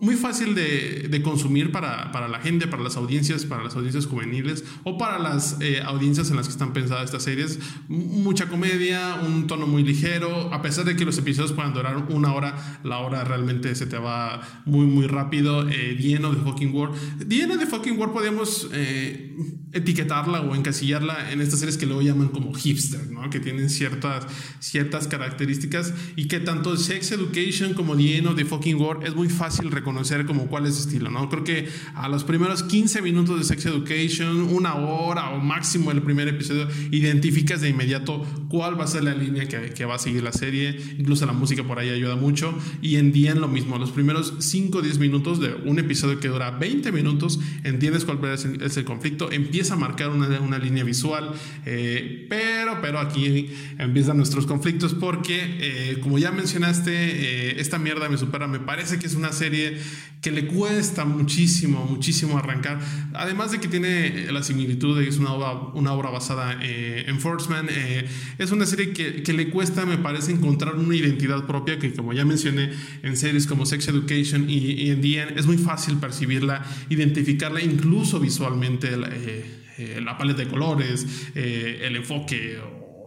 muy 0.00 0.14
fácil 0.14 0.54
de, 0.54 1.08
de 1.10 1.22
consumir 1.22 1.72
para, 1.72 2.12
para, 2.12 2.28
la 2.28 2.38
gente, 2.38 2.68
para 2.68 2.82
las 2.84 2.96
audiencias, 2.96 3.44
para 3.44 3.64
las 3.64 3.74
audiencias 3.74 4.06
juveniles 4.06 4.64
o 4.84 4.96
para 4.96 5.18
las 5.18 5.56
eh, 5.60 5.82
audiencias 5.84 6.30
en 6.30 6.36
las 6.36 6.46
que 6.46 6.52
están 6.52 6.72
pensadas 6.72 7.06
estas 7.06 7.24
series. 7.24 7.58
mucha 7.88 8.48
comedia, 8.48 9.16
un 9.26 9.48
tono 9.48 9.66
muy 9.66 9.82
ligero, 9.82 10.54
a 10.54 10.62
pesar 10.62 10.84
de 10.84 10.94
que 10.94 11.04
los 11.04 11.18
episodios 11.18 11.52
puedan 11.52 11.74
durar 11.74 11.96
una 12.10 12.32
hora, 12.32 12.80
la 12.84 12.98
hora 12.98 13.24
realmente 13.24 13.74
se 13.74 13.86
te 13.86 13.98
va 13.98 14.40
muy, 14.64 14.86
muy 14.86 15.08
rápido. 15.08 15.68
Eh, 15.68 15.96
lleno 15.98 16.32
de 16.32 16.42
Fucking 16.42 16.72
War. 16.72 16.92
Lleno 17.28 17.56
de 17.56 17.66
Fucking 17.66 17.98
War 17.98 18.12
podemos 18.12 18.68
eh, 18.72 19.27
etiquetarla 19.72 20.42
o 20.42 20.54
encasillarla 20.54 21.32
en 21.32 21.40
estas 21.40 21.58
series 21.58 21.76
que 21.76 21.86
luego 21.86 22.02
llaman 22.02 22.28
como 22.28 22.54
hipster, 22.54 23.10
¿no? 23.10 23.28
que 23.30 23.40
tienen 23.40 23.68
ciertas, 23.68 24.26
ciertas 24.60 25.08
características 25.08 25.92
y 26.16 26.28
que 26.28 26.40
tanto 26.40 26.76
Sex 26.76 27.12
Education 27.12 27.74
como 27.74 27.96
Lleno 27.96 28.34
de 28.34 28.44
Fucking 28.44 28.76
War 28.76 29.00
es 29.04 29.14
muy 29.14 29.28
fácil 29.28 29.70
reconocer 29.70 29.88
conocer 29.88 30.26
como 30.26 30.48
cuál 30.48 30.66
es 30.66 30.78
estilo, 30.78 31.10
¿no? 31.10 31.30
Creo 31.30 31.44
que 31.44 31.66
a 31.94 32.10
los 32.10 32.22
primeros 32.22 32.62
15 32.62 33.00
minutos 33.00 33.38
de 33.38 33.44
Sex 33.44 33.64
Education, 33.64 34.42
una 34.42 34.74
hora 34.74 35.30
o 35.30 35.38
máximo 35.38 35.90
el 35.90 36.02
primer 36.02 36.28
episodio, 36.28 36.68
identificas 36.90 37.62
de 37.62 37.70
inmediato 37.70 38.22
cuál 38.50 38.78
va 38.78 38.84
a 38.84 38.86
ser 38.86 39.04
la 39.04 39.14
línea 39.14 39.48
que, 39.48 39.84
va 39.86 39.94
a 39.94 39.98
seguir 39.98 40.22
la 40.22 40.32
serie, 40.32 40.78
incluso 40.98 41.24
la 41.24 41.32
música 41.32 41.64
por 41.64 41.78
ahí 41.78 41.88
ayuda 41.88 42.16
mucho, 42.16 42.54
y 42.82 42.96
en 42.96 43.08
en 43.18 43.40
lo 43.40 43.48
mismo, 43.48 43.78
los 43.78 43.90
primeros 43.90 44.34
5 44.38 44.78
o 44.78 44.82
10 44.82 44.98
minutos 44.98 45.40
de 45.40 45.54
un 45.54 45.78
episodio 45.78 46.20
que 46.20 46.28
dura 46.28 46.50
20 46.50 46.92
minutos, 46.92 47.40
entiendes 47.64 48.04
cuál 48.04 48.22
es 48.32 48.44
el, 48.44 48.62
es 48.62 48.76
el 48.76 48.84
conflicto, 48.84 49.27
empieza 49.32 49.74
a 49.74 49.76
marcar 49.76 50.10
una, 50.10 50.40
una 50.40 50.58
línea 50.58 50.84
visual, 50.84 51.32
eh, 51.66 52.26
pero, 52.28 52.80
pero 52.80 52.98
aquí 52.98 53.50
empiezan 53.78 54.16
nuestros 54.16 54.46
conflictos 54.46 54.94
porque, 54.94 55.38
eh, 55.60 55.98
como 56.00 56.18
ya 56.18 56.32
mencionaste, 56.32 56.90
eh, 56.92 57.60
esta 57.60 57.78
mierda 57.78 58.08
me 58.08 58.18
supera, 58.18 58.46
me 58.46 58.60
parece 58.60 58.98
que 58.98 59.06
es 59.06 59.14
una 59.14 59.32
serie 59.32 59.78
que 60.20 60.32
le 60.32 60.46
cuesta 60.46 61.04
muchísimo, 61.04 61.86
muchísimo 61.88 62.38
arrancar. 62.38 62.80
Además 63.14 63.52
de 63.52 63.60
que 63.60 63.68
tiene 63.68 64.32
la 64.32 64.42
similitud 64.42 64.98
de 64.98 65.04
que 65.04 65.10
es 65.10 65.18
una 65.18 65.32
obra, 65.32 65.52
una 65.74 65.92
obra 65.92 66.10
basada 66.10 66.58
eh, 66.60 67.04
en 67.06 67.20
Forceman, 67.20 67.68
eh, 67.70 68.08
es 68.38 68.50
una 68.50 68.66
serie 68.66 68.92
que, 68.92 69.22
que, 69.22 69.32
le 69.32 69.48
cuesta, 69.50 69.86
me 69.86 69.98
parece, 69.98 70.32
encontrar 70.32 70.74
una 70.74 70.96
identidad 70.96 71.46
propia 71.46 71.78
que, 71.78 71.92
como 71.92 72.12
ya 72.12 72.24
mencioné, 72.24 72.70
en 73.02 73.16
series 73.16 73.46
como 73.46 73.64
Sex 73.64 73.88
Education 73.88 74.46
y, 74.48 74.90
en 74.90 75.00
The 75.00 75.18
es 75.36 75.46
muy 75.46 75.58
fácil 75.58 75.96
percibirla, 75.96 76.64
identificarla, 76.88 77.60
incluso 77.60 78.18
visualmente, 78.20 78.90
eh, 79.26 80.00
la 80.02 80.16
paleta 80.16 80.42
de 80.42 80.48
colores, 80.48 81.30
el 81.34 81.96
enfoque 81.96 82.58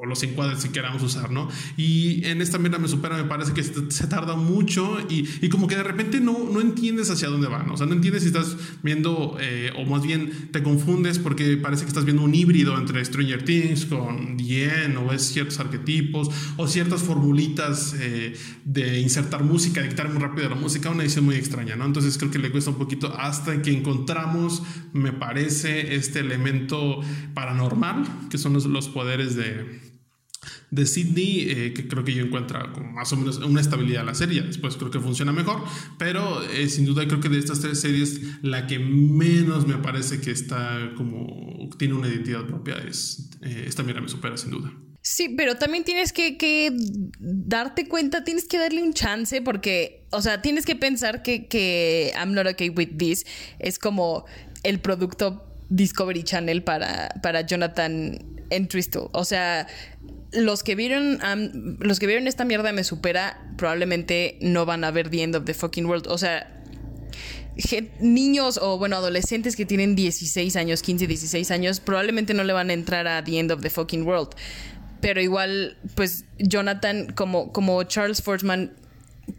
o 0.02 0.06
los 0.08 0.24
encuadres 0.24 0.64
que 0.64 0.72
queramos 0.72 1.04
usar, 1.04 1.32
¿no? 1.32 1.47
Y 1.78 2.26
en 2.26 2.41
esta 2.41 2.58
mierda 2.58 2.80
me 2.80 2.88
supera, 2.88 3.18
me 3.18 3.26
parece 3.26 3.54
que 3.54 3.64
se 3.64 4.08
tarda 4.08 4.36
mucho 4.36 4.97
y, 5.10 5.30
y 5.41 5.49
como 5.49 5.68
que 5.68 5.76
de 5.76 5.84
repente 5.84 6.20
no, 6.20 6.49
no 6.52 6.60
entiendes 6.60 7.12
hacia 7.12 7.28
dónde 7.28 7.47
van, 7.47 7.70
o 7.70 7.78
sea, 7.78 7.86
no 7.86 7.93
entiendes 7.93 8.24
si 8.24 8.30
estás 8.30 8.58
viendo, 8.82 9.38
eh, 9.39 9.72
o 9.78 9.86
más 9.86 10.02
bien 10.02 10.49
te 10.52 10.64
confundes 10.64 11.20
porque 11.20 11.56
parece 11.58 11.84
que 11.84 11.89
estás 11.89 12.06
viendo 12.06 12.24
un 12.24 12.34
híbrido 12.34 12.78
entre 12.78 13.04
Stranger 13.06 13.43
Things 13.43 13.86
con 13.86 14.38
The 14.38 14.62
o 14.97 15.14
es 15.14 15.22
ciertos 15.24 15.60
arquetipos, 15.60 16.30
o 16.58 16.68
ciertas 16.68 17.04
formulitas 17.04 17.95
eh, 17.99 18.34
de 18.66 18.99
insertar 18.99 19.43
música, 19.43 19.82
dictar 19.82 20.10
muy 20.10 20.22
rápido 20.22 20.49
la 20.49 20.56
música, 20.56 20.89
una 20.89 21.04
edición 21.04 21.26
muy 21.26 21.36
extraña, 21.36 21.76
¿no? 21.76 21.86
Entonces 21.86 22.18
creo 22.18 22.32
que 22.32 22.39
le 22.39 22.52
cuesta 22.52 22.72
un 22.72 22.78
poquito 22.78 23.14
hasta 23.18 23.62
que 23.62 23.72
encontramos, 23.72 24.64
me 24.93 25.12
parece, 25.12 25.95
este 25.95 26.20
elemento 26.20 27.02
paranormal, 27.34 28.30
que 28.30 28.38
son 28.38 28.54
los 28.54 28.89
poderes 28.89 29.36
de 29.36 29.90
de 30.69 30.85
Sydney, 30.85 31.47
eh, 31.49 31.73
que 31.73 31.87
creo 31.87 32.03
que 32.03 32.13
yo 32.13 32.23
encuentra 32.23 32.71
como 32.71 32.91
más 32.91 33.11
o 33.13 33.17
menos 33.17 33.37
una 33.37 33.61
estabilidad 33.61 34.01
a 34.01 34.05
la 34.05 34.15
serie. 34.15 34.41
Después 34.41 34.75
creo 34.77 34.91
que 34.91 34.99
funciona 34.99 35.31
mejor, 35.31 35.63
pero 35.97 36.43
eh, 36.43 36.69
sin 36.69 36.85
duda 36.85 37.07
creo 37.07 37.19
que 37.19 37.29
de 37.29 37.39
estas 37.39 37.59
tres 37.59 37.79
series, 37.79 38.21
la 38.41 38.67
que 38.67 38.79
menos 38.79 39.67
me 39.67 39.77
parece 39.77 40.21
que 40.21 40.31
está 40.31 40.93
como 40.95 41.69
tiene 41.77 41.93
una 41.93 42.07
identidad 42.07 42.45
propia 42.45 42.75
es 42.77 43.29
eh, 43.41 43.65
esta 43.67 43.83
mira 43.83 44.01
me 44.01 44.09
supera 44.09 44.37
sin 44.37 44.51
duda. 44.51 44.71
Sí, 45.03 45.33
pero 45.35 45.55
también 45.55 45.83
tienes 45.83 46.13
que, 46.13 46.71
darte 47.19 47.87
cuenta, 47.87 48.23
tienes 48.23 48.45
que 48.45 48.59
darle 48.59 48.83
un 48.83 48.93
chance 48.93 49.41
porque, 49.41 50.05
o 50.11 50.21
sea, 50.21 50.43
tienes 50.43 50.63
que 50.63 50.75
pensar 50.75 51.23
que, 51.23 51.47
que 51.47 52.13
I'm 52.15 52.33
not 52.33 52.45
okay 52.45 52.69
with 52.69 52.97
this 52.97 53.25
es 53.57 53.79
como 53.79 54.25
el 54.61 54.79
producto 54.79 55.43
Discovery 55.69 56.21
Channel 56.21 56.63
para, 56.63 57.09
para 57.23 57.41
Jonathan 57.41 58.19
Entwistle. 58.51 59.07
O 59.13 59.25
sea, 59.25 59.67
los 60.32 60.63
que 60.63 60.75
vieron 60.75 61.19
los 61.79 61.99
que 61.99 62.07
vieron 62.07 62.27
esta 62.27 62.45
mierda 62.45 62.71
me 62.71 62.84
supera 62.84 63.51
probablemente 63.57 64.38
no 64.41 64.65
van 64.65 64.84
a 64.84 64.91
ver 64.91 65.09
The 65.09 65.23
End 65.23 65.36
of 65.36 65.45
the 65.45 65.53
Fucking 65.53 65.86
World. 65.86 66.07
O 66.07 66.17
sea, 66.17 66.61
niños 67.99 68.59
o 68.61 68.77
bueno, 68.77 68.95
adolescentes 68.95 69.55
que 69.55 69.65
tienen 69.65 69.95
16 69.95 70.55
años, 70.55 70.82
15, 70.82 71.07
16 71.07 71.51
años, 71.51 71.79
probablemente 71.79 72.34
no 72.34 72.43
le 72.43 72.53
van 72.53 72.69
a 72.69 72.73
entrar 72.73 73.07
a 73.07 73.23
The 73.23 73.39
End 73.39 73.51
of 73.51 73.61
the 73.61 73.69
Fucking 73.69 74.03
World. 74.03 74.29
Pero 75.01 75.19
igual, 75.21 75.77
pues 75.95 76.25
Jonathan, 76.38 77.11
como, 77.13 77.51
como 77.51 77.82
Charles 77.84 78.21
Forsman 78.21 78.73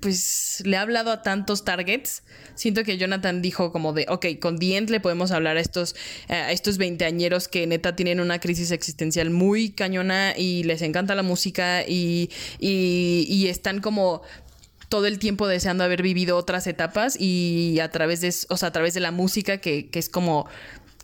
pues 0.01 0.63
le 0.65 0.77
ha 0.77 0.83
hablado 0.83 1.11
a 1.11 1.23
tantos 1.23 1.65
targets. 1.65 2.23
Siento 2.55 2.85
que 2.85 2.99
Jonathan 2.99 3.43
dijo 3.43 3.73
como 3.73 3.93
de, 3.93 4.07
ok, 4.09 4.27
con 4.41 4.59
The 4.59 4.81
le 4.83 5.01
podemos 5.01 5.31
hablar 5.31 5.57
a 5.57 5.61
estos, 5.61 5.95
a 6.29 6.53
estos 6.53 6.79
veinteañeros 6.79 7.49
que 7.49 7.67
neta 7.67 7.97
tienen 7.97 8.21
una 8.21 8.39
crisis 8.39 8.71
existencial 8.71 9.31
muy 9.31 9.71
cañona 9.71 10.35
y 10.37 10.65
les 10.65 10.83
encanta 10.83 11.15
la 11.15 11.23
música 11.23 11.83
y, 11.87 12.31
y, 12.59 13.47
están 13.47 13.81
como 13.81 14.23
todo 14.89 15.07
el 15.07 15.19
tiempo 15.19 15.47
deseando 15.47 15.85
haber 15.85 16.03
vivido 16.03 16.37
otras 16.37 16.67
etapas 16.67 17.17
y 17.19 17.79
a 17.81 17.91
través 17.91 18.21
de, 18.21 18.35
o 18.49 18.57
sea, 18.57 18.69
a 18.69 18.73
través 18.73 18.95
de 18.95 19.01
la 19.01 19.11
música 19.11 19.59
que, 19.59 19.89
que 19.91 19.99
es 19.99 20.09
como 20.09 20.47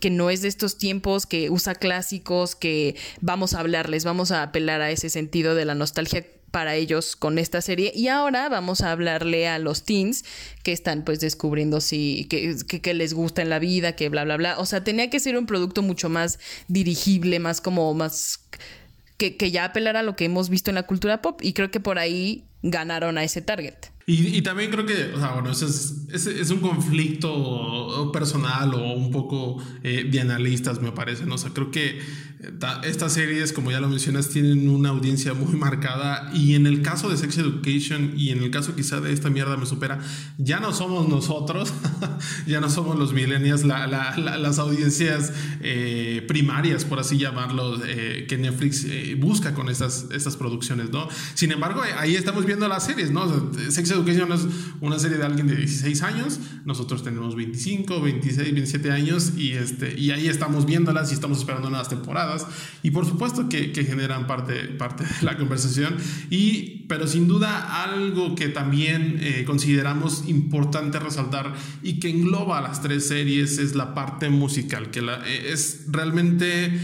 que 0.01 0.11
no 0.11 0.31
es 0.31 0.43
de 0.43 0.49
estos 0.49 0.79
tiempos, 0.79 1.27
que 1.27 1.51
usa 1.51 1.75
clásicos, 1.75 2.55
que 2.55 2.95
vamos 3.21 3.55
a 3.55 3.61
hablarles, 3.61 4.05
vamos 4.05 4.31
a 4.31 4.43
apelar 4.43 4.81
a 4.81 4.91
ese 4.91 5.11
sentido 5.11 5.55
de 5.55 5.65
la 5.65 5.75
nostalgia 5.75 6.25
para 6.51 6.75
ellos 6.75 7.17
con 7.17 7.39
esta 7.39 7.61
serie. 7.61 7.93
Y 7.95 8.09
ahora 8.09 8.49
vamos 8.49 8.81
a 8.81 8.93
hablarle 8.93 9.49
a 9.49 9.59
los 9.59 9.85
teens 9.85 10.25
que 10.63 10.73
están 10.73 11.05
pues 11.05 11.21
descubriendo 11.21 11.81
si 11.81 12.27
que, 12.27 12.57
que, 12.81 12.95
les 12.95 13.15
gusta 13.15 13.43
en 13.43 13.51
la 13.51 13.59
vida, 13.59 13.97
que 13.97 14.09
bla, 14.09 14.25
bla, 14.25 14.37
bla. 14.37 14.59
O 14.59 14.67
sea, 14.67 14.85
tenía 14.85 15.11
que 15.11 15.21
ser 15.21 15.37
un 15.37 15.47
producto 15.47 15.83
mucho 15.83 16.09
más 16.09 16.39
dirigible, 16.69 17.39
más 17.39 17.61
como 17.61 17.93
más... 17.95 18.41
Que, 19.17 19.37
que 19.37 19.51
ya 19.51 19.65
apelara 19.65 20.01
a 20.01 20.03
lo 20.05 20.15
que 20.15 20.27
hemos 20.27 20.49
visto 20.49 20.71
en 20.71 20.77
la 20.77 20.85
cultura 20.85 21.21
pop. 21.23 21.41
Y 21.43 21.53
creo 21.53 21.73
que 21.73 21.81
por 21.81 21.99
ahí 21.99 22.45
ganaron 22.63 23.19
a 23.19 23.25
ese 23.25 23.43
target. 23.43 23.75
Y, 24.11 24.41
también 24.41 24.71
creo 24.71 24.87
que, 24.87 25.13
o 25.15 25.21
sea, 25.21 25.33
bueno, 25.33 25.51
eso 25.51 25.67
es, 25.67 26.09
es, 26.27 26.51
un 26.51 26.61
conflicto 26.61 28.11
personal 28.11 28.73
o 28.73 28.95
un 28.95 29.11
poco 29.11 29.63
eh, 29.83 30.07
de 30.11 30.21
analistas, 30.23 30.81
me 30.81 30.93
parece, 30.93 31.27
¿no? 31.27 31.35
O 31.35 31.39
sea, 31.39 31.51
creo 31.51 31.71
que 31.71 32.01
estas 32.85 33.15
series, 33.15 33.53
como 33.53 33.73
ya 33.73 33.81
lo 33.81 33.89
mencionas, 33.89 34.29
tienen 34.29 34.69
una 34.69 34.91
audiencia 34.91 35.35
muy 35.35 35.57
marcada 35.57 36.31
y 36.33 36.55
en 36.55 36.67
el 36.67 36.83
caso 36.83 37.09
de 37.09 37.17
Sex 37.17 37.37
Education 37.39 38.13
y 38.17 38.31
en 38.31 38.43
el 38.45 38.53
caso 38.53 38.77
quizá 38.77 39.01
de 39.01 39.13
esta 39.13 39.29
mierda 39.29 39.57
me 39.57 39.67
supera, 39.67 39.99
ya 40.39 40.61
no 40.61 40.73
somos 40.73 41.09
nosotros, 41.09 41.73
ya 42.47 42.61
no 42.61 42.71
somos 42.71 42.97
los 42.97 43.13
millennials, 43.13 43.65
las 43.65 44.59
audiencias 44.61 45.33
eh, 45.63 46.25
primarias, 46.29 46.85
por 46.85 47.01
así 47.01 47.19
llamarlo, 47.19 47.77
eh, 47.85 48.27
que 48.29 48.39
Netflix 48.39 48.85
eh, 48.85 49.17
busca 49.19 49.53
con 49.53 49.69
estas, 49.69 50.07
estas 50.13 50.37
producciones, 50.37 50.91
¿no? 50.91 51.09
Sin 51.35 51.51
embargo, 51.51 51.83
ahí 51.97 52.15
estamos 52.15 52.47
viendo 52.47 52.69
las 52.69 52.85
series, 52.85 53.11
¿no? 53.11 53.53
Sex 53.69 53.91
Education 53.91 54.31
es 54.33 54.47
una 54.81 55.01
serie 55.01 55.19
de 55.19 55.25
alguien 55.25 55.49
de 55.49 55.57
16 55.57 56.03
años, 56.03 56.39
nosotros 56.65 57.03
tenemos 57.03 57.35
25, 57.35 58.01
26, 58.01 58.53
27 58.53 58.93
años 58.93 59.33
y, 59.37 59.53
este, 59.53 59.99
y 59.99 60.13
ahí 60.13 60.29
estamos 60.29 60.67
viéndolas 60.67 61.11
y 61.11 61.15
estamos 61.15 61.39
esperando 61.39 61.69
nuevas 61.69 61.89
temporadas 61.89 62.28
y 62.83 62.91
por 62.91 63.07
supuesto 63.07 63.49
que, 63.49 63.73
generan 63.85 64.27
parte, 64.27 64.65
parte 64.65 65.05
de 65.05 65.23
la 65.23 65.37
conversación, 65.37 65.97
y, 66.31 66.85
pero 66.89 67.07
sin 67.07 67.29
duda 67.29 67.83
algo 67.85 68.35
que 68.35 68.49
también 68.49 69.19
eh, 69.21 69.45
consideramos 69.47 70.25
importante 70.29 70.99
resaltar 70.99 71.55
y 71.83 72.01
que 72.01 72.11
engloba 72.11 72.59
a 72.59 72.63
las 72.63 72.83
tres 72.83 73.09
series 73.09 73.59
es 73.59 73.75
la 73.75 73.95
parte 73.95 74.29
musical, 74.29 74.91
que 74.91 75.01
eh, 75.01 75.53
es 75.53 75.85
realmente 75.89 76.79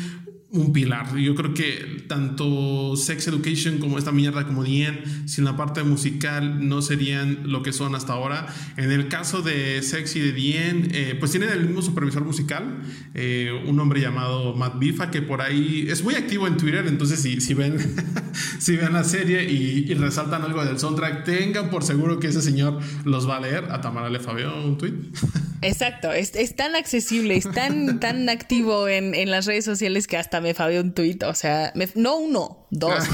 un 0.54 0.72
pilar. 0.72 1.16
Yo 1.16 1.34
creo 1.34 1.52
que 1.52 2.04
tanto 2.06 2.96
Sex 2.96 3.26
Education 3.26 3.78
como 3.78 3.98
esta 3.98 4.12
mierda 4.12 4.46
como 4.46 4.62
Dien, 4.62 5.28
sin 5.28 5.44
la 5.44 5.56
parte 5.56 5.82
musical, 5.82 6.66
no 6.66 6.80
serían 6.80 7.40
lo 7.50 7.62
que 7.62 7.72
son 7.72 7.94
hasta 7.96 8.12
ahora. 8.12 8.46
En 8.76 8.92
el 8.92 9.08
caso 9.08 9.42
de 9.42 9.82
Sex 9.82 10.14
y 10.14 10.20
de 10.20 10.32
Dien, 10.32 10.88
eh, 10.92 11.16
pues 11.18 11.32
tienen 11.32 11.50
el 11.50 11.66
mismo 11.66 11.82
supervisor 11.82 12.24
musical, 12.24 12.82
eh, 13.14 13.50
un 13.66 13.80
hombre 13.80 14.00
llamado 14.00 14.54
Matt 14.54 14.78
Bifa, 14.78 15.10
que 15.10 15.22
por 15.22 15.42
ahí 15.42 15.86
es 15.88 16.04
muy 16.04 16.14
activo 16.14 16.46
en 16.46 16.56
Twitter. 16.56 16.86
Entonces, 16.86 17.20
si, 17.20 17.40
si 17.40 17.52
ven, 17.54 17.76
si 18.58 18.76
ven 18.76 18.92
la 18.92 19.02
serie 19.02 19.50
y, 19.50 19.92
resaltan 19.94 20.42
algo 20.42 20.64
del 20.64 20.78
soundtrack, 20.78 21.24
tengan 21.24 21.70
por 21.70 21.82
seguro 21.82 22.20
que 22.20 22.28
ese 22.28 22.42
señor 22.42 22.78
los 23.04 23.28
va 23.28 23.38
a 23.38 23.40
leer. 23.40 23.64
A 23.72 23.80
Tamara 23.80 24.08
le 24.08 24.20
fabió 24.20 24.64
un 24.64 24.78
tweet. 24.78 24.94
Exacto, 25.64 26.12
es, 26.12 26.32
tan 26.56 26.76
accesible, 26.76 27.36
es 27.36 27.50
tan, 27.50 28.00
tan 28.00 28.28
activo 28.28 28.88
en, 28.88 29.14
en 29.14 29.30
las 29.30 29.46
redes 29.46 29.64
sociales 29.64 30.06
que 30.06 30.16
hasta 30.16 30.40
me 30.40 30.54
fabió 30.54 30.80
un 30.80 30.92
tweet, 30.92 31.18
o 31.26 31.34
sea, 31.34 31.72
no 31.94 32.16
uno, 32.16 32.66
dos. 32.70 33.04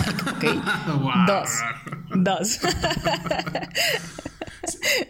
Dos. 1.27 1.49
Dos. 2.17 2.61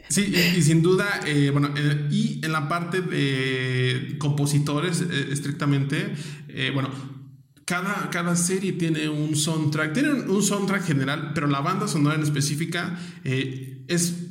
Sí, 0.09 0.35
y, 0.57 0.63
sin 0.63 0.83
duda, 0.83 1.21
eh, 1.27 1.51
bueno, 1.51 1.71
eh, 1.77 2.09
y 2.11 2.45
en 2.45 2.53
la 2.53 2.69
parte 2.69 3.01
de 3.01 4.17
compositores, 4.19 5.03
eh, 5.03 5.29
estrictamente, 5.31 6.15
bueno, 6.75 6.91
cada, 7.65 8.11
cada, 8.11 8.35
serie 8.37 8.73
tiene 8.73 9.09
un 9.09 9.37
soundtrack, 9.37 9.93
tiene 9.93 10.13
un 10.13 10.43
soundtrack 10.43 10.85
general, 10.85 11.31
pero 11.35 11.47
la 11.47 11.61
banda 11.61 11.87
sonora 11.87 12.17
en 12.17 12.23
específica 12.23 12.99
es 13.23 14.30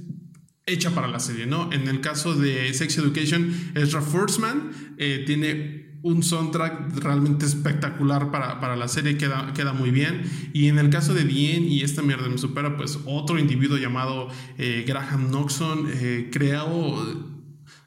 hecha 0.70 0.92
para 0.92 1.08
la 1.08 1.20
serie, 1.20 1.46
¿no? 1.46 1.72
En 1.72 1.88
el 1.88 2.02
caso 2.02 2.34
de 2.36 2.74
Sex 2.74 2.98
Education, 2.98 3.72
Ezra 3.76 4.02
Forsman 4.02 4.72
tiene 5.26 5.90
un 6.02 6.24
soundtrack 6.24 6.98
realmente 7.00 7.46
espectacular 7.46 8.32
para, 8.32 8.76
la 8.76 8.88
serie, 8.88 9.18
queda, 9.18 9.54
queda 9.54 9.74
muy 9.74 9.92
bien. 9.92 10.24
Y 10.54 10.68
en 10.68 10.80
el 10.80 10.90
caso 10.90 11.14
de 11.14 11.24
Bien 11.24 11.66
y 11.66 11.82
esta 11.82 12.02
mierda 12.02 12.30
me 12.30 12.38
supera, 12.38 12.78
pues 12.78 13.00
otro 13.06 13.38
individuo 13.40 13.78
llamado 13.78 14.30
eh, 14.58 14.86
Graham 14.88 15.30
Noxon 15.32 15.90
eh, 15.92 16.30
creó 16.32 17.40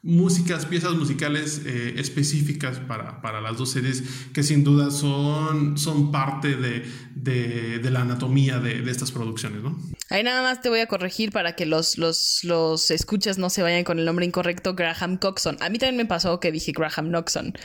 músicas, 0.03 0.65
piezas 0.65 0.93
musicales 0.95 1.61
eh, 1.65 1.95
específicas 1.97 2.79
para, 2.79 3.41
las 3.41 3.57
dos 3.57 3.71
series 3.71 4.03
que 4.33 4.43
sin 4.43 4.63
duda 4.63 4.91
son, 4.91 5.77
son 5.77 6.11
parte 6.11 6.55
de, 6.55 7.89
la 7.89 8.01
anatomía 8.01 8.59
de, 8.59 8.89
estas 8.89 9.11
producciones, 9.11 9.63
¿no? 9.63 9.77
Ahí 10.13 10.21
nada 10.21 10.43
más 10.43 10.61
te 10.61 10.69
voy 10.69 10.79
a 10.79 10.85
corregir 10.85 11.31
para 11.31 11.55
que 11.55 11.65
los, 11.65 11.97
los, 11.97 12.43
los 12.43 12.91
escuchas 12.91 13.39
no 13.39 13.49
se 13.49 13.63
vayan 13.63 13.83
con 13.83 13.97
el 13.97 14.05
nombre 14.05 14.27
incorrecto, 14.27 14.75
Graham 14.75 15.17
Coxon. 15.17 15.57
A 15.59 15.69
mí 15.69 15.79
también 15.79 15.97
me 15.97 16.05
pasó 16.05 16.39
que 16.39 16.51
dije 16.51 16.71
Graham 16.71 17.09
Noxon. 17.09 17.57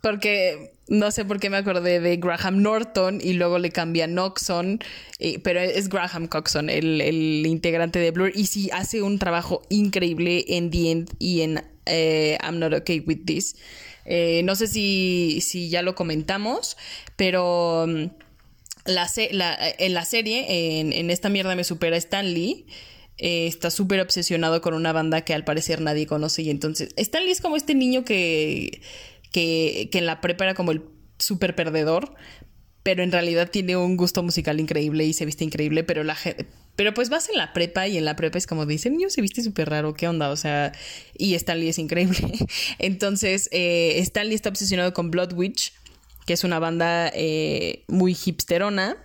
Porque 0.00 0.70
no 0.86 1.10
sé 1.10 1.24
por 1.24 1.40
qué 1.40 1.50
me 1.50 1.56
acordé 1.56 1.98
de 1.98 2.16
Graham 2.18 2.62
Norton 2.62 3.18
y 3.20 3.32
luego 3.32 3.58
le 3.58 3.72
cambia 3.72 4.06
Noxon, 4.06 4.78
pero 5.42 5.58
es 5.58 5.88
Graham 5.88 6.28
Coxon, 6.28 6.70
el, 6.70 7.44
integrante 7.44 7.98
de 7.98 8.12
Blur, 8.12 8.30
y 8.32 8.46
sí 8.46 8.70
hace 8.72 9.02
un 9.02 9.18
trabajo 9.18 9.62
increíble 9.68 10.44
en 10.46 10.70
The 10.70 10.90
End 10.92 11.10
y 11.18 11.40
en 11.40 11.64
eh, 11.86 12.38
I'm 12.40 12.60
Not 12.60 12.72
Okay 12.72 13.00
With 13.00 13.24
This. 13.26 13.56
Eh, 14.04 14.42
no 14.44 14.54
sé 14.54 14.68
si, 14.68 15.40
si, 15.40 15.70
ya 15.70 15.82
lo 15.82 15.96
comentamos, 15.96 16.76
pero 17.16 17.88
la, 18.84 19.08
en 19.16 19.94
la 19.94 20.04
serie, 20.04 20.80
en, 20.80 20.92
en, 20.92 21.10
esta 21.10 21.28
mierda 21.28 21.54
me 21.54 21.64
supera 21.64 21.96
Stan 21.96 22.32
Lee. 22.32 22.66
Eh, 23.18 23.46
está 23.46 23.70
súper 23.70 24.00
obsesionado 24.00 24.60
con 24.62 24.74
una 24.74 24.92
banda 24.92 25.20
que 25.20 25.34
al 25.34 25.44
parecer 25.44 25.80
nadie 25.80 26.06
conoce 26.06 26.42
y 26.42 26.50
entonces 26.50 26.94
Stan 26.96 27.22
Lee 27.22 27.30
es 27.30 27.42
como 27.42 27.56
este 27.56 27.74
niño 27.74 28.04
que 28.04 28.80
que, 29.32 29.88
en 29.92 30.06
la 30.06 30.20
prepa 30.20 30.44
era 30.44 30.54
como 30.54 30.70
el 30.70 30.82
súper 31.18 31.56
perdedor, 31.56 32.14
pero 32.82 33.02
en 33.02 33.10
realidad 33.10 33.50
tiene 33.50 33.76
un 33.76 33.96
gusto 33.96 34.22
musical 34.22 34.60
increíble 34.60 35.04
y 35.04 35.12
se 35.12 35.24
viste 35.24 35.44
increíble, 35.44 35.82
pero 35.82 36.04
la 36.04 36.14
gente... 36.14 36.46
Pero 36.74 36.94
pues 36.94 37.10
vas 37.10 37.28
en 37.28 37.36
la 37.36 37.52
prepa 37.52 37.86
y 37.86 37.98
en 37.98 38.06
la 38.06 38.16
prepa 38.16 38.38
es 38.38 38.46
como 38.46 38.64
dicen, 38.64 38.94
niño 38.94 39.10
se 39.10 39.20
viste 39.20 39.42
súper 39.42 39.68
raro, 39.68 39.92
¿qué 39.92 40.08
onda? 40.08 40.30
O 40.30 40.36
sea, 40.36 40.72
y 41.16 41.34
Stanley 41.34 41.68
es 41.68 41.78
increíble. 41.78 42.32
Entonces, 42.78 43.50
eh, 43.52 43.98
Stanley 43.98 44.34
está 44.34 44.48
obsesionado 44.48 44.94
con 44.94 45.10
Blood 45.10 45.34
Witch, 45.34 45.74
que 46.26 46.32
es 46.34 46.44
una 46.44 46.58
banda 46.58 47.10
eh, 47.14 47.84
muy 47.88 48.16
hipsterona. 48.24 48.96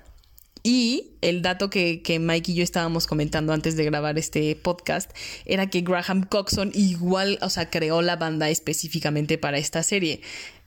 Y 0.63 1.18
el 1.22 1.41
dato 1.41 1.70
que, 1.70 2.01
Mike 2.20 2.51
y 2.51 2.55
yo 2.55 2.63
estábamos 2.63 3.07
comentando 3.07 3.53
antes 3.53 3.78
de 3.78 3.86
grabar 3.86 4.18
este 4.18 4.55
podcast 4.55 5.11
era 5.45 5.70
que 5.70 5.82
Graham 5.82 6.24
Coxon 6.24 6.72
igual, 6.74 7.39
o 7.41 7.49
sea, 7.49 7.70
creó 7.70 8.01
la 8.01 8.18
banda 8.18 8.49
específicamente 8.49 9.38
para 9.38 9.59
esta 9.59 9.82
serie. 9.82 10.22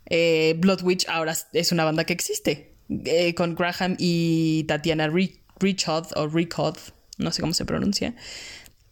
Eh, 0.07 0.55
Blood 0.59 0.83
Witch 0.83 1.07
ahora 1.09 1.37
es 1.53 1.73
una 1.73 1.85
banda 1.85 2.05
que 2.05 2.15
existe, 2.15 2.73
eh, 2.89 3.35
con 3.35 3.55
Graham 3.55 3.97
y 3.99 4.65
Tatiana 4.65 5.11
Richard 5.59 6.07
o 6.17 6.29
Richard, 6.29 6.79
no 7.19 7.31
sé 7.31 7.43
cómo 7.43 7.53
se 7.53 7.67
pronuncia. 7.67 8.15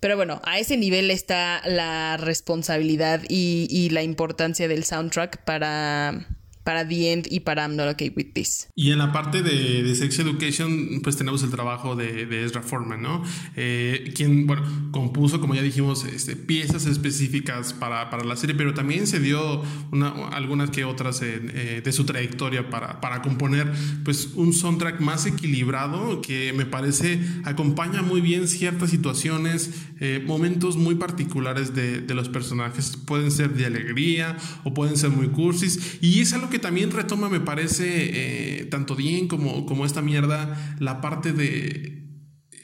Pero 0.00 0.16
bueno, 0.16 0.42
a 0.44 0.58
ese 0.58 0.76
nivel 0.76 1.10
está 1.10 1.62
la 1.64 2.18
responsabilidad 2.18 3.22
y 3.28 3.88
la 3.92 4.02
importancia 4.02 4.68
del 4.68 4.84
soundtrack 4.84 5.42
para, 5.44 6.37
para 6.68 6.86
The 6.86 7.12
End 7.14 7.28
y 7.30 7.40
para 7.40 7.62
I'm 7.62 7.76
Not 7.76 7.94
Okay 7.94 8.12
With 8.14 8.34
This. 8.34 8.68
Y 8.74 8.90
en 8.90 8.98
la 8.98 9.10
parte 9.10 9.42
de, 9.42 9.82
de 9.82 9.94
Sex 9.94 10.18
Education, 10.18 11.00
pues 11.02 11.16
tenemos 11.16 11.42
el 11.42 11.50
trabajo 11.50 11.96
de, 11.96 12.26
de 12.26 12.44
Ezra 12.44 12.60
Foreman, 12.60 13.00
¿no? 13.00 13.22
Eh, 13.56 14.12
quien, 14.14 14.46
bueno, 14.46 14.90
compuso, 14.90 15.40
como 15.40 15.54
ya 15.54 15.62
dijimos, 15.62 16.04
este, 16.04 16.36
piezas 16.36 16.84
específicas 16.84 17.72
para, 17.72 18.10
para, 18.10 18.22
la 18.22 18.36
serie, 18.36 18.54
pero 18.54 18.74
también 18.74 19.06
se 19.06 19.18
dio 19.18 19.62
una, 19.92 20.10
algunas 20.28 20.68
que 20.68 20.84
otras 20.84 21.22
eh, 21.22 21.80
de 21.82 21.92
su 21.92 22.04
trayectoria 22.04 22.68
para, 22.68 23.00
para 23.00 23.22
componer, 23.22 23.72
pues, 24.04 24.32
un 24.34 24.52
soundtrack 24.52 25.00
más 25.00 25.24
equilibrado 25.24 26.20
que 26.20 26.52
me 26.52 26.66
parece 26.66 27.18
acompaña 27.44 28.02
muy 28.02 28.20
bien 28.20 28.46
ciertas 28.46 28.90
situaciones, 28.90 29.70
eh, 30.00 30.22
momentos 30.26 30.76
muy 30.76 30.96
particulares 30.96 31.74
de, 31.74 32.02
de 32.02 32.14
los 32.14 32.28
personajes. 32.28 32.98
Pueden 33.06 33.30
ser 33.30 33.54
de 33.54 33.64
alegría 33.64 34.36
o 34.64 34.74
pueden 34.74 34.98
ser 34.98 35.08
muy 35.08 35.28
cursis. 35.28 35.96
Y 36.02 36.20
es 36.20 36.34
algo 36.34 36.50
que 36.50 36.57
también 36.60 36.90
retoma, 36.90 37.28
me 37.28 37.40
parece, 37.40 38.60
eh, 38.60 38.64
tanto 38.66 38.94
bien 38.94 39.28
como, 39.28 39.66
como 39.66 39.84
esta 39.84 40.02
mierda, 40.02 40.76
la 40.78 41.00
parte 41.00 41.32
de 41.32 41.97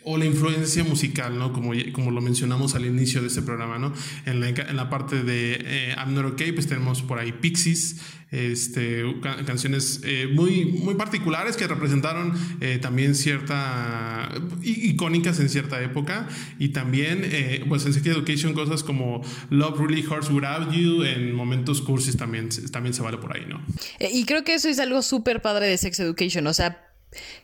o 0.05 0.19
la 0.19 0.27
influencia 0.27 0.85
musical, 0.85 1.39
¿no? 1.39 1.53
Como, 1.53 1.73
como 1.93 2.11
lo 2.11 2.21
mencionamos 2.21 2.75
al 2.75 2.85
inicio 2.85 3.23
de 3.23 3.29
este 3.29 3.43
programa, 3.43 3.79
¿no? 3.79 3.93
En 4.27 4.41
la, 4.41 4.49
en 4.49 4.77
la 4.77 4.91
parte 4.91 5.23
de 5.23 5.59
eh, 5.61 5.95
I'm 5.97 6.15
Not 6.15 6.25
Okay, 6.35 6.53
pues 6.53 6.67
tenemos 6.67 7.03
por 7.03 7.19
ahí 7.19 7.33
Pixies, 7.33 8.01
este, 8.31 9.05
canciones 9.47 10.01
eh, 10.05 10.27
muy, 10.33 10.65
muy 10.65 10.95
particulares 10.95 11.57
que 11.57 11.67
representaron 11.67 12.33
eh, 12.61 12.79
también 12.81 13.15
cierta, 13.15 14.29
icónicas 14.63 15.39
en 15.41 15.49
cierta 15.49 15.83
época, 15.83 16.29
y 16.59 16.71
también, 16.71 17.31
pues 17.69 17.87
en 17.87 17.93
Sex 17.93 18.07
Education, 18.07 18.55
cosas 18.55 18.83
como 18.83 19.23
Love 19.51 19.79
Really 19.79 20.05
Hurts 20.05 20.31
Without 20.31 20.73
You, 20.73 21.03
en 21.05 21.33
momentos 21.35 21.81
cursis 21.81 22.17
también, 22.17 22.49
también 22.73 22.95
se 22.95 23.03
vale 23.03 23.19
por 23.19 23.37
ahí, 23.37 23.47
¿no? 23.47 23.63
Y 24.01 24.25
creo 24.25 24.45
que 24.45 24.55
eso 24.55 24.69
es 24.69 24.79
algo 24.79 25.03
súper 25.03 25.41
padre 25.41 25.67
de 25.67 25.79
Sex 25.79 26.01
Education, 26.01 26.47
o 26.47 26.55
sea, 26.55 26.91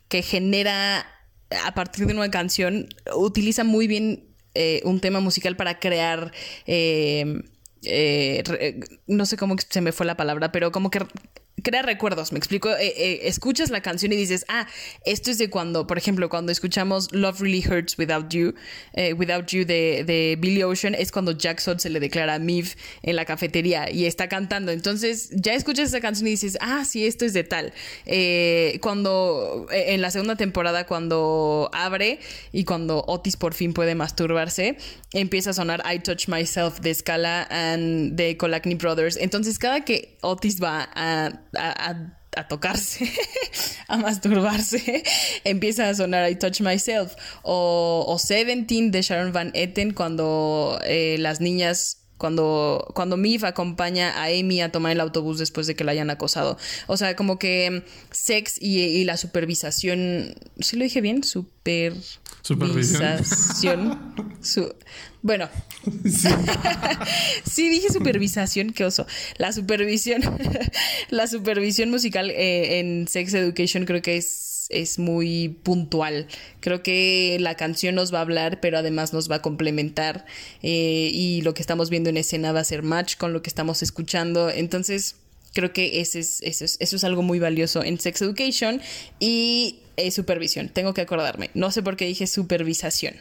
que 0.08 0.22
genera 0.22 1.06
a 1.64 1.74
partir 1.74 2.06
de 2.06 2.14
una 2.14 2.30
canción, 2.30 2.88
utiliza 3.14 3.64
muy 3.64 3.86
bien 3.86 4.30
eh, 4.54 4.80
un 4.84 5.00
tema 5.00 5.20
musical 5.20 5.56
para 5.56 5.78
crear... 5.78 6.32
Eh, 6.66 7.42
eh, 7.82 8.78
no 9.06 9.24
sé 9.24 9.38
cómo 9.38 9.56
se 9.58 9.80
me 9.80 9.92
fue 9.92 10.04
la 10.04 10.16
palabra, 10.16 10.52
pero 10.52 10.70
como 10.70 10.90
que 10.90 11.00
crea 11.62 11.82
recuerdos, 11.82 12.32
me 12.32 12.38
explico. 12.38 12.70
Eh, 12.70 12.94
eh, 12.96 13.20
escuchas 13.24 13.70
la 13.70 13.80
canción 13.80 14.12
y 14.12 14.16
dices, 14.16 14.44
ah, 14.48 14.66
esto 15.04 15.30
es 15.30 15.38
de 15.38 15.50
cuando, 15.50 15.86
por 15.86 15.98
ejemplo, 15.98 16.28
cuando 16.28 16.52
escuchamos 16.52 17.12
Love 17.12 17.40
Really 17.40 17.64
Hurts 17.66 17.98
Without 17.98 18.32
You, 18.32 18.54
eh, 18.94 19.12
Without 19.12 19.46
You 19.46 19.64
de, 19.64 20.04
de, 20.04 20.36
Billy 20.38 20.62
Ocean, 20.62 20.94
es 20.94 21.12
cuando 21.12 21.32
Jackson 21.32 21.80
se 21.80 21.90
le 21.90 22.00
declara 22.00 22.34
a 22.34 22.38
Miv 22.38 22.74
en 23.02 23.16
la 23.16 23.24
cafetería 23.24 23.90
y 23.90 24.06
está 24.06 24.28
cantando. 24.28 24.72
Entonces 24.72 25.30
ya 25.32 25.54
escuchas 25.54 25.88
esa 25.88 26.00
canción 26.00 26.26
y 26.28 26.30
dices, 26.30 26.58
ah, 26.60 26.84
sí, 26.84 27.06
esto 27.06 27.24
es 27.24 27.32
de 27.32 27.44
tal. 27.44 27.72
cuando, 28.80 29.66
en 29.70 30.00
la 30.00 30.10
segunda 30.10 30.36
temporada, 30.36 30.86
cuando 30.86 31.70
abre 31.72 32.20
y 32.52 32.64
cuando 32.64 33.04
Otis 33.06 33.36
por 33.36 33.54
fin 33.54 33.72
puede 33.72 33.94
masturbarse, 33.94 34.76
empieza 35.12 35.50
a 35.50 35.52
sonar 35.52 35.82
I 35.90 35.98
Touch 35.98 36.28
Myself 36.28 36.80
de 36.80 36.94
Scala 36.94 37.46
and 37.50 38.16
de 38.16 38.36
Colacny 38.36 38.74
Brothers. 38.74 39.16
Entonces 39.16 39.58
cada 39.58 39.84
que 39.84 40.16
Otis 40.22 40.62
va 40.62 40.88
a 40.94 41.40
a, 41.56 42.48
tocarse, 42.48 43.10
a 43.88 43.96
masturbarse, 43.96 45.02
empieza 45.44 45.88
a 45.88 45.94
sonar 45.94 46.30
I 46.30 46.36
Touch 46.36 46.60
Myself. 46.60 47.14
O, 47.42 48.16
Seventeen 48.18 48.90
de 48.90 49.02
Sharon 49.02 49.32
Van 49.32 49.50
Etten 49.54 49.92
cuando 49.92 50.78
eh, 50.84 51.16
las 51.18 51.40
niñas 51.40 52.00
cuando, 52.20 52.92
cuando 52.94 53.16
Mif 53.16 53.44
acompaña 53.44 54.10
a 54.10 54.26
Amy 54.26 54.60
a 54.60 54.70
tomar 54.70 54.92
el 54.92 55.00
autobús 55.00 55.38
después 55.38 55.66
de 55.66 55.74
que 55.74 55.84
la 55.84 55.92
hayan 55.92 56.10
acosado. 56.10 56.58
O 56.86 56.98
sea, 56.98 57.16
como 57.16 57.38
que 57.38 57.82
sex 58.10 58.56
y, 58.60 59.02
la 59.04 59.16
supervisación. 59.16 60.34
¿Sí 60.60 60.76
lo 60.76 60.84
dije 60.84 61.00
bien? 61.00 61.24
Super. 61.24 61.59
Supervisación. 62.42 64.14
Su, 64.40 64.74
bueno. 65.22 65.48
Sí. 67.44 67.68
dije 67.70 67.88
supervisación, 67.90 68.72
qué 68.72 68.84
oso. 68.84 69.06
La 69.38 69.52
supervisión. 69.52 70.22
la 71.10 71.26
supervisión 71.26 71.90
musical 71.90 72.30
eh, 72.30 72.78
en 72.80 73.08
Sex 73.08 73.34
Education 73.34 73.86
creo 73.86 74.02
que 74.02 74.16
es 74.18 74.50
es 74.70 74.98
muy 74.98 75.48
puntual. 75.48 76.28
Creo 76.60 76.82
que 76.82 77.36
la 77.40 77.56
canción 77.56 77.96
nos 77.96 78.14
va 78.14 78.18
a 78.18 78.22
hablar, 78.22 78.60
pero 78.60 78.78
además 78.78 79.12
nos 79.12 79.28
va 79.30 79.36
a 79.36 79.42
complementar 79.42 80.24
eh, 80.62 81.10
y 81.12 81.42
lo 81.42 81.54
que 81.54 81.60
estamos 81.60 81.90
viendo 81.90 82.08
en 82.08 82.16
escena 82.16 82.52
va 82.52 82.60
a 82.60 82.64
ser 82.64 82.84
match 82.84 83.16
con 83.16 83.32
lo 83.32 83.42
que 83.42 83.50
estamos 83.50 83.82
escuchando. 83.82 84.48
Entonces, 84.48 85.16
creo 85.54 85.72
que 85.72 86.00
ese 86.00 86.20
es, 86.20 86.40
eso, 86.42 86.64
es, 86.64 86.76
eso 86.78 86.96
es 86.96 87.04
algo 87.04 87.22
muy 87.22 87.40
valioso 87.40 87.82
en 87.82 87.98
Sex 87.98 88.22
Education 88.22 88.80
y 89.18 89.80
eh, 90.00 90.10
supervisión. 90.10 90.68
Tengo 90.68 90.94
que 90.94 91.00
acordarme. 91.00 91.50
No 91.54 91.70
sé 91.70 91.82
por 91.82 91.96
qué 91.96 92.06
dije 92.06 92.26
supervisación. 92.26 93.14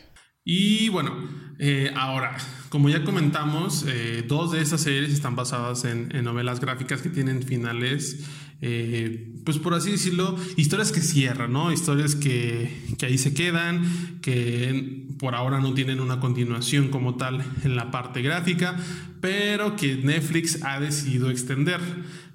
Y 0.44 0.90
bueno, 0.90 1.16
eh, 1.60 1.92
ahora, 1.96 2.38
como 2.70 2.90
ya 2.90 3.04
comentamos, 3.04 3.86
dos 4.28 4.52
de 4.52 4.62
esas 4.62 4.82
series 4.82 5.12
están 5.12 5.36
basadas 5.36 5.86
en, 5.86 6.10
novelas 6.24 6.60
gráficas 6.60 7.02
que 7.02 7.10
tienen 7.10 7.44
finales 7.44 8.26
eh, 8.62 9.36
pues 9.46 9.58
por 9.58 9.74
así 9.74 9.92
decirlo, 9.92 10.38
historias 10.58 10.92
que 10.92 11.00
cierran, 11.00 11.54
¿no? 11.54 11.72
Historias 11.72 12.16
que, 12.16 12.70
que, 12.98 13.06
ahí 13.06 13.18
se 13.18 13.34
quedan, 13.34 14.20
que 14.22 15.08
por 15.18 15.34
ahora 15.34 15.60
no 15.60 15.74
tienen 15.74 16.02
una 16.02 16.20
continuación 16.20 16.90
como 16.90 17.16
tal 17.16 17.44
en 17.64 17.76
la 17.78 17.90
parte 17.90 18.22
gráfica, 18.22 18.76
pero 19.22 19.76
que 19.78 19.96
Netflix 19.96 20.64
ha 20.64 20.80
decidido 20.80 21.30
extender. 21.30 21.80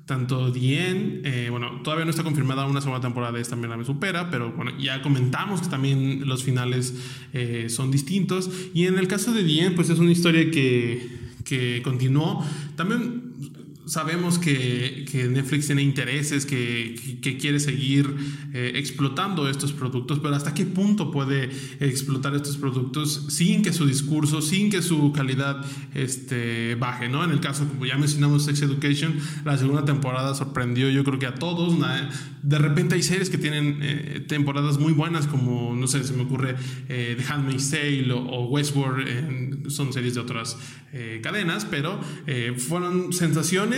Tanto 0.07 0.51
Dien, 0.51 1.23
eh, 1.25 1.49
bueno, 1.51 1.81
todavía 1.83 2.05
no 2.05 2.11
está 2.11 2.23
confirmada 2.23 2.67
una 2.67 2.83
segunda 2.83 3.01
temporada 3.01 3.33
de 3.33 3.41
esta 3.41 3.57
mierda 3.57 3.79
me 3.79 3.87
supera, 3.87 4.31
pero 4.31 4.53
bueno, 4.53 4.73
ya 4.79 5.01
comentamos 5.01 5.63
que 5.63 5.69
también 5.69 6.27
los 6.27 6.45
finales 6.45 6.95
eh, 7.33 7.71
son 7.71 7.91
distintos. 7.91 8.51
Y 8.75 8.85
en 8.85 8.99
el 8.99 9.09
caso 9.09 9.33
de 9.33 9.43
Dien, 9.43 9.75
pues 9.75 9.89
es 9.89 9.99
una 9.99 10.13
historia 10.13 10.51
que, 10.51 11.09
que 11.45 11.81
continuó. 11.83 12.45
También 12.77 13.24
sabemos 13.87 14.39
que, 14.39 15.05
Netflix 15.31 15.67
tiene 15.67 15.83
intereses, 15.83 16.47
que, 16.47 17.19
quiere 17.41 17.61
seguir 17.61 18.15
eh, 18.53 18.73
explotando 18.77 19.49
estos 19.49 19.73
productos, 19.73 20.21
pero 20.21 20.35
¿hasta 20.35 20.55
qué 20.55 20.65
punto 20.65 21.11
puede 21.11 21.51
explotar 21.81 22.35
estos 22.35 22.57
productos 22.57 23.27
sin 23.29 23.63
que 23.63 23.73
su 23.73 23.87
discurso, 23.87 24.41
sin 24.41 24.71
que 24.71 24.83
su 24.83 25.13
calidad 25.13 25.65
este, 25.95 26.75
baje? 26.77 27.09
¿no? 27.09 27.25
En 27.25 27.31
el 27.31 27.41
caso, 27.41 27.67
como 27.67 27.87
ya 27.87 27.97
mencionamos, 27.97 28.45
Sex 28.45 28.63
Education, 28.63 29.19
la 29.45 29.59
segunda 29.59 29.85
temporada 29.85 30.35
sorprendió 30.35 30.89
yo 30.91 31.05
creo 31.05 31.19
que 31.19 31.27
a 31.27 31.35
todos. 31.35 31.75
De 32.43 32.59
repente 32.59 32.95
hay 32.95 33.03
series 33.03 33.31
que 33.31 33.39
tienen 33.39 33.79
eh, 33.83 34.25
temporadas 34.27 34.79
muy 34.79 34.93
buenas, 34.93 35.27
como, 35.27 35.75
no 35.75 35.87
sé, 35.87 36.05
se 36.05 36.15
me 36.15 36.23
ocurre 36.23 36.57
eh, 36.89 37.17
The 37.19 37.33
Handmaid's 37.33 37.71
Tale 37.71 38.13
o, 38.13 38.47
Westworld, 38.49 39.71
son 39.71 39.93
series 39.93 40.15
de 40.15 40.21
otras 40.21 40.57
cadenas, 41.23 41.65
pero 41.65 41.99
fueron 42.57 43.13
sensaciones 43.13 43.74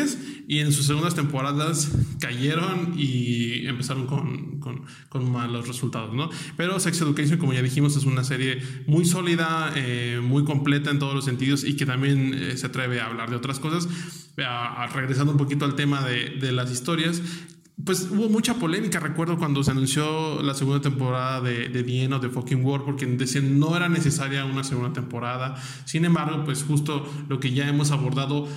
y 0.49 0.61
en 0.61 0.73
sus 0.73 0.87
segundas 0.87 1.15
temporadas 1.15 1.91
cayeron 2.21 2.95
y 2.97 3.67
empezaron 3.67 4.07
con, 4.07 4.61
con, 5.09 5.31
malos 5.31 5.67
resultados, 5.67 6.15
¿no? 6.15 6.31
Pero 6.57 6.79
Sex 6.79 7.01
Education, 7.01 7.39
como 7.39 7.53
ya 7.53 7.63
dijimos, 7.63 7.97
es 7.97 8.05
una 8.05 8.23
serie 8.23 8.63
muy 8.87 9.05
sólida, 9.05 9.73
eh, 9.75 10.21
muy 10.23 10.45
completa 10.45 10.91
en 10.91 10.99
todos 10.99 11.15
los 11.15 11.25
sentidos 11.25 11.65
y 11.65 11.77
que 11.77 11.87
también 11.87 12.35
eh, 12.35 12.57
se 12.57 12.67
atreve 12.67 13.01
a 13.01 13.07
hablar 13.07 13.31
de 13.31 13.37
otras 13.37 13.59
cosas. 13.59 13.89
regresando 14.95 15.33
un 15.33 15.39
poquito 15.39 15.65
al 15.65 15.75
tema 15.75 16.05
de, 16.05 16.37
de 16.41 16.53
las 16.53 16.71
historias, 16.71 17.23
pues 17.85 18.09
hubo 18.11 18.31
mucha 18.31 18.55
polémica, 18.55 19.01
recuerdo 19.01 19.37
cuando 19.37 19.63
se 19.63 19.71
anunció 19.71 20.43
la 20.43 20.55
segunda 20.55 20.81
temporada 20.81 21.43
de, 21.43 21.69
de 21.69 21.83
The 21.83 22.09
de 22.09 22.29
Fucking 22.31 22.65
War, 22.65 22.85
porque 22.85 23.05
decían 23.05 23.59
no 23.59 23.77
era 23.77 23.91
necesaria 23.91 24.47
una 24.47 24.65
segunda 24.65 24.95
temporada. 24.95 25.57
Sin 25.85 26.07
embargo, 26.07 26.43
pues 26.45 26.63
justo 26.63 27.07
lo 27.29 27.39
que 27.39 27.53
ya 27.53 27.69
hemos 27.69 27.91
abordado, 27.91 28.49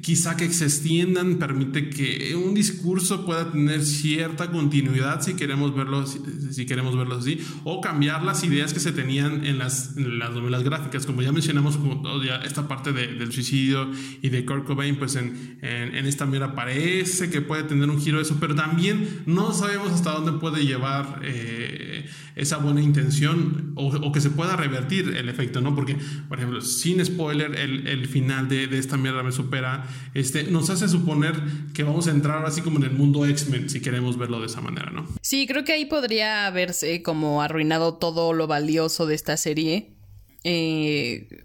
quizá 0.00 0.36
que 0.36 0.50
se 0.52 0.64
extiendan 0.64 1.36
permite 1.36 1.90
que 1.90 2.34
un 2.34 2.54
discurso 2.54 3.26
pueda 3.26 3.52
tener 3.52 3.84
cierta 3.84 4.50
continuidad 4.50 5.20
si 5.20 5.34
queremos 5.34 5.74
verlo, 5.74 6.06
si, 6.06 6.64
queremos 6.64 6.96
verlo 6.96 7.16
así, 7.16 7.40
o 7.64 7.82
cambiar 7.82 8.22
las 8.22 8.42
ideas 8.42 8.72
que 8.72 8.80
se 8.80 8.92
tenían 8.92 9.44
en 9.44 9.58
las, 9.58 9.96
las 9.96 10.30
novelas 10.30 10.62
gráficas. 10.62 11.04
Como 11.04 11.20
ya 11.20 11.30
mencionamos, 11.30 11.76
como 11.76 12.22
ya 12.22 12.36
esta 12.36 12.68
parte 12.68 12.92
del 12.92 13.32
suicidio 13.32 13.90
y 14.22 14.30
de 14.30 14.46
Kurt 14.46 14.64
Cobain, 14.64 14.96
pues 14.96 15.16
en, 15.16 15.58
en, 15.60 16.06
esta 16.06 16.24
mira 16.24 16.54
parece 16.54 17.28
que 17.28 17.42
puede 17.42 17.64
tener 17.64 17.88
un 17.90 18.00
giro 18.00 18.16
de 18.16 18.22
eso, 18.22 18.38
pero 18.40 18.54
también 18.62 19.24
no 19.26 19.52
sabemos 19.52 19.90
hasta 19.90 20.12
dónde 20.12 20.38
puede 20.38 20.64
llevar 20.64 21.20
eh, 21.24 22.08
esa 22.36 22.58
buena 22.58 22.80
intención 22.80 23.72
o, 23.74 24.12
que 24.12 24.20
se 24.20 24.30
pueda 24.30 24.54
revertir 24.54 25.16
el 25.16 25.28
efecto, 25.28 25.60
¿no? 25.60 25.74
Porque, 25.74 25.96
por 26.28 26.38
ejemplo, 26.38 26.60
sin 26.60 27.04
spoiler, 27.04 27.58
el, 27.58 27.88
el 27.88 28.06
final 28.06 28.48
de, 28.48 28.68
de 28.68 28.78
esta 28.78 28.96
mierda 28.96 29.24
me 29.24 29.32
supera 29.32 29.84
este, 30.14 30.44
nos 30.44 30.70
hace 30.70 30.88
suponer 30.88 31.34
que 31.74 31.82
vamos 31.82 32.06
a 32.06 32.12
entrar 32.12 32.46
así 32.46 32.60
como 32.60 32.78
en 32.78 32.84
el 32.84 32.92
mundo 32.92 33.26
X-Men, 33.26 33.68
si 33.68 33.80
queremos 33.80 34.16
verlo 34.16 34.38
de 34.38 34.46
esa 34.46 34.60
manera, 34.60 34.90
¿no? 34.90 35.08
Sí, 35.22 35.48
creo 35.48 35.64
que 35.64 35.72
ahí 35.72 35.86
podría 35.86 36.46
haberse 36.46 37.02
como 37.02 37.42
arruinado 37.42 37.94
todo 37.94 38.32
lo 38.32 38.46
valioso 38.46 39.06
de 39.06 39.16
esta 39.16 39.36
serie. 39.36 39.96
Eh, 40.44 41.44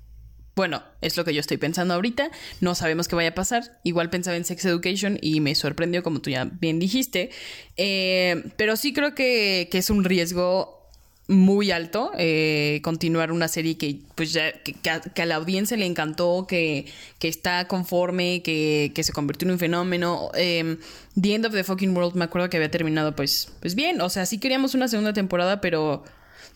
bueno, 0.58 0.82
es 1.02 1.16
lo 1.18 1.24
que 1.24 1.36
yo 1.36 1.40
estoy 1.40 1.58
pensando 1.58 1.94
ahorita. 1.94 2.32
No 2.62 2.74
sabemos 2.74 3.08
qué 3.08 3.16
vaya 3.16 3.30
a 3.30 3.36
pasar. 3.36 3.78
Igual 3.84 4.10
pensaba 4.10 4.36
en 4.38 4.44
Sex 4.44 4.66
Education 4.66 5.20
y 5.22 5.40
me 5.40 5.54
sorprendió, 5.54 6.02
como 6.02 6.20
tú 6.20 6.32
ya 6.32 6.46
bien 6.46 6.80
dijiste. 6.80 7.30
Eh, 7.78 8.44
pero 8.58 8.76
sí 8.76 8.92
creo 8.92 9.14
que, 9.14 9.70
que, 9.72 9.78
es 9.78 9.92
un 9.92 10.04
riesgo 10.04 10.90
muy 11.28 11.70
alto 11.70 12.12
eh, 12.18 12.80
continuar 12.84 13.32
una 13.32 13.50
serie 13.50 13.78
que 13.78 14.00
pues 14.16 14.34
ya 14.34 14.52
que, 14.64 14.74
a, 14.90 15.26
la 15.26 15.36
audiencia 15.36 15.78
le 15.78 15.86
encantó 15.86 16.48
que, 16.48 16.86
que 17.20 17.28
está 17.28 17.68
conforme 17.68 18.42
que, 18.42 18.92
se 18.96 19.12
convirtió 19.12 19.46
en 19.46 19.52
un 19.52 19.60
fenómeno 19.60 20.32
eh, 20.36 20.78
The 21.22 21.36
End 21.36 21.46
of 21.46 21.54
the 21.54 21.66
Fucking 21.66 21.96
World 21.96 22.16
me 22.16 22.24
acuerdo 22.24 22.50
que 22.50 22.56
había 22.56 22.72
terminado 22.72 23.14
pues 23.14 23.52
pues 23.60 23.76
bien 23.76 24.00
o 24.00 24.10
sea 24.10 24.26
sí 24.26 24.40
queríamos 24.40 24.74
una 24.74 24.88
segunda 24.88 25.12
temporada 25.12 25.60
pero 25.60 26.06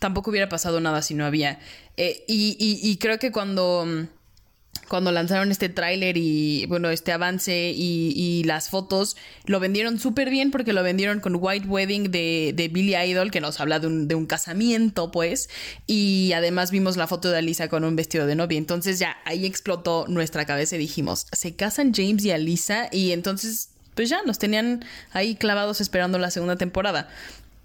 tampoco 0.02 0.32
hubiera 0.32 0.50
pasado 0.50 0.82
nada 0.82 1.02
si 1.02 1.14
no 1.14 1.26
había 1.26 1.60
eh, 1.96 2.26
y, 2.28 2.58
y 2.60 2.98
creo 2.98 3.20
que 3.20 3.32
cuando 3.32 3.86
cuando 4.92 5.14
lanzaron 5.14 5.52
este 5.52 5.70
tráiler 5.70 6.18
y, 6.18 6.66
bueno, 6.66 6.90
este 6.90 7.14
avance 7.14 7.72
y, 7.74 8.44
las 8.44 8.68
fotos, 8.68 9.16
lo 9.46 9.62
vendieron 9.62 10.00
súper 10.00 10.30
bien 10.30 10.52
porque 10.52 10.74
lo 10.74 10.84
vendieron 10.84 11.22
con 11.22 11.38
White 11.40 11.66
Wedding 11.66 12.12
de, 12.12 12.52
de 12.54 12.68
Billy 12.68 12.98
Idol, 12.98 13.32
que 13.32 13.40
nos 13.40 13.62
habla 13.62 13.80
de 13.80 13.88
un, 13.88 14.10
de 14.10 14.16
un, 14.16 14.26
casamiento, 14.26 15.10
pues, 15.10 15.50
y 15.88 16.34
además 16.36 16.72
vimos 16.72 16.98
la 16.98 17.08
foto 17.08 17.30
de 17.32 17.38
Alisa 17.38 17.70
con 17.70 17.86
un 17.86 17.96
vestido 17.96 18.26
de 18.26 18.36
novia. 18.36 18.58
Entonces 18.58 19.00
ya 19.00 19.16
ahí 19.24 19.46
explotó 19.46 20.08
nuestra 20.10 20.46
cabeza 20.46 20.76
y 20.76 20.80
dijimos, 20.80 21.26
se 21.32 21.56
casan 21.56 21.94
James 21.94 22.26
y 22.26 22.32
Alisa 22.32 22.90
y 22.92 23.14
entonces, 23.14 23.70
pues 23.96 24.10
ya 24.10 24.24
nos 24.24 24.40
tenían 24.40 24.84
ahí 25.14 25.36
clavados 25.36 25.80
esperando 25.80 26.18
la 26.18 26.32
segunda 26.32 26.58
temporada. 26.58 27.08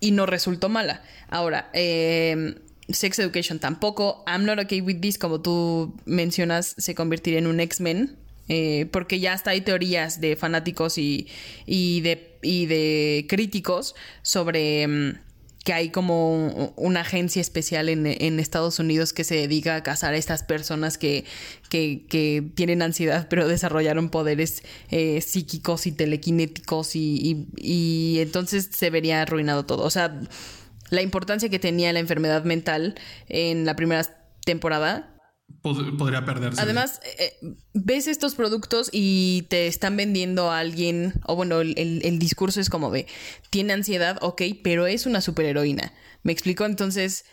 Y 0.01 0.11
no 0.11 0.27
resultó 0.27 0.69
mala. 0.69 1.03
Ahora, 1.29 1.71
eh 1.73 2.57
Sex 2.89 3.19
Education 3.19 3.59
tampoco. 3.59 4.25
I'm 4.27 4.45
Not 4.45 4.59
Okay 4.61 4.81
With 4.81 5.01
This, 5.01 5.19
como 5.19 5.41
tú 5.41 5.95
mencionas, 6.05 6.75
se 6.79 6.95
convertiría 6.95 7.39
en 7.39 7.47
un 7.47 7.61
X-Men. 7.61 8.17
Eh, 8.49 8.87
porque 8.93 9.19
ya 9.19 9.33
hasta 9.33 9.51
hay 9.51 9.61
teorías 9.63 10.21
de 10.21 10.37
fanáticos 10.37 10.99
y, 10.99 11.27
y, 11.67 12.01
de, 12.03 12.39
y 12.43 12.67
de 12.67 13.27
críticos 13.29 13.97
sobre, 14.23 14.87
mm, 14.87 15.19
que 15.67 15.73
hay 15.73 15.91
como 15.91 16.73
una 16.77 17.01
agencia 17.01 17.41
especial 17.41 17.89
en, 17.89 18.07
Estados 18.39 18.79
Unidos 18.79 19.13
que 19.13 19.25
se 19.25 19.35
dedica 19.35 19.75
a 19.75 19.83
cazar 19.83 20.15
a 20.15 20.17
estas 20.17 20.45
personas 20.45 20.97
que, 20.97 21.25
que, 21.69 22.45
tienen 22.55 22.83
ansiedad 22.83 23.27
pero 23.29 23.49
desarrollaron 23.49 24.09
poderes 24.09 24.63
eh, 24.93 25.21
psíquicos 25.21 25.89
y 25.89 25.93
telequinéticos 25.93 26.95
y, 26.95 27.49
y, 27.57 28.21
entonces 28.21 28.69
se 28.73 28.91
vería 28.91 29.23
arruinado 29.23 29.67
todo. 29.67 29.83
O 29.83 29.91
sea, 29.91 30.21
la 30.91 31.03
importancia 31.03 31.49
que 31.49 31.59
tenía 31.59 31.93
la 31.93 31.99
enfermedad 31.99 32.45
mental 32.45 32.95
en 33.29 33.67
la 33.67 33.75
primera 33.75 34.03
temporada 34.45 35.16
podría 35.75 36.25
perderse. 36.25 36.61
Además, 36.61 37.01
eh, 37.19 37.37
ves 37.75 38.07
estos 38.07 38.35
productos 38.35 38.91
y 38.93 39.47
te 39.49 39.67
están 39.67 39.97
vendiendo 39.97 40.51
a 40.51 40.59
alguien, 40.59 41.15
o 41.27 41.37
bueno, 41.37 41.61
el, 41.61 42.19
discurso 42.19 42.61
es 42.61 42.71
como 42.71 42.91
de, 42.91 43.07
tiene 43.51 43.73
ansiedad, 43.73 44.19
ok, 44.23 44.43
pero 44.63 44.87
es 44.87 45.07
una 45.07 45.21
superheroína. 45.21 45.93
¿Me 46.23 46.33
explico? 46.33 46.65
Entonces 46.65 47.25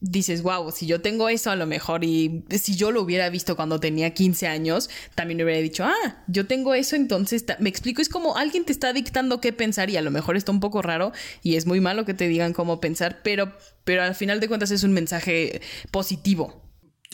dices, 0.00 0.42
wow, 0.42 0.70
si 0.70 0.86
yo 0.86 1.00
tengo 1.00 1.28
eso 1.28 1.50
a 1.50 1.56
lo 1.56 1.66
mejor 1.66 2.04
y 2.04 2.44
si 2.50 2.76
yo 2.76 2.92
lo 2.92 3.02
hubiera 3.02 3.28
visto 3.30 3.56
cuando 3.56 3.80
tenía 3.80 4.14
15 4.14 4.46
años, 4.46 4.90
también 5.14 5.42
hubiera 5.42 5.60
dicho, 5.60 5.84
ah, 5.84 6.24
yo 6.28 6.46
tengo 6.46 6.74
eso, 6.74 6.94
entonces, 6.94 7.44
me 7.58 7.68
explico, 7.68 8.00
es 8.00 8.08
como 8.08 8.36
alguien 8.36 8.64
te 8.64 8.72
está 8.72 8.92
dictando 8.92 9.40
qué 9.40 9.52
pensar 9.52 9.90
y 9.90 9.96
a 9.96 10.02
lo 10.02 10.10
mejor 10.10 10.36
está 10.36 10.52
un 10.52 10.60
poco 10.60 10.82
raro 10.82 11.12
y 11.42 11.56
es 11.56 11.66
muy 11.66 11.80
malo 11.80 12.04
que 12.04 12.14
te 12.14 12.28
digan 12.28 12.52
cómo 12.52 12.80
pensar, 12.80 13.20
pero, 13.24 13.52
pero 13.84 14.02
al 14.02 14.14
final 14.14 14.38
de 14.40 14.48
cuentas 14.48 14.70
es 14.70 14.84
un 14.84 14.92
mensaje 14.92 15.60
positivo. 15.90 16.67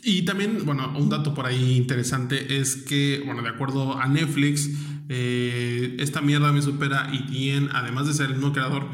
Y 0.06 0.22
también, 0.22 0.66
bueno, 0.66 0.92
un 0.98 1.08
dato 1.08 1.32
por 1.32 1.46
ahí 1.46 1.76
interesante 1.76 2.58
es 2.60 2.76
que, 2.76 3.22
bueno, 3.24 3.42
de 3.42 3.48
acuerdo 3.48 3.98
a 3.98 4.06
Netflix, 4.06 4.68
eh, 5.08 5.96
esta 5.98 6.20
mierda 6.20 6.52
me 6.52 6.60
supera 6.60 7.08
y 7.10 7.24
tiene, 7.24 7.70
además 7.72 8.06
de 8.06 8.12
ser 8.12 8.26
el 8.26 8.34
mismo 8.34 8.52
creador, 8.52 8.86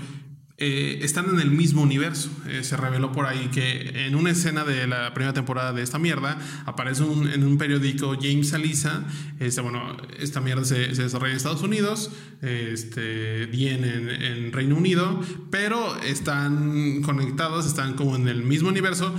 eh, 0.57 1.01
están 1.03 1.29
en 1.31 1.41
el 1.41 1.51
mismo 1.51 1.83
universo. 1.83 2.31
Eh, 2.47 2.63
se 2.63 2.77
reveló 2.77 3.11
por 3.11 3.27
ahí 3.27 3.49
que 3.49 4.07
en 4.07 4.15
una 4.15 4.31
escena 4.31 4.63
de 4.63 4.87
la 4.87 5.13
primera 5.13 5.33
temporada 5.33 5.73
de 5.73 5.83
esta 5.83 5.99
mierda 5.99 6.39
aparece 6.65 7.03
en 7.03 7.45
un 7.45 7.59
periódico 7.59 8.17
James 8.21 8.53
Alisa. 8.53 9.03
Este, 9.41 9.63
bueno, 9.63 9.97
esta 10.17 10.41
mierda 10.41 10.65
se, 10.65 10.89
desarrolla 10.89 11.33
en 11.33 11.37
Estados 11.39 11.63
Unidos, 11.63 12.13
este, 12.41 13.47
bien 13.47 13.85
en, 13.85 14.11
en 14.11 14.53
Reino 14.53 14.77
Unido, 14.77 15.21
pero 15.51 15.97
están 16.03 17.03
conectados, 17.03 17.67
están 17.67 17.95
como 17.95 18.15
en 18.15 18.29
el 18.29 18.45
mismo 18.45 18.69
universo 18.69 19.13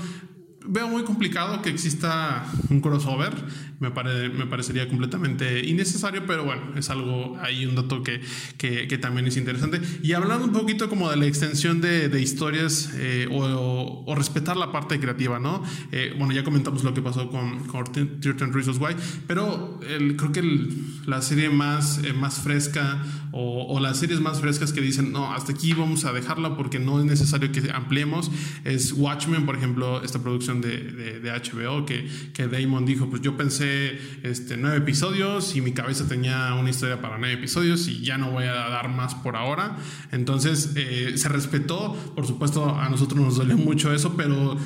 veo 0.65 0.87
muy 0.87 1.03
complicado 1.03 1.61
que 1.61 1.69
exista 1.69 2.45
un 2.69 2.81
crossover. 2.81 3.33
Me, 3.79 3.89
me 3.89 4.45
parecería 4.45 4.87
completamente 4.87 5.67
innecesario, 5.67 6.25
pero 6.27 6.45
bueno, 6.45 6.73
es 6.75 6.89
algo, 6.91 7.37
hay 7.41 7.65
un 7.65 7.75
dato 7.75 8.03
que, 8.03 8.21
que, 8.57 8.97
también 8.99 9.25
es 9.25 9.37
interesante. 9.37 9.81
Y 10.03 10.13
hablando 10.13 10.45
un 10.45 10.53
poquito 10.53 10.87
como 10.87 11.09
de 11.09 11.17
la 11.17 11.25
extensión 11.25 11.81
de, 11.81 12.09
de 12.09 12.21
historias 12.21 12.91
eh, 12.95 13.27
o, 13.31 14.03
o, 14.05 14.15
respetar 14.15 14.55
la 14.55 14.71
parte 14.71 14.99
creativa, 14.99 15.39
¿no? 15.39 15.63
Eh, 15.91 16.13
bueno, 16.15 16.31
ya 16.31 16.43
comentamos 16.43 16.83
lo 16.83 16.93
que 16.93 17.01
pasó 17.01 17.29
con, 17.31 17.63
con 17.65 17.85
13 17.91 18.45
Reasons 18.51 18.77
Why, 18.77 18.95
pero 19.25 19.79
el, 19.89 20.15
creo 20.15 20.31
que 20.31 20.69
la 21.07 21.23
serie 21.23 21.49
más, 21.49 22.03
eh, 22.03 22.13
más 22.13 22.39
fresca 22.39 23.03
o, 23.31 23.65
o, 23.75 23.79
las 23.79 23.97
series 23.97 24.19
más 24.19 24.41
frescas 24.41 24.73
que 24.73 24.81
dicen, 24.81 25.11
no, 25.11 25.33
hasta 25.33 25.53
aquí 25.53 25.73
vamos 25.73 26.05
a 26.05 26.13
dejarla 26.13 26.57
porque 26.57 26.79
no 26.79 26.99
es 26.99 27.05
necesario 27.05 27.51
que 27.51 27.71
ampliemos, 27.71 28.31
es 28.63 28.93
Watchmen, 28.93 29.45
por 29.45 29.55
ejemplo, 29.55 30.03
esta 30.03 30.19
producción 30.19 30.61
de, 30.61 31.19
de, 31.19 31.31
HBO 31.31 31.85
que, 31.85 32.07
que, 32.33 32.47
Damon 32.47 32.85
dijo, 32.85 33.09
pues 33.09 33.21
yo 33.21 33.37
pensé 33.37 33.99
este, 34.23 34.57
nueve 34.57 34.77
episodios 34.77 35.55
y 35.55 35.61
mi 35.61 35.71
cabeza 35.71 36.07
tenía 36.07 36.53
una 36.55 36.69
historia 36.69 37.01
para 37.01 37.17
nueve 37.17 37.35
episodios 37.35 37.87
y 37.87 38.01
ya 38.03 38.17
no 38.17 38.31
voy 38.31 38.43
a 38.45 38.53
dar 38.53 38.89
más 38.89 39.15
por 39.15 39.35
ahora. 39.35 39.77
Entonces 40.11 40.73
eh, 40.75 41.13
se 41.15 41.29
respetó, 41.29 41.95
por 42.15 42.27
supuesto 42.27 42.75
a 42.75 42.89
nosotros 42.89 43.19
nos 43.21 43.37
dolió 43.37 43.57
mucho 43.57 43.93
eso, 43.93 44.15
pero 44.17 44.57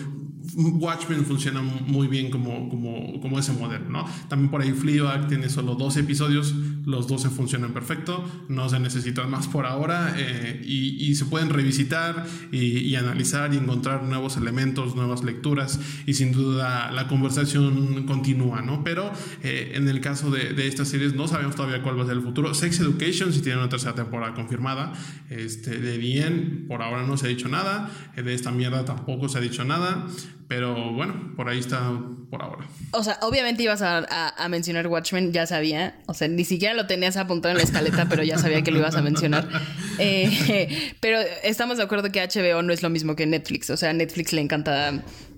Watchmen 0.56 1.26
funciona 1.26 1.62
muy 1.62 2.08
bien 2.08 2.30
como, 2.30 2.70
como, 2.70 3.20
como 3.22 3.40
ese 3.40 3.54
modelo, 3.54 3.90
¿no? 3.90 4.06
También 4.28 4.52
por 4.52 4.62
ahí 4.62 4.72
Fleabag 4.72 5.28
tiene 5.28 5.50
solo 5.50 5.76
12 5.76 6.02
episodios, 6.02 6.54
los 6.86 7.08
12 7.08 7.30
funcionan 7.30 7.74
perfecto, 7.74 8.24
no 8.50 8.70
se 8.70 8.80
necesitan 8.80 9.30
más 9.30 9.48
por 9.48 9.66
ahora 9.66 10.16
eh, 10.18 10.62
y, 10.66 11.16
se 11.16 11.26
pueden 11.26 11.50
revisitar 11.50 12.26
y, 12.52 12.94
analizar 12.96 13.54
y 13.54 13.58
encontrar 13.58 14.04
nuevos 14.04 14.36
elementos, 14.36 14.96
nuevas 14.96 15.24
lecturas 15.24 15.80
y 16.06 16.14
sin 16.14 16.34
duda 16.34 16.92
la 16.92 17.08
conversación 17.08 18.06
continúa, 18.06 18.62
¿no? 18.62 18.84
Pero 18.84 19.12
eh, 19.44 19.72
en 19.76 19.88
el 19.88 20.02
caso 20.02 20.30
de, 20.30 20.54
de, 20.54 20.68
estas 20.68 20.90
series 20.90 21.16
no 21.16 21.28
sabemos 21.28 21.56
todavía 21.56 21.82
cuál 21.82 21.98
va 21.98 22.04
a 22.04 22.08
ser 22.08 22.18
el 22.18 22.24
futuro. 22.24 22.54
Sex 22.54 22.80
Education 22.82 23.32
si 23.32 23.42
tiene 23.42 23.60
una 23.60 23.70
tercera 23.70 23.96
temporada 23.96 24.34
confirmada, 24.34 24.94
este, 25.30 25.80
de 25.80 25.98
bien 25.98 26.66
por 26.68 26.82
ahora 26.82 27.04
no 27.04 27.18
se 27.18 27.28
ha 27.28 27.30
dicho 27.30 27.48
nada, 27.48 27.90
de 28.16 28.34
esta 28.34 28.52
mierda 28.52 28.86
tampoco 28.86 29.30
se 29.30 29.38
ha 29.38 29.42
dicho 29.42 29.64
nada. 29.64 30.06
Pero 30.48 30.94
bueno, 30.94 31.34
por 31.36 31.50
ahí 31.50 31.60
está 31.60 31.92
por 32.30 32.42
ahora. 32.42 32.68
O 32.92 33.04
sea, 33.04 33.18
obviamente 33.22 33.64
ibas 33.64 33.82
a, 33.82 34.34
mencionar 34.50 34.88
Watchmen, 34.88 35.32
ya 35.34 35.48
sabía. 35.48 36.00
O 36.08 36.14
sea, 36.14 36.28
ni 36.28 36.46
siquiera 36.46 36.74
lo 36.76 36.86
tenías 36.86 37.18
apuntado 37.18 37.52
en 37.52 37.58
la 37.58 37.64
escaleta, 37.64 38.08
pero 38.08 38.22
ya 38.24 38.38
sabía 38.38 38.62
que 38.62 38.72
lo 38.72 38.80
ibas 38.80 38.96
a 38.96 39.02
mencionar. 39.02 39.48
Eh, 39.98 40.94
pero 41.00 41.20
estamos 41.42 41.78
de 41.78 41.84
acuerdo 41.84 42.12
que 42.12 42.20
HBO 42.20 42.62
no 42.62 42.74
es 42.74 42.84
lo 42.84 42.90
mismo 42.90 43.16
que 43.16 43.26
Netflix. 43.26 43.70
O 43.70 43.78
sea, 43.78 43.92
a 43.92 43.94
Netflix 43.94 44.34
le 44.34 44.42
encanta 44.42 44.92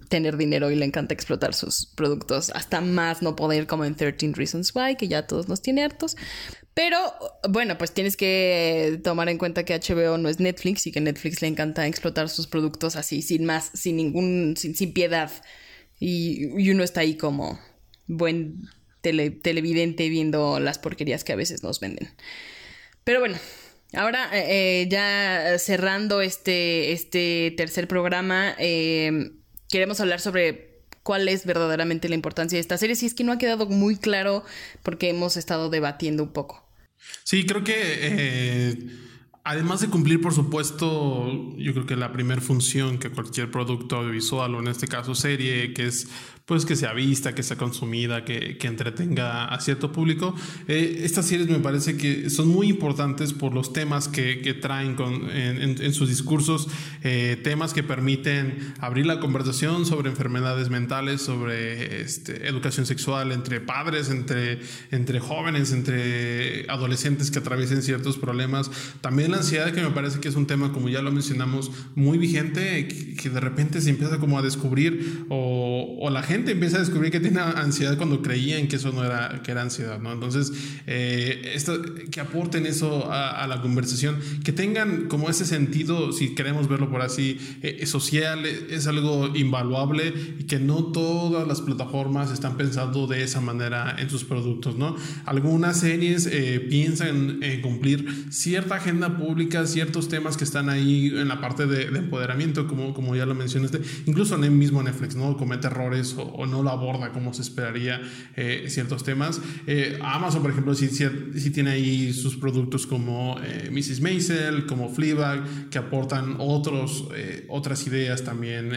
tener 0.09 0.35
dinero 0.35 0.71
y 0.71 0.75
le 0.75 0.83
encanta 0.83 1.13
explotar 1.13 1.53
sus 1.53 1.85
productos 1.85 2.49
hasta 2.49 2.81
más 2.81 3.21
no 3.21 3.35
poder 3.35 3.67
como 3.67 3.85
en 3.85 3.93
13 3.93 4.31
Reasons 4.33 4.73
Why, 4.73 4.95
que 4.95 5.07
ya 5.07 5.27
todos 5.27 5.47
nos 5.47 5.61
tiene 5.61 5.83
hartos. 5.83 6.15
Pero 6.77 7.11
bueno, 7.49 7.75
pues 7.79 7.91
tienes 7.91 8.15
que 8.15 8.99
tomar 9.03 9.29
en 9.29 9.39
cuenta 9.39 9.65
que 9.65 9.73
HBO 9.73 10.19
no 10.19 10.29
es 10.29 10.39
Netflix 10.39 10.85
y 10.85 10.91
que 10.91 11.01
Netflix 11.01 11.41
le 11.41 11.47
encanta 11.47 11.87
explotar 11.87 12.29
sus 12.29 12.45
productos 12.45 12.95
así, 12.95 13.23
sin 13.23 13.45
más, 13.45 13.71
sin 13.73 13.95
ningún, 13.95 14.53
sin, 14.55 14.93
piedad. 14.93 15.31
Y, 15.99 16.45
uno 16.69 16.83
está 16.83 17.01
ahí 17.01 17.17
como 17.17 17.59
buen 18.05 18.69
televidente 19.01 20.07
viendo 20.07 20.59
las 20.59 20.77
porquerías 20.77 21.23
que 21.23 21.33
a 21.33 21.35
veces 21.35 21.63
nos 21.63 21.79
venden. 21.79 22.09
Pero 23.03 23.21
bueno, 23.21 23.39
ahora 23.93 24.29
eh, 24.37 24.83
eh, 24.83 24.87
ya 24.87 25.57
cerrando 25.57 26.21
este, 26.21 26.91
este 26.91 27.55
tercer 27.57 27.87
programa, 27.87 28.53
eh, 28.59 29.31
queremos 29.67 29.99
hablar 29.99 30.19
sobre 30.21 30.83
cuál 31.01 31.27
es 31.27 31.43
verdaderamente 31.43 32.07
la 32.07 32.13
importancia 32.13 32.57
de 32.57 32.61
esta 32.61 32.77
serie, 32.77 32.95
si 32.95 33.07
es 33.07 33.15
que 33.15 33.23
no 33.23 33.31
ha 33.31 33.39
quedado 33.39 33.65
muy 33.65 33.95
claro 33.95 34.43
porque 34.83 35.09
hemos 35.09 35.37
estado 35.37 35.71
debatiendo 35.71 36.21
un 36.21 36.33
poco. 36.33 36.66
Sí, 37.23 37.45
creo 37.45 37.63
que 37.63 37.73
eh, 37.75 38.77
además 39.43 39.81
de 39.81 39.87
cumplir, 39.87 40.21
por 40.21 40.33
supuesto, 40.33 41.55
yo 41.57 41.73
creo 41.73 41.85
que 41.85 41.95
la 41.95 42.11
primera 42.11 42.41
función 42.41 42.97
que 42.97 43.09
cualquier 43.09 43.49
producto 43.49 43.97
audiovisual 43.97 44.55
o 44.55 44.59
en 44.59 44.67
este 44.67 44.87
caso 44.87 45.15
serie, 45.15 45.73
que 45.73 45.87
es 45.87 46.09
pues 46.47 46.65
que 46.65 46.77
sea 46.77 46.93
vista, 46.93 47.35
que 47.35 47.43
sea 47.43 47.57
consumida, 47.57 48.23
que, 48.23 48.57
que 48.57 48.67
entretenga 48.67 49.45
a 49.47 49.59
cierto 49.59 49.91
público. 49.91 50.33
Eh, 50.69 51.01
estas 51.03 51.25
series 51.25 51.49
me 51.49 51.59
parece 51.59 51.97
que 51.97 52.29
son 52.29 52.47
muy 52.47 52.69
importantes 52.69 53.33
por 53.33 53.53
los 53.53 53.73
temas 53.73 54.07
que, 54.07 54.39
que 54.39 54.53
traen 54.53 54.95
con, 54.95 55.29
en, 55.29 55.75
en, 55.83 55.93
sus 55.93 56.07
discursos, 56.07 56.69
eh, 57.03 57.37
temas 57.43 57.73
que 57.73 57.83
permiten 57.83 58.73
abrir 58.79 59.05
la 59.05 59.19
conversación 59.19 59.85
sobre 59.85 60.09
enfermedades 60.09 60.69
mentales, 60.69 61.21
sobre 61.21 61.99
este, 61.99 62.47
educación 62.47 62.85
sexual 62.85 63.33
entre 63.33 63.59
padres, 63.59 64.09
entre, 64.09 64.59
entre 64.91 65.19
jóvenes, 65.19 65.73
entre 65.73 66.65
adolescentes 66.69 67.29
que 67.29 67.39
atraviesen 67.39 67.81
ciertos 67.81 68.17
problemas. 68.17 68.71
También 69.01 69.31
la 69.31 69.37
ansiedad, 69.39 69.73
que 69.73 69.81
me 69.81 69.91
parece 69.91 70.21
que 70.21 70.29
es 70.29 70.35
un 70.35 70.47
tema, 70.47 70.71
como 70.71 70.87
ya 70.87 71.01
lo 71.01 71.11
mencionamos, 71.11 71.71
muy 71.95 72.17
vigente, 72.17 72.87
que, 72.87 73.27
de 73.27 73.41
repente 73.41 73.81
se 73.81 73.89
empieza 73.89 74.17
como 74.19 74.39
a 74.39 74.41
descubrir 74.41 75.25
o, 75.27 75.97
o 75.99 76.09
la 76.09 76.23
gente 76.23 76.36
empieza 76.45 76.77
a 76.77 76.79
descubrir 76.79 77.11
que 77.11 77.19
tiene 77.19 77.39
ansiedad 77.39 77.97
cuando 77.97 78.21
creían 78.21 78.67
que 78.67 78.77
eso 78.77 78.91
no 78.91 79.03
era, 79.03 79.41
que 79.43 79.51
era 79.51 79.61
ansiedad, 79.61 79.99
¿no? 79.99 80.11
Entonces, 80.11 80.51
eh, 80.85 81.53
esto, 81.55 81.81
que 82.11 82.19
aporten 82.19 82.65
eso 82.65 83.11
a, 83.11 83.45
la 83.47 83.61
conversación, 83.61 84.19
que 84.43 84.51
tengan 84.51 85.07
como 85.07 85.29
ese 85.29 85.45
sentido, 85.45 86.11
si 86.11 86.35
queremos 86.35 86.67
verlo 86.67 86.89
por 86.89 87.01
así, 87.01 87.39
eh, 87.61 87.85
social, 87.85 88.45
es 88.45 88.87
algo 88.87 89.35
invaluable 89.35 90.13
y 90.39 90.43
que 90.43 90.59
no 90.59 90.85
todas 90.85 91.47
las 91.47 91.61
plataformas 91.61 92.31
están 92.31 92.57
pensando 92.57 93.07
de 93.07 93.23
esa 93.23 93.41
manera 93.41 93.95
en 93.97 94.09
sus 94.09 94.23
productos, 94.23 94.75
¿no? 94.75 94.95
Algunas 95.25 95.79
series 95.79 96.27
eh, 96.31 96.59
piensan 96.69 97.41
en 97.41 97.61
cumplir 97.61 98.25
cierta 98.29 98.75
agenda 98.75 99.17
pública, 99.17 99.65
ciertos 99.65 100.09
temas 100.09 100.37
que 100.37 100.43
están 100.43 100.69
ahí 100.69 101.07
en 101.07 101.27
la 101.27 101.41
parte 101.41 101.65
de, 101.65 101.83
empoderamiento, 101.97 102.67
como, 102.67 102.93
como 102.93 103.15
ya 103.15 103.25
lo 103.25 103.35
mencionaste, 103.35 103.81
incluso 104.05 104.35
en 104.35 104.43
el 104.43 104.51
mismo 104.51 104.83
Netflix, 104.83 105.15
¿no? 105.15 105.37
Comete 105.37 105.67
errores 105.67 106.15
o, 106.17 106.26
o, 106.33 106.45
no 106.45 106.63
lo 106.63 106.69
aborda 106.69 107.11
como 107.11 107.33
se 107.33 107.41
esperaría 107.41 108.01
eh, 108.35 108.65
ciertos 108.67 109.03
temas. 109.03 109.41
Eh, 109.65 109.99
Amazon, 110.01 110.41
por 110.41 110.51
ejemplo, 110.51 110.73
sí, 110.73 110.89
sí, 110.89 111.51
tiene 111.51 111.71
ahí 111.71 112.13
sus 112.13 112.37
productos 112.37 112.87
como 112.87 113.37
eh, 113.43 113.69
Mrs. 113.71 114.01
Maisel, 114.01 114.65
como 114.65 114.89
Fleabag, 114.89 115.69
que 115.69 115.77
aportan 115.77 116.35
otros, 116.39 117.07
otras 117.49 117.85
ideas 117.87 118.23
también 118.23 118.71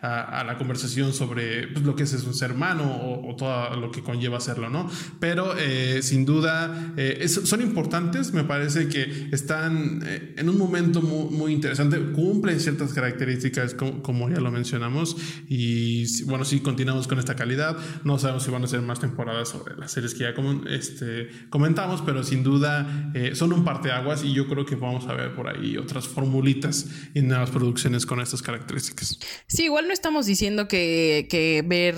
a, 0.00 0.44
la 0.44 0.56
conversación 0.58 1.12
sobre 1.12 1.68
pues, 1.68 1.84
lo 1.84 1.94
que 1.96 2.04
es, 2.04 2.12
un 2.24 2.34
ser 2.34 2.52
humano 2.52 3.22
o, 3.24 3.34
todo 3.36 3.76
lo 3.76 3.90
que 3.90 4.02
conlleva 4.02 4.38
hacerlo, 4.38 4.68
¿no? 4.68 4.88
Pero 5.18 5.54
sin 6.00 6.24
duda 6.24 6.94
son 7.26 7.62
importantes, 7.62 8.32
me 8.32 8.44
parece 8.44 8.88
que 8.88 9.28
están 9.32 10.02
en 10.36 10.48
un 10.48 10.58
momento 10.58 11.00
muy, 11.00 11.34
muy 11.34 11.52
interesante, 11.52 11.98
cumplen 12.12 12.60
ciertas 12.60 12.92
características 12.92 13.74
como, 13.74 14.02
como 14.02 14.28
ya 14.28 14.40
lo 14.40 14.50
mencionamos 14.50 15.16
y 15.48 16.22
bueno, 16.24 16.44
si 16.44 16.60
continuamos 16.82 17.06
con 17.06 17.20
esta 17.20 17.36
calidad. 17.36 17.76
No 18.02 18.18
sabemos 18.18 18.42
si 18.42 18.50
van 18.50 18.64
a 18.64 18.66
ser 18.66 18.82
más 18.82 18.98
temporadas 18.98 19.48
sobre 19.48 19.76
las 19.76 19.92
series 19.92 20.14
que 20.14 20.24
ya 20.24 20.34
este, 20.68 21.28
comentamos, 21.48 22.02
pero 22.02 22.24
sin 22.24 22.42
duda 22.42 23.12
eh, 23.14 23.36
son 23.36 23.52
un 23.52 23.64
parteaguas 23.64 24.24
y 24.24 24.32
yo 24.32 24.48
creo 24.48 24.66
que 24.66 24.74
vamos 24.74 25.06
a 25.06 25.14
ver 25.14 25.32
por 25.32 25.46
ahí 25.46 25.76
otras 25.76 26.08
formulitas 26.08 26.86
y 27.14 27.22
nuevas 27.22 27.50
producciones 27.50 28.04
con 28.04 28.20
estas 28.20 28.42
características. 28.42 29.20
Sí, 29.46 29.66
igual 29.66 29.86
no 29.86 29.92
estamos 29.92 30.26
diciendo 30.26 30.66
que, 30.66 31.28
que 31.30 31.62
ver 31.64 31.94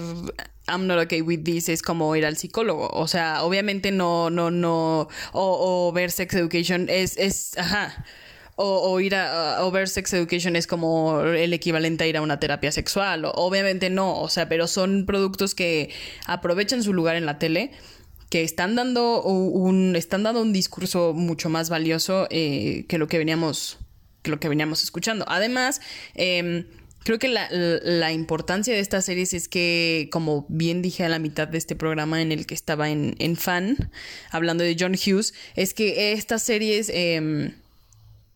I'm 0.69 0.87
not 0.87 1.03
okay 1.03 1.23
with 1.23 1.45
this 1.45 1.71
es 1.71 1.81
como 1.81 2.15
ir 2.15 2.27
al 2.27 2.37
psicólogo. 2.37 2.91
O 2.93 3.09
sea, 3.09 3.43
obviamente 3.43 3.91
no, 3.91 4.29
no, 4.29 4.51
no. 4.51 5.09
O, 5.33 5.89
o 5.89 5.93
ver 5.95 6.11
Sex 6.11 6.35
Education 6.35 6.91
es, 6.91 7.17
es, 7.17 7.57
ajá 7.57 8.05
o, 8.57 9.01
ir 9.01 9.15
a, 9.15 9.69
ver 9.71 9.89
sex 9.89 10.13
education 10.13 10.57
es 10.57 10.67
como 10.67 11.21
el 11.21 11.53
equivalente 11.53 12.05
a 12.05 12.07
ir 12.07 12.17
a 12.17 12.23
una 12.23 12.39
terapia 12.39 12.71
sexual. 12.73 13.25
obviamente 13.35 13.91
no, 13.91 14.21
o 14.21 14.29
sea, 14.29 14.49
pero 14.49 14.67
son 14.69 15.07
productos 15.07 15.55
que 15.55 15.91
aprovechan 16.27 16.83
su 16.83 16.93
lugar 16.93 17.17
en 17.17 17.27
la 17.27 17.39
tele 17.39 17.73
que 18.31 18.43
están 18.43 18.75
dando 18.75 19.23
un 19.23 19.95
están 19.97 20.23
dando 20.23 20.43
un 20.43 20.53
discurso 20.53 21.13
mucho 21.13 21.49
más 21.51 21.69
valioso 21.71 22.27
eh, 22.31 22.85
que 22.89 22.99
lo 22.99 23.07
que 23.07 23.19
veníamos 23.19 23.79
que 24.23 24.31
lo 24.31 24.41
que 24.41 24.49
veníamos 24.49 24.83
escuchando 24.83 25.25
además 25.29 25.81
em, 26.15 26.65
Creo 27.05 27.19
que 27.19 27.29
la, 27.29 27.49
la, 27.51 28.13
importancia 28.13 28.73
de 28.73 28.81
estas 28.81 29.05
series 29.05 29.35
es 29.35 29.47
que, 29.47 30.09
como 30.11 30.47
bien 30.49 30.81
dije 30.81 31.05
a 31.05 31.11
la 31.11 31.19
mitad 31.19 31.47
de 31.47 31.59
este 31.59 31.77
programa 31.77 32.23
en 32.23 32.33
el 32.33 32.47
que 32.47 32.55
estaba 32.55 32.89
en, 32.89 33.15
en 33.19 33.37
fan, 33.37 33.91
hablando 34.31 34.65
de 34.65 34.75
John 34.81 34.95
Hughes, 34.95 35.35
es 35.55 35.75
que 35.75 36.15
estas 36.15 36.43
series 36.43 36.89
eh, 36.89 37.53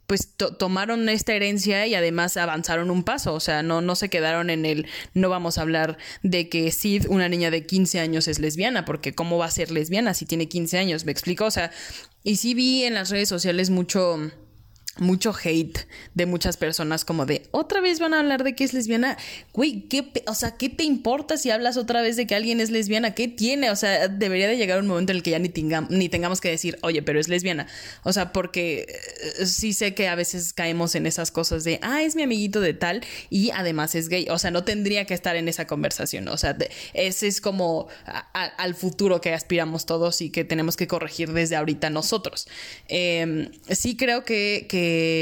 pues 0.08 0.34
tomaron 0.58 1.06
esta 1.10 1.34
herencia 1.34 1.86
y 1.86 1.94
además 1.94 2.38
avanzaron 2.38 2.90
un 2.90 3.02
paso, 3.02 3.34
o 3.34 3.40
sea, 3.40 3.62
no, 3.62 3.82
no 3.82 3.94
se 3.94 4.08
quedaron 4.08 4.48
en 4.48 4.64
el 4.64 4.86
no 5.12 5.28
vamos 5.28 5.58
a 5.58 5.60
hablar 5.60 5.98
de 6.22 6.48
que 6.48 6.72
Sid, 6.72 7.04
una 7.10 7.28
niña 7.28 7.50
de 7.50 7.66
15 7.66 8.00
años, 8.00 8.26
es 8.26 8.38
lesbiana, 8.38 8.86
porque 8.86 9.14
¿cómo 9.14 9.36
va 9.36 9.44
a 9.44 9.50
ser 9.50 9.70
lesbiana 9.70 10.14
si 10.14 10.24
tiene 10.24 10.48
15 10.48 10.78
años? 10.78 11.04
Me 11.04 11.12
explico, 11.12 11.44
o 11.44 11.50
sea, 11.50 11.72
y 12.24 12.36
sí 12.36 12.54
vi 12.54 12.84
en 12.84 12.94
las 12.94 13.10
redes 13.10 13.28
sociales 13.28 13.68
mucho 13.68 14.32
mucho 14.98 15.34
hate 15.42 15.86
de 16.14 16.26
muchas 16.26 16.56
personas 16.56 17.04
como 17.04 17.26
de 17.26 17.42
otra 17.50 17.80
vez 17.80 18.00
van 18.00 18.14
a 18.14 18.20
hablar 18.20 18.44
de 18.44 18.54
que 18.54 18.64
es 18.64 18.72
lesbiana 18.72 19.16
güey 19.52 19.82
qué 19.88 20.12
o 20.26 20.34
sea 20.34 20.56
qué 20.56 20.68
te 20.68 20.84
importa 20.84 21.36
si 21.36 21.50
hablas 21.50 21.76
otra 21.76 22.02
vez 22.02 22.16
de 22.16 22.26
que 22.26 22.34
alguien 22.34 22.60
es 22.60 22.70
lesbiana 22.70 23.14
qué 23.14 23.28
tiene 23.28 23.70
o 23.70 23.76
sea 23.76 24.08
debería 24.08 24.48
de 24.48 24.56
llegar 24.56 24.80
un 24.80 24.86
momento 24.86 25.12
en 25.12 25.16
el 25.16 25.22
que 25.22 25.30
ya 25.30 25.38
ni, 25.38 25.52
ni 25.90 26.08
tengamos 26.08 26.40
que 26.40 26.50
decir 26.50 26.78
oye 26.82 27.02
pero 27.02 27.20
es 27.20 27.28
lesbiana 27.28 27.66
o 28.02 28.12
sea 28.12 28.32
porque 28.32 28.86
eh, 29.38 29.46
sí 29.46 29.72
sé 29.72 29.94
que 29.94 30.08
a 30.08 30.14
veces 30.14 30.52
caemos 30.52 30.94
en 30.94 31.06
esas 31.06 31.30
cosas 31.30 31.64
de 31.64 31.78
ah 31.82 32.02
es 32.02 32.16
mi 32.16 32.22
amiguito 32.22 32.60
de 32.60 32.74
tal 32.74 33.04
y 33.30 33.50
además 33.50 33.94
es 33.94 34.08
gay 34.08 34.26
o 34.30 34.38
sea 34.38 34.50
no 34.50 34.64
tendría 34.64 35.04
que 35.04 35.14
estar 35.14 35.36
en 35.36 35.48
esa 35.48 35.66
conversación 35.66 36.28
o 36.28 36.36
sea 36.36 36.56
ese 36.94 37.26
es 37.26 37.40
como 37.40 37.88
al 38.32 38.74
futuro 38.74 39.20
que 39.20 39.32
aspiramos 39.32 39.86
todos 39.86 40.20
y 40.20 40.30
que 40.30 40.44
tenemos 40.44 40.76
que 40.76 40.86
corregir 40.86 41.32
desde 41.32 41.56
ahorita 41.56 41.90
nosotros. 41.90 42.48
Em, 42.88 43.50
sí 43.68 43.96
creo 43.96 44.24
que 44.24 44.66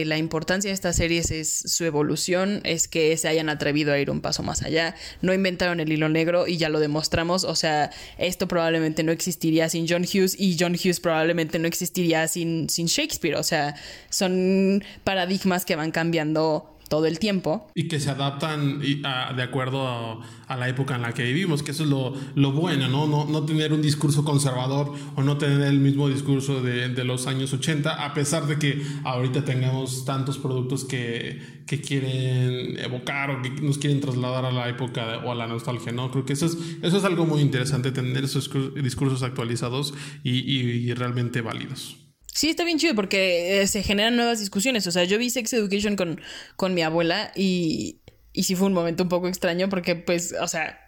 la 0.07 0.19
importancia 0.19 0.71
de 0.71 0.75
estas 0.75 0.97
series 0.97 1.31
es 1.31 1.63
su 1.67 1.85
evolución, 1.85 2.61
es 2.65 2.89
que 2.89 3.17
se 3.17 3.29
hayan 3.29 3.49
atrevido 3.49 3.93
a 3.93 3.99
ir 3.99 4.11
un 4.11 4.21
paso 4.21 4.43
más 4.43 4.63
allá. 4.63 4.95
No 5.23 5.33
inventaron 5.33 5.81
el 5.81 5.93
hilo 5.93 6.09
negro 6.09 6.47
y 6.47 6.57
ya 6.57 6.69
lo 6.69 6.81
demostramos. 6.81 7.45
O 7.45 7.55
sea, 7.55 7.91
esto 8.19 8.49
probablemente 8.49 9.03
no 9.03 9.13
existiría 9.13 9.69
sin 9.69 9.87
John 9.89 10.03
Hughes 10.03 10.39
y 10.39 10.57
John 10.59 10.75
Hughes 10.75 11.01
probablemente 11.01 11.59
no 11.59 11.69
existiría 11.69 12.29
sin, 12.29 12.69
sin 12.69 12.87
Shakespeare. 12.87 13.37
O 13.37 13.43
sea, 13.43 13.75
son 14.11 14.85
paradigmas 15.05 15.65
que 15.65 15.77
van 15.77 15.91
cambiando 15.91 16.76
todo 16.89 17.07
el 17.07 17.19
tiempo. 17.19 17.67
Y 17.75 17.89
que 17.89 18.01
se 18.01 18.11
adaptan 18.11 18.81
de 18.81 19.43
acuerdo 19.43 19.87
a, 19.87 20.57
la 20.57 20.69
época 20.69 20.97
en 20.97 21.03
la 21.03 21.13
que 21.13 21.25
vivimos, 21.25 21.63
que 21.63 21.73
eso 21.73 21.85
es 21.85 21.91
lo, 21.91 22.15
lo 22.35 22.53
bueno, 22.53 22.89
¿no? 22.89 23.07
¿no? 23.07 23.25
¿no? 23.25 23.45
tener 23.45 23.73
un 23.73 23.83
discurso 23.83 24.25
conservador 24.25 24.93
o 25.17 25.23
no 25.23 25.37
tener 25.39 25.63
el 25.63 25.81
mismo 25.81 26.09
discurso 26.09 26.63
de, 26.63 26.89
de, 26.89 27.05
los 27.05 27.27
años 27.27 27.53
80, 27.53 28.05
a 28.05 28.15
pesar 28.15 28.47
de 28.47 28.59
que 28.59 28.83
ahorita 29.05 29.45
tengamos 29.45 30.05
tantos 30.05 30.39
productos 30.39 30.85
que, 30.85 31.41
que 31.67 31.81
quieren 31.81 32.79
evocar 32.79 33.31
o 33.31 33.43
que 33.43 33.51
nos 33.51 33.79
quieren 33.79 34.01
trasladar 34.01 34.45
a 34.45 34.53
la 34.53 34.69
época 34.69 35.19
o 35.25 35.33
a 35.33 35.35
la 35.35 35.47
nostalgia, 35.47 35.93
¿no? 35.93 36.11
Creo 36.11 36.25
que 36.25 36.33
eso 36.33 36.47
es, 36.47 36.57
eso 36.83 36.97
es 36.97 37.05
algo 37.05 37.27
muy 37.27 37.43
interesante, 37.43 37.91
tener 37.93 38.25
esos 38.25 38.51
discursos 38.75 39.23
actualizados 39.23 39.95
y, 40.23 40.33
y 40.33 40.95
realmente 40.95 41.41
válidos. 41.41 42.06
Sí, 42.37 42.51
está 42.51 42.65
bien 42.65 42.79
chido 42.79 42.95
porque 42.95 43.63
eh, 43.63 43.67
se 43.67 43.83
generan 43.83 44.15
nuevas 44.15 44.41
discusiones. 44.41 44.87
O 44.87 44.93
sea, 44.93 45.05
yo 45.05 45.17
vi 45.17 45.31
Sex 45.31 45.55
Education 45.55 45.97
con, 45.97 46.21
con 46.57 46.75
mi 46.75 46.83
abuela 46.83 47.33
y, 47.35 48.01
y 48.35 48.43
sí 48.43 48.55
fue 48.55 48.67
un 48.67 48.75
momento 48.75 49.05
un 49.05 49.09
poco 49.09 49.27
extraño 49.27 49.71
porque, 49.71 49.97
pues, 49.97 50.35
o 50.39 50.47
sea, 50.47 50.79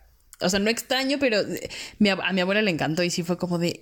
o 0.43 0.51
sea, 0.51 0.61
no 0.61 0.69
extraño, 0.69 1.17
pero 1.19 1.39
eh, 1.41 1.71
a 2.23 2.33
mi 2.35 2.41
abuela 2.43 2.61
le 2.61 2.71
encantó 2.71 3.03
y 3.03 3.09
sí 3.09 3.23
fue 3.23 3.39
como 3.39 3.57
de, 3.59 3.81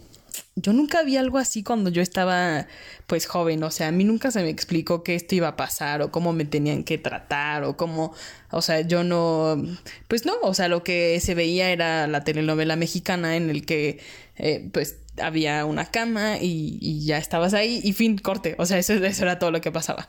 yo 0.54 0.72
nunca 0.72 1.02
vi 1.02 1.16
algo 1.16 1.38
así 1.38 1.64
cuando 1.64 1.90
yo 1.90 2.02
estaba 2.02 2.68
pues 3.08 3.26
joven, 3.26 3.60
o 3.64 3.72
sea, 3.72 3.88
a 3.88 3.92
mí 3.92 4.04
nunca 4.04 4.30
se 4.30 4.42
me 4.42 4.48
explicó 4.48 5.02
que 5.02 5.16
esto 5.16 5.34
iba 5.34 5.48
a 5.48 5.56
pasar 5.56 6.02
o 6.02 6.12
cómo 6.12 6.32
me 6.32 6.44
tenían 6.44 6.84
que 6.84 6.98
tratar 6.98 7.64
o 7.64 7.76
cómo, 7.76 8.14
o 8.52 8.62
sea, 8.62 8.82
yo 8.82 9.02
no, 9.02 9.60
pues 10.06 10.24
no, 10.24 10.34
o 10.42 10.54
sea, 10.54 10.68
lo 10.68 10.84
que 10.84 11.18
se 11.18 11.34
veía 11.34 11.70
era 11.70 12.06
la 12.06 12.22
telenovela 12.22 12.76
mexicana 12.76 13.34
en 13.34 13.50
el 13.50 13.66
que 13.66 13.98
eh, 14.36 14.68
pues 14.72 14.98
había 15.22 15.64
una 15.64 15.86
cama 15.86 16.36
y, 16.40 17.04
ya 17.04 17.18
estabas 17.18 17.54
ahí 17.54 17.80
y 17.82 17.92
fin, 17.92 18.18
corte. 18.18 18.54
O 18.58 18.66
sea, 18.66 18.78
eso, 18.78 18.94
era 18.94 19.38
todo 19.38 19.50
lo 19.50 19.60
que 19.60 19.72
pasaba. 19.72 20.08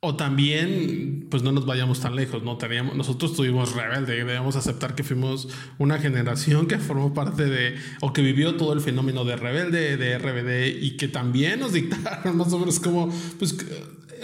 O 0.00 0.14
también, 0.14 1.26
pues 1.28 1.42
no 1.42 1.50
nos 1.50 1.66
vayamos 1.66 2.00
tan 2.00 2.14
lejos, 2.14 2.44
¿no? 2.44 2.56
Teníamos, 2.56 2.94
nosotros 2.94 3.34
tuvimos 3.34 3.74
rebelde, 3.74 4.14
debemos 4.14 4.54
aceptar 4.54 4.94
que 4.94 5.02
fuimos 5.02 5.48
una 5.78 5.98
generación 5.98 6.68
que 6.68 6.78
formó 6.78 7.12
parte 7.12 7.46
de, 7.46 7.76
o 8.00 8.12
que 8.12 8.22
vivió 8.22 8.56
todo 8.56 8.72
el 8.72 8.80
fenómeno 8.80 9.24
de 9.24 9.34
rebelde, 9.34 9.96
de 9.96 10.16
RBD, 10.18 10.82
y 10.82 10.96
que 10.96 11.08
también 11.08 11.58
nos 11.58 11.72
dictaron 11.72 12.36
más 12.36 12.52
o 12.52 12.60
menos 12.60 12.78
como, 12.78 13.12
pues, 13.40 13.56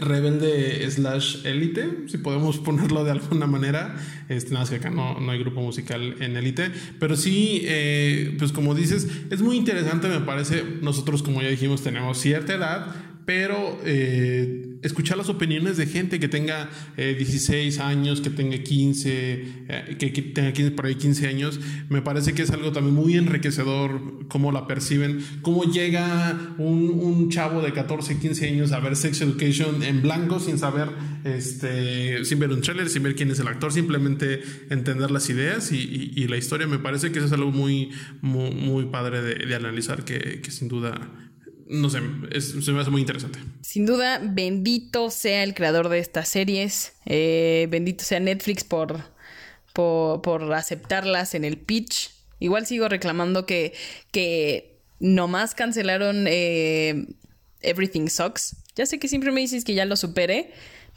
rebelde 0.00 0.90
slash 0.90 1.44
élite, 1.44 1.88
si 2.06 2.18
podemos 2.18 2.58
ponerlo 2.58 3.04
de 3.04 3.12
alguna 3.12 3.46
manera. 3.46 3.96
Este, 4.28 4.50
nada 4.50 4.62
más 4.62 4.70
que 4.70 4.76
acá 4.76 4.90
no, 4.90 5.20
no 5.20 5.32
hay 5.32 5.38
grupo 5.38 5.60
musical 5.60 6.16
en 6.20 6.36
élite, 6.36 6.70
pero 6.98 7.16
sí, 7.16 7.62
eh, 7.64 8.34
pues 8.38 8.52
como 8.52 8.74
dices, 8.74 9.08
es 9.30 9.42
muy 9.42 9.56
interesante, 9.56 10.08
me 10.08 10.20
parece. 10.20 10.64
Nosotros, 10.80 11.22
como 11.22 11.42
ya 11.42 11.48
dijimos, 11.48 11.82
tenemos 11.82 12.18
cierta 12.18 12.54
edad, 12.54 12.94
pero 13.26 13.78
eh, 13.84 14.73
escuchar 14.84 15.16
las 15.16 15.28
opiniones 15.28 15.76
de 15.76 15.86
gente 15.86 16.20
que 16.20 16.28
tenga 16.28 16.68
16 16.96 17.76
eh, 17.76 17.82
años, 17.82 18.20
que 18.20 18.30
tenga 18.30 18.58
15, 18.58 19.08
eh, 19.68 19.96
que, 19.98 20.10
tenga 20.10 20.52
15, 20.52 20.70
por 20.72 20.86
ahí 20.86 20.94
15 20.94 21.26
años, 21.26 21.58
me 21.88 22.02
parece 22.02 22.34
que 22.34 22.42
es 22.42 22.50
algo 22.50 22.70
también 22.70 22.94
muy 22.94 23.16
enriquecedor 23.16 24.28
cómo 24.28 24.52
la 24.52 24.66
perciben, 24.66 25.24
cómo 25.42 25.64
llega 25.64 26.54
un, 26.58 27.30
chavo 27.30 27.62
de 27.62 27.72
14, 27.72 28.18
15 28.18 28.48
años 28.48 28.72
a 28.72 28.80
ver 28.80 28.96
Sex 28.96 29.22
Education 29.22 29.82
en 29.82 30.02
blanco 30.02 30.38
sin 30.38 30.58
saber, 30.58 30.88
este, 31.24 32.24
sin 32.24 32.38
ver 32.38 32.50
un 32.50 32.60
trailer, 32.60 32.90
sin 32.90 33.02
ver 33.02 33.14
quién 33.14 33.30
es 33.30 33.40
el 33.40 33.48
actor, 33.48 33.72
simplemente 33.72 34.42
entender 34.68 35.10
las 35.10 35.30
ideas 35.30 35.72
y, 35.72 36.28
la 36.28 36.36
historia, 36.36 36.66
me 36.66 36.78
parece 36.78 37.12
que 37.12 37.18
eso 37.18 37.26
es 37.26 37.32
algo 37.32 37.50
muy, 37.50 37.90
muy, 38.20 38.50
muy 38.50 38.84
padre 38.86 39.22
de, 39.22 39.54
analizar 39.54 40.04
que 40.04 40.42
sin 40.50 40.68
duda 40.68 41.00
no 41.66 41.88
sé, 41.88 42.00
se 42.40 42.72
me 42.72 42.80
hace 42.80 42.90
muy 42.90 43.00
interesante. 43.00 43.38
Sin 43.62 43.86
duda, 43.86 44.20
bendito 44.22 45.10
sea 45.10 45.42
el 45.42 45.54
creador 45.54 45.88
de 45.88 45.98
estas 45.98 46.28
series, 46.28 46.94
eh, 47.06 47.66
bendito 47.70 48.04
sea 48.04 48.20
Netflix 48.20 48.64
por, 48.64 49.02
por, 49.72 50.52
aceptarlas 50.52 51.34
en 51.34 51.44
el 51.44 51.58
pitch. 51.58 52.10
Igual 52.40 52.66
sigo 52.66 52.88
reclamando 52.88 53.46
que, 53.46 53.72
que 54.10 54.78
nomás 55.00 55.54
cancelaron 55.54 56.26
eh, 56.28 57.06
Everything 57.60 58.08
Sucks. 58.08 58.56
Ya 58.76 58.86
sé 58.86 58.98
que 58.98 59.08
siempre 59.08 59.32
me 59.32 59.40
dices 59.40 59.64
que 59.64 59.74
ya 59.74 59.84
lo 59.84 59.96
superé, 59.96 60.52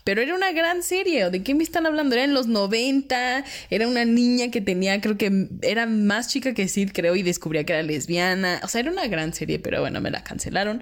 pero 0.07 0.21
era 0.21 0.33
una 0.33 0.53
gran 0.53 0.83
serie. 0.83 1.29
¿De 1.29 1.43
qué 1.43 1.53
me 1.53 1.65
están 1.65 1.85
hablando? 1.85 2.15
Era 2.15 2.23
en 2.23 2.33
los 2.33 2.47
90. 2.47 3.43
Era 3.69 3.87
una 3.89 4.05
niña 4.05 4.49
que 4.51 4.61
tenía, 4.61 5.01
creo 5.01 5.17
que 5.17 5.49
era 5.61 5.85
más 5.85 6.29
chica 6.29 6.53
que 6.53 6.69
Sid, 6.69 6.91
creo, 6.93 7.17
y 7.17 7.23
descubría 7.23 7.65
que 7.65 7.73
era 7.73 7.83
lesbiana. 7.83 8.61
O 8.63 8.69
sea, 8.69 8.79
era 8.79 8.89
una 8.89 9.05
gran 9.07 9.33
serie, 9.33 9.59
pero 9.59 9.81
bueno, 9.81 9.99
me 9.99 10.09
la 10.09 10.23
cancelaron. 10.23 10.81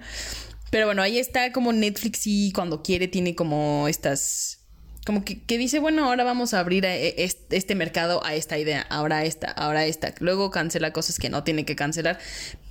Pero 0.69 0.85
bueno, 0.85 1.01
ahí 1.01 1.17
está 1.17 1.51
como 1.51 1.73
Netflix 1.73 2.27
y 2.27 2.51
cuando 2.51 2.83
quiere 2.83 3.07
tiene 3.07 3.33
como 3.33 3.87
estas 3.87 4.59
como 5.07 5.25
que, 5.25 5.41
que, 5.41 5.57
dice, 5.57 5.79
bueno, 5.79 6.05
ahora 6.05 6.23
vamos 6.23 6.53
a 6.53 6.59
abrir 6.59 6.85
e, 6.85 7.15
este 7.17 7.73
mercado 7.73 8.23
a 8.23 8.35
esta 8.35 8.59
idea, 8.59 8.85
ahora 8.91 9.25
esta, 9.25 9.49
ahora 9.49 9.87
esta. 9.87 10.13
Luego 10.19 10.51
cancela 10.51 10.93
cosas 10.93 11.17
que 11.17 11.31
no 11.31 11.43
tiene 11.43 11.65
que 11.65 11.75
cancelar, 11.75 12.19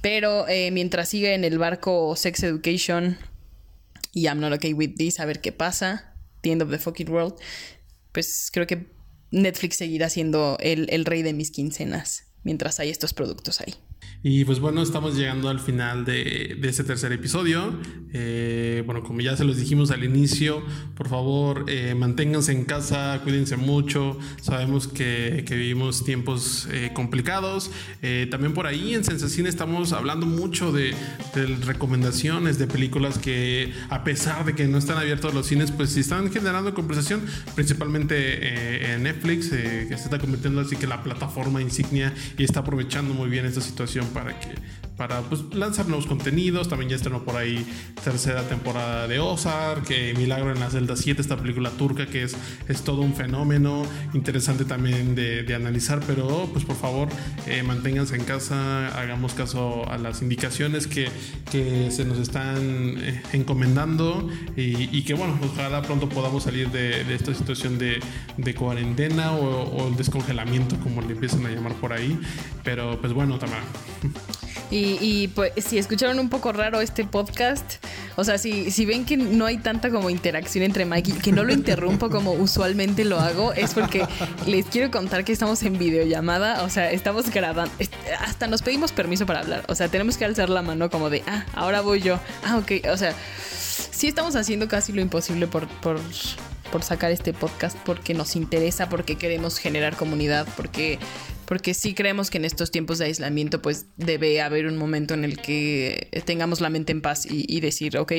pero 0.02 0.46
eh, 0.46 0.70
mientras 0.70 1.08
sigue 1.08 1.34
en 1.34 1.42
el 1.42 1.58
barco 1.58 2.14
Sex 2.14 2.44
Education 2.44 3.18
y 4.12 4.26
I'm 4.26 4.38
not 4.38 4.52
okay 4.52 4.72
with 4.72 4.94
this, 4.96 5.18
a 5.18 5.24
ver 5.24 5.40
qué 5.40 5.50
pasa, 5.50 6.13
The 6.44 6.52
End 6.52 6.62
of 6.62 6.70
the 6.70 6.78
Fucking 6.78 7.10
World, 7.10 7.34
pues 8.12 8.50
creo 8.52 8.66
que 8.66 8.86
Netflix 9.32 9.76
seguirá 9.76 10.08
siendo 10.08 10.56
el, 10.60 10.86
el 10.90 11.04
rey 11.04 11.22
de 11.22 11.32
mis 11.32 11.50
quincenas 11.50 12.26
mientras 12.44 12.78
hay 12.78 12.90
estos 12.90 13.12
productos 13.12 13.60
ahí. 13.60 13.74
Y 14.26 14.46
pues 14.46 14.58
bueno, 14.58 14.80
estamos 14.80 15.16
llegando 15.16 15.50
al 15.50 15.60
final 15.60 16.06
de, 16.06 16.56
de 16.58 16.68
este 16.70 16.82
tercer 16.82 17.12
episodio. 17.12 17.78
Eh, 18.14 18.82
bueno, 18.86 19.02
como 19.02 19.20
ya 19.20 19.36
se 19.36 19.44
los 19.44 19.58
dijimos 19.58 19.90
al 19.90 20.02
inicio, 20.02 20.62
por 20.94 21.08
favor 21.10 21.66
eh, 21.68 21.94
manténganse 21.94 22.52
en 22.52 22.64
casa, 22.64 23.20
cuídense 23.22 23.58
mucho. 23.58 24.18
Sabemos 24.40 24.88
que, 24.88 25.44
que 25.46 25.56
vivimos 25.56 26.04
tiempos 26.04 26.66
eh, 26.72 26.92
complicados. 26.94 27.70
también 28.30 28.54
por 28.54 28.66
ahí 28.66 28.94
en 28.94 29.04
Sensacine 29.04 29.50
estamos 29.50 29.92
hablando 29.92 30.24
mucho 30.24 30.72
de, 30.72 30.94
de, 31.34 31.46
recomendaciones 31.66 32.58
de 32.58 32.66
películas 32.66 33.18
que 33.18 33.74
a 33.90 34.04
pesar 34.04 34.46
de 34.46 34.54
que 34.54 34.66
no 34.66 34.78
están 34.78 34.96
abiertos 34.96 35.34
los 35.34 35.46
cines, 35.46 35.70
pues 35.70 35.90
sí 35.90 36.00
están 36.00 36.32
generando 36.32 36.72
conversación, 36.72 37.20
principalmente 37.54 38.94
en 38.94 39.02
Netflix, 39.02 39.50
que 39.50 39.86
se 39.88 40.04
está 40.04 40.18
convirtiendo 40.18 40.62
así 40.62 40.76
que 40.76 40.86
la 40.86 41.02
plataforma 41.02 41.60
insignia 41.60 42.14
y 42.38 42.44
está 42.44 42.60
aprovechando 42.60 43.12
muy 43.12 43.28
bien 43.28 43.44
esta 43.44 43.60
situación 43.60 43.93
para 44.02 44.32
que 44.38 44.48
para 44.96 45.20
pues, 45.22 45.42
lanzar 45.54 45.86
nuevos 45.86 46.06
contenidos. 46.06 46.68
También 46.68 46.90
ya 46.90 46.96
estrenó 46.96 47.24
por 47.24 47.36
ahí 47.36 47.66
tercera 48.02 48.42
temporada 48.42 49.08
de 49.08 49.18
Ozark, 49.18 49.84
que 49.84 50.14
Milagro 50.14 50.52
en 50.52 50.60
la 50.60 50.70
celda 50.70 50.96
7, 50.96 51.20
esta 51.20 51.36
película 51.36 51.70
turca 51.70 52.06
que 52.06 52.22
es, 52.22 52.36
es 52.68 52.82
todo 52.82 53.02
un 53.02 53.14
fenómeno 53.14 53.84
interesante 54.12 54.64
también 54.64 55.14
de, 55.14 55.54
analizar, 55.54 56.00
pero 56.04 56.48
pues 56.52 56.64
por 56.64 56.74
favor 56.74 57.08
eh, 57.46 57.62
manténganse 57.62 58.16
en 58.16 58.24
casa, 58.24 58.88
hagamos 58.98 59.34
caso 59.34 59.88
a 59.88 59.98
las 59.98 60.20
indicaciones 60.20 60.88
que, 60.88 61.08
que 61.52 61.92
se 61.92 62.04
nos 62.04 62.18
están 62.18 62.58
eh, 62.98 63.22
encomendando 63.32 64.28
y, 64.56 65.02
que 65.02 65.14
bueno, 65.14 65.38
ojalá 65.44 65.82
pronto 65.82 66.08
podamos 66.08 66.42
salir 66.42 66.70
de, 66.70 67.04
de 67.04 67.14
esta 67.14 67.32
situación 67.34 67.78
de, 67.78 68.00
de 68.36 68.54
cuarentena 68.54 69.32
o, 69.32 69.62
o, 69.62 69.88
el 69.88 69.96
descongelamiento 69.96 70.76
como 70.80 71.02
le 71.02 71.12
empiezan 71.12 71.46
a 71.46 71.50
llamar 71.50 71.74
por 71.74 71.92
ahí, 71.92 72.18
pero 72.64 73.00
pues 73.00 73.12
bueno, 73.12 73.38
Tamara. 73.38 73.62
Y, 74.70 75.28
pues 75.28 75.52
si 75.64 75.78
escucharon 75.78 76.18
un 76.18 76.28
poco 76.28 76.52
raro 76.52 76.80
este 76.80 77.04
podcast, 77.04 77.84
o 78.16 78.24
sea, 78.24 78.38
si, 78.38 78.70
si 78.70 78.86
ven 78.86 79.04
que 79.04 79.16
no 79.16 79.46
hay 79.46 79.58
tanta 79.58 79.90
como 79.90 80.10
interacción 80.10 80.64
entre 80.64 80.84
Mike 80.84 81.10
y 81.10 81.14
que 81.14 81.32
no 81.32 81.44
lo 81.44 81.52
interrumpo 81.52 82.10
como 82.10 82.32
usualmente 82.32 83.04
lo 83.04 83.20
hago, 83.20 83.52
es 83.52 83.74
porque 83.74 84.06
les 84.46 84.66
quiero 84.66 84.90
contar 84.90 85.24
que 85.24 85.32
estamos 85.32 85.62
en 85.62 85.78
videollamada, 85.78 86.64
o 86.64 86.70
sea, 86.70 86.90
estamos 86.90 87.30
grabando, 87.30 87.72
hasta 88.20 88.46
nos 88.46 88.62
pedimos 88.62 88.92
permiso 88.92 89.26
para 89.26 89.40
hablar, 89.40 89.64
o 89.68 89.74
sea, 89.74 89.88
tenemos 89.88 90.16
que 90.16 90.24
alzar 90.24 90.50
la 90.50 90.62
mano 90.62 90.90
como 90.90 91.10
de, 91.10 91.22
ah, 91.26 91.44
ahora 91.54 91.80
voy 91.80 92.00
yo, 92.00 92.18
ah, 92.44 92.58
ok, 92.58 92.88
o 92.92 92.96
sea, 92.96 93.14
sí 93.90 94.08
estamos 94.08 94.34
haciendo 94.36 94.68
casi 94.68 94.92
lo 94.92 95.00
imposible 95.00 95.46
por, 95.46 95.68
por, 95.80 96.00
por 96.72 96.82
sacar 96.82 97.10
este 97.10 97.32
podcast 97.32 97.76
porque 97.84 98.14
nos 98.14 98.36
interesa, 98.36 98.88
porque 98.88 99.16
queremos 99.16 99.58
generar 99.58 99.96
comunidad, 99.96 100.46
porque 100.56 100.98
porque 101.46 101.74
sí 101.74 101.94
creemos 101.94 102.30
que 102.30 102.38
en 102.38 102.44
estos 102.44 102.70
tiempos 102.70 102.98
de 102.98 103.06
aislamiento 103.06 103.60
pues 103.60 103.86
debe 103.96 104.40
haber 104.40 104.66
un 104.66 104.76
momento 104.76 105.14
en 105.14 105.24
el 105.24 105.38
que 105.38 106.08
tengamos 106.24 106.60
la 106.60 106.70
mente 106.70 106.92
en 106.92 107.02
paz 107.02 107.26
y, 107.28 107.60
decir, 107.60 107.98
ok, 107.98 108.12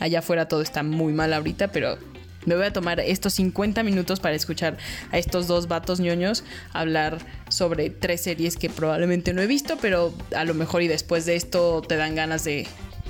allá 0.00 0.20
afuera 0.20 0.48
todo 0.48 0.62
está 0.62 0.82
muy 0.82 1.12
mal 1.12 1.32
ahorita, 1.32 1.68
pero 1.68 1.98
me 2.44 2.56
voy 2.56 2.64
a 2.64 2.72
tomar 2.72 3.00
estos 3.00 3.34
50 3.34 3.82
minutos 3.82 4.20
para 4.20 4.34
escuchar 4.34 4.76
a 5.12 5.18
estos 5.18 5.46
dos 5.46 5.68
vatos 5.68 6.00
ñoños 6.00 6.44
hablar 6.72 7.18
sobre 7.48 7.90
tres 7.90 8.22
series 8.22 8.56
que 8.56 8.68
probablemente 8.68 9.32
no 9.32 9.42
he 9.42 9.46
visto, 9.46 9.78
pero 9.80 10.12
a 10.34 10.44
lo 10.44 10.54
mejor 10.54 10.82
y 10.82 10.88
después 10.88 11.24
de 11.26 11.36
esto 11.36 11.82
te 11.82 11.96
dan 11.96 12.14
ganas 12.14 12.44
de, 12.44 12.66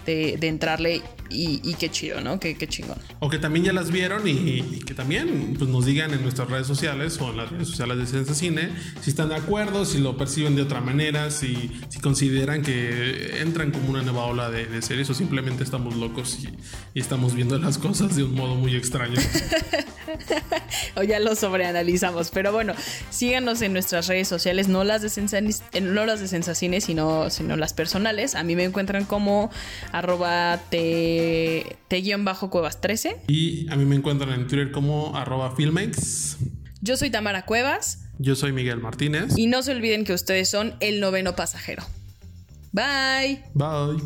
de, 0.06 0.46
entrarle 0.46 1.02
y, 1.32 1.74
qué 1.74 1.90
chido, 1.90 2.20
¿no? 2.20 2.38
Qué, 2.38 2.54
qué, 2.56 2.66
chingón. 2.66 2.98
O 3.20 3.28
que 3.28 3.38
también 3.38 3.64
ya 3.64 3.72
las 3.72 3.90
vieron 3.90 4.26
y, 4.26 4.80
que 4.80 4.94
también 4.94 5.54
pues, 5.58 5.70
nos 5.70 5.86
digan 5.86 6.12
en 6.12 6.22
nuestras 6.22 6.48
redes 6.48 6.66
sociales 6.66 7.18
o 7.20 7.30
en 7.30 7.36
las 7.36 7.50
redes 7.50 7.68
sociales 7.68 7.98
de 7.98 8.06
Sense 8.06 8.34
Cine 8.34 8.70
si 9.00 9.10
están 9.10 9.28
de 9.28 9.36
acuerdo, 9.36 9.84
si 9.84 9.98
lo 9.98 10.16
perciben 10.16 10.54
de 10.54 10.62
otra 10.62 10.80
manera, 10.80 11.30
si, 11.30 11.70
si 11.88 12.00
consideran 12.00 12.62
que 12.62 13.40
entran 13.40 13.70
como 13.70 13.90
una 13.90 14.02
nueva 14.02 14.24
ola 14.24 14.50
de, 14.50 14.66
de 14.66 14.82
series 14.82 15.08
o 15.10 15.14
simplemente 15.14 15.64
estamos 15.64 15.96
locos 15.96 16.38
y, 16.94 16.98
estamos 16.98 17.34
viendo 17.34 17.58
las 17.58 17.78
cosas 17.78 18.14
de 18.16 18.22
un 18.22 18.34
modo 18.34 18.54
muy 18.54 18.76
extraño. 18.76 19.14
o 20.96 21.02
ya 21.02 21.18
lo 21.20 21.34
sobreanalizamos. 21.34 22.30
Pero 22.30 22.52
bueno, 22.52 22.74
síganos 23.10 23.62
en 23.62 23.72
nuestras 23.72 24.06
redes 24.06 24.28
sociales, 24.28 24.68
no 24.68 24.84
las 24.84 25.02
de 25.02 25.08
Sensacine, 25.08 25.80
no 25.80 26.04
las 26.06 26.20
de 26.20 26.28
Sensacine, 26.28 26.80
sino, 26.80 27.30
sino 27.30 27.56
las 27.56 27.72
personales. 27.72 28.34
A 28.34 28.42
mí 28.42 28.56
me 28.56 28.64
encuentran 28.64 29.04
como 29.04 29.50
arroba 29.90 30.60
t-cuevas 31.88 32.80
13. 32.80 33.22
Y 33.28 33.70
a 33.70 33.76
mí 33.76 33.84
me 33.84 33.96
encuentran 33.96 34.32
en 34.32 34.46
Twitter 34.46 34.72
como 34.72 35.16
arroba 35.16 35.54
filmex. 35.54 36.36
Yo 36.80 36.96
soy 36.96 37.10
Tamara 37.10 37.44
Cuevas. 37.46 38.08
Yo 38.18 38.36
soy 38.36 38.52
Miguel 38.52 38.78
Martínez. 38.78 39.36
Y 39.36 39.46
no 39.46 39.62
se 39.62 39.72
olviden 39.72 40.04
que 40.04 40.12
ustedes 40.12 40.50
son 40.50 40.74
el 40.80 41.00
noveno 41.00 41.34
pasajero. 41.36 41.84
Bye. 42.72 43.42
Bye. 43.54 44.02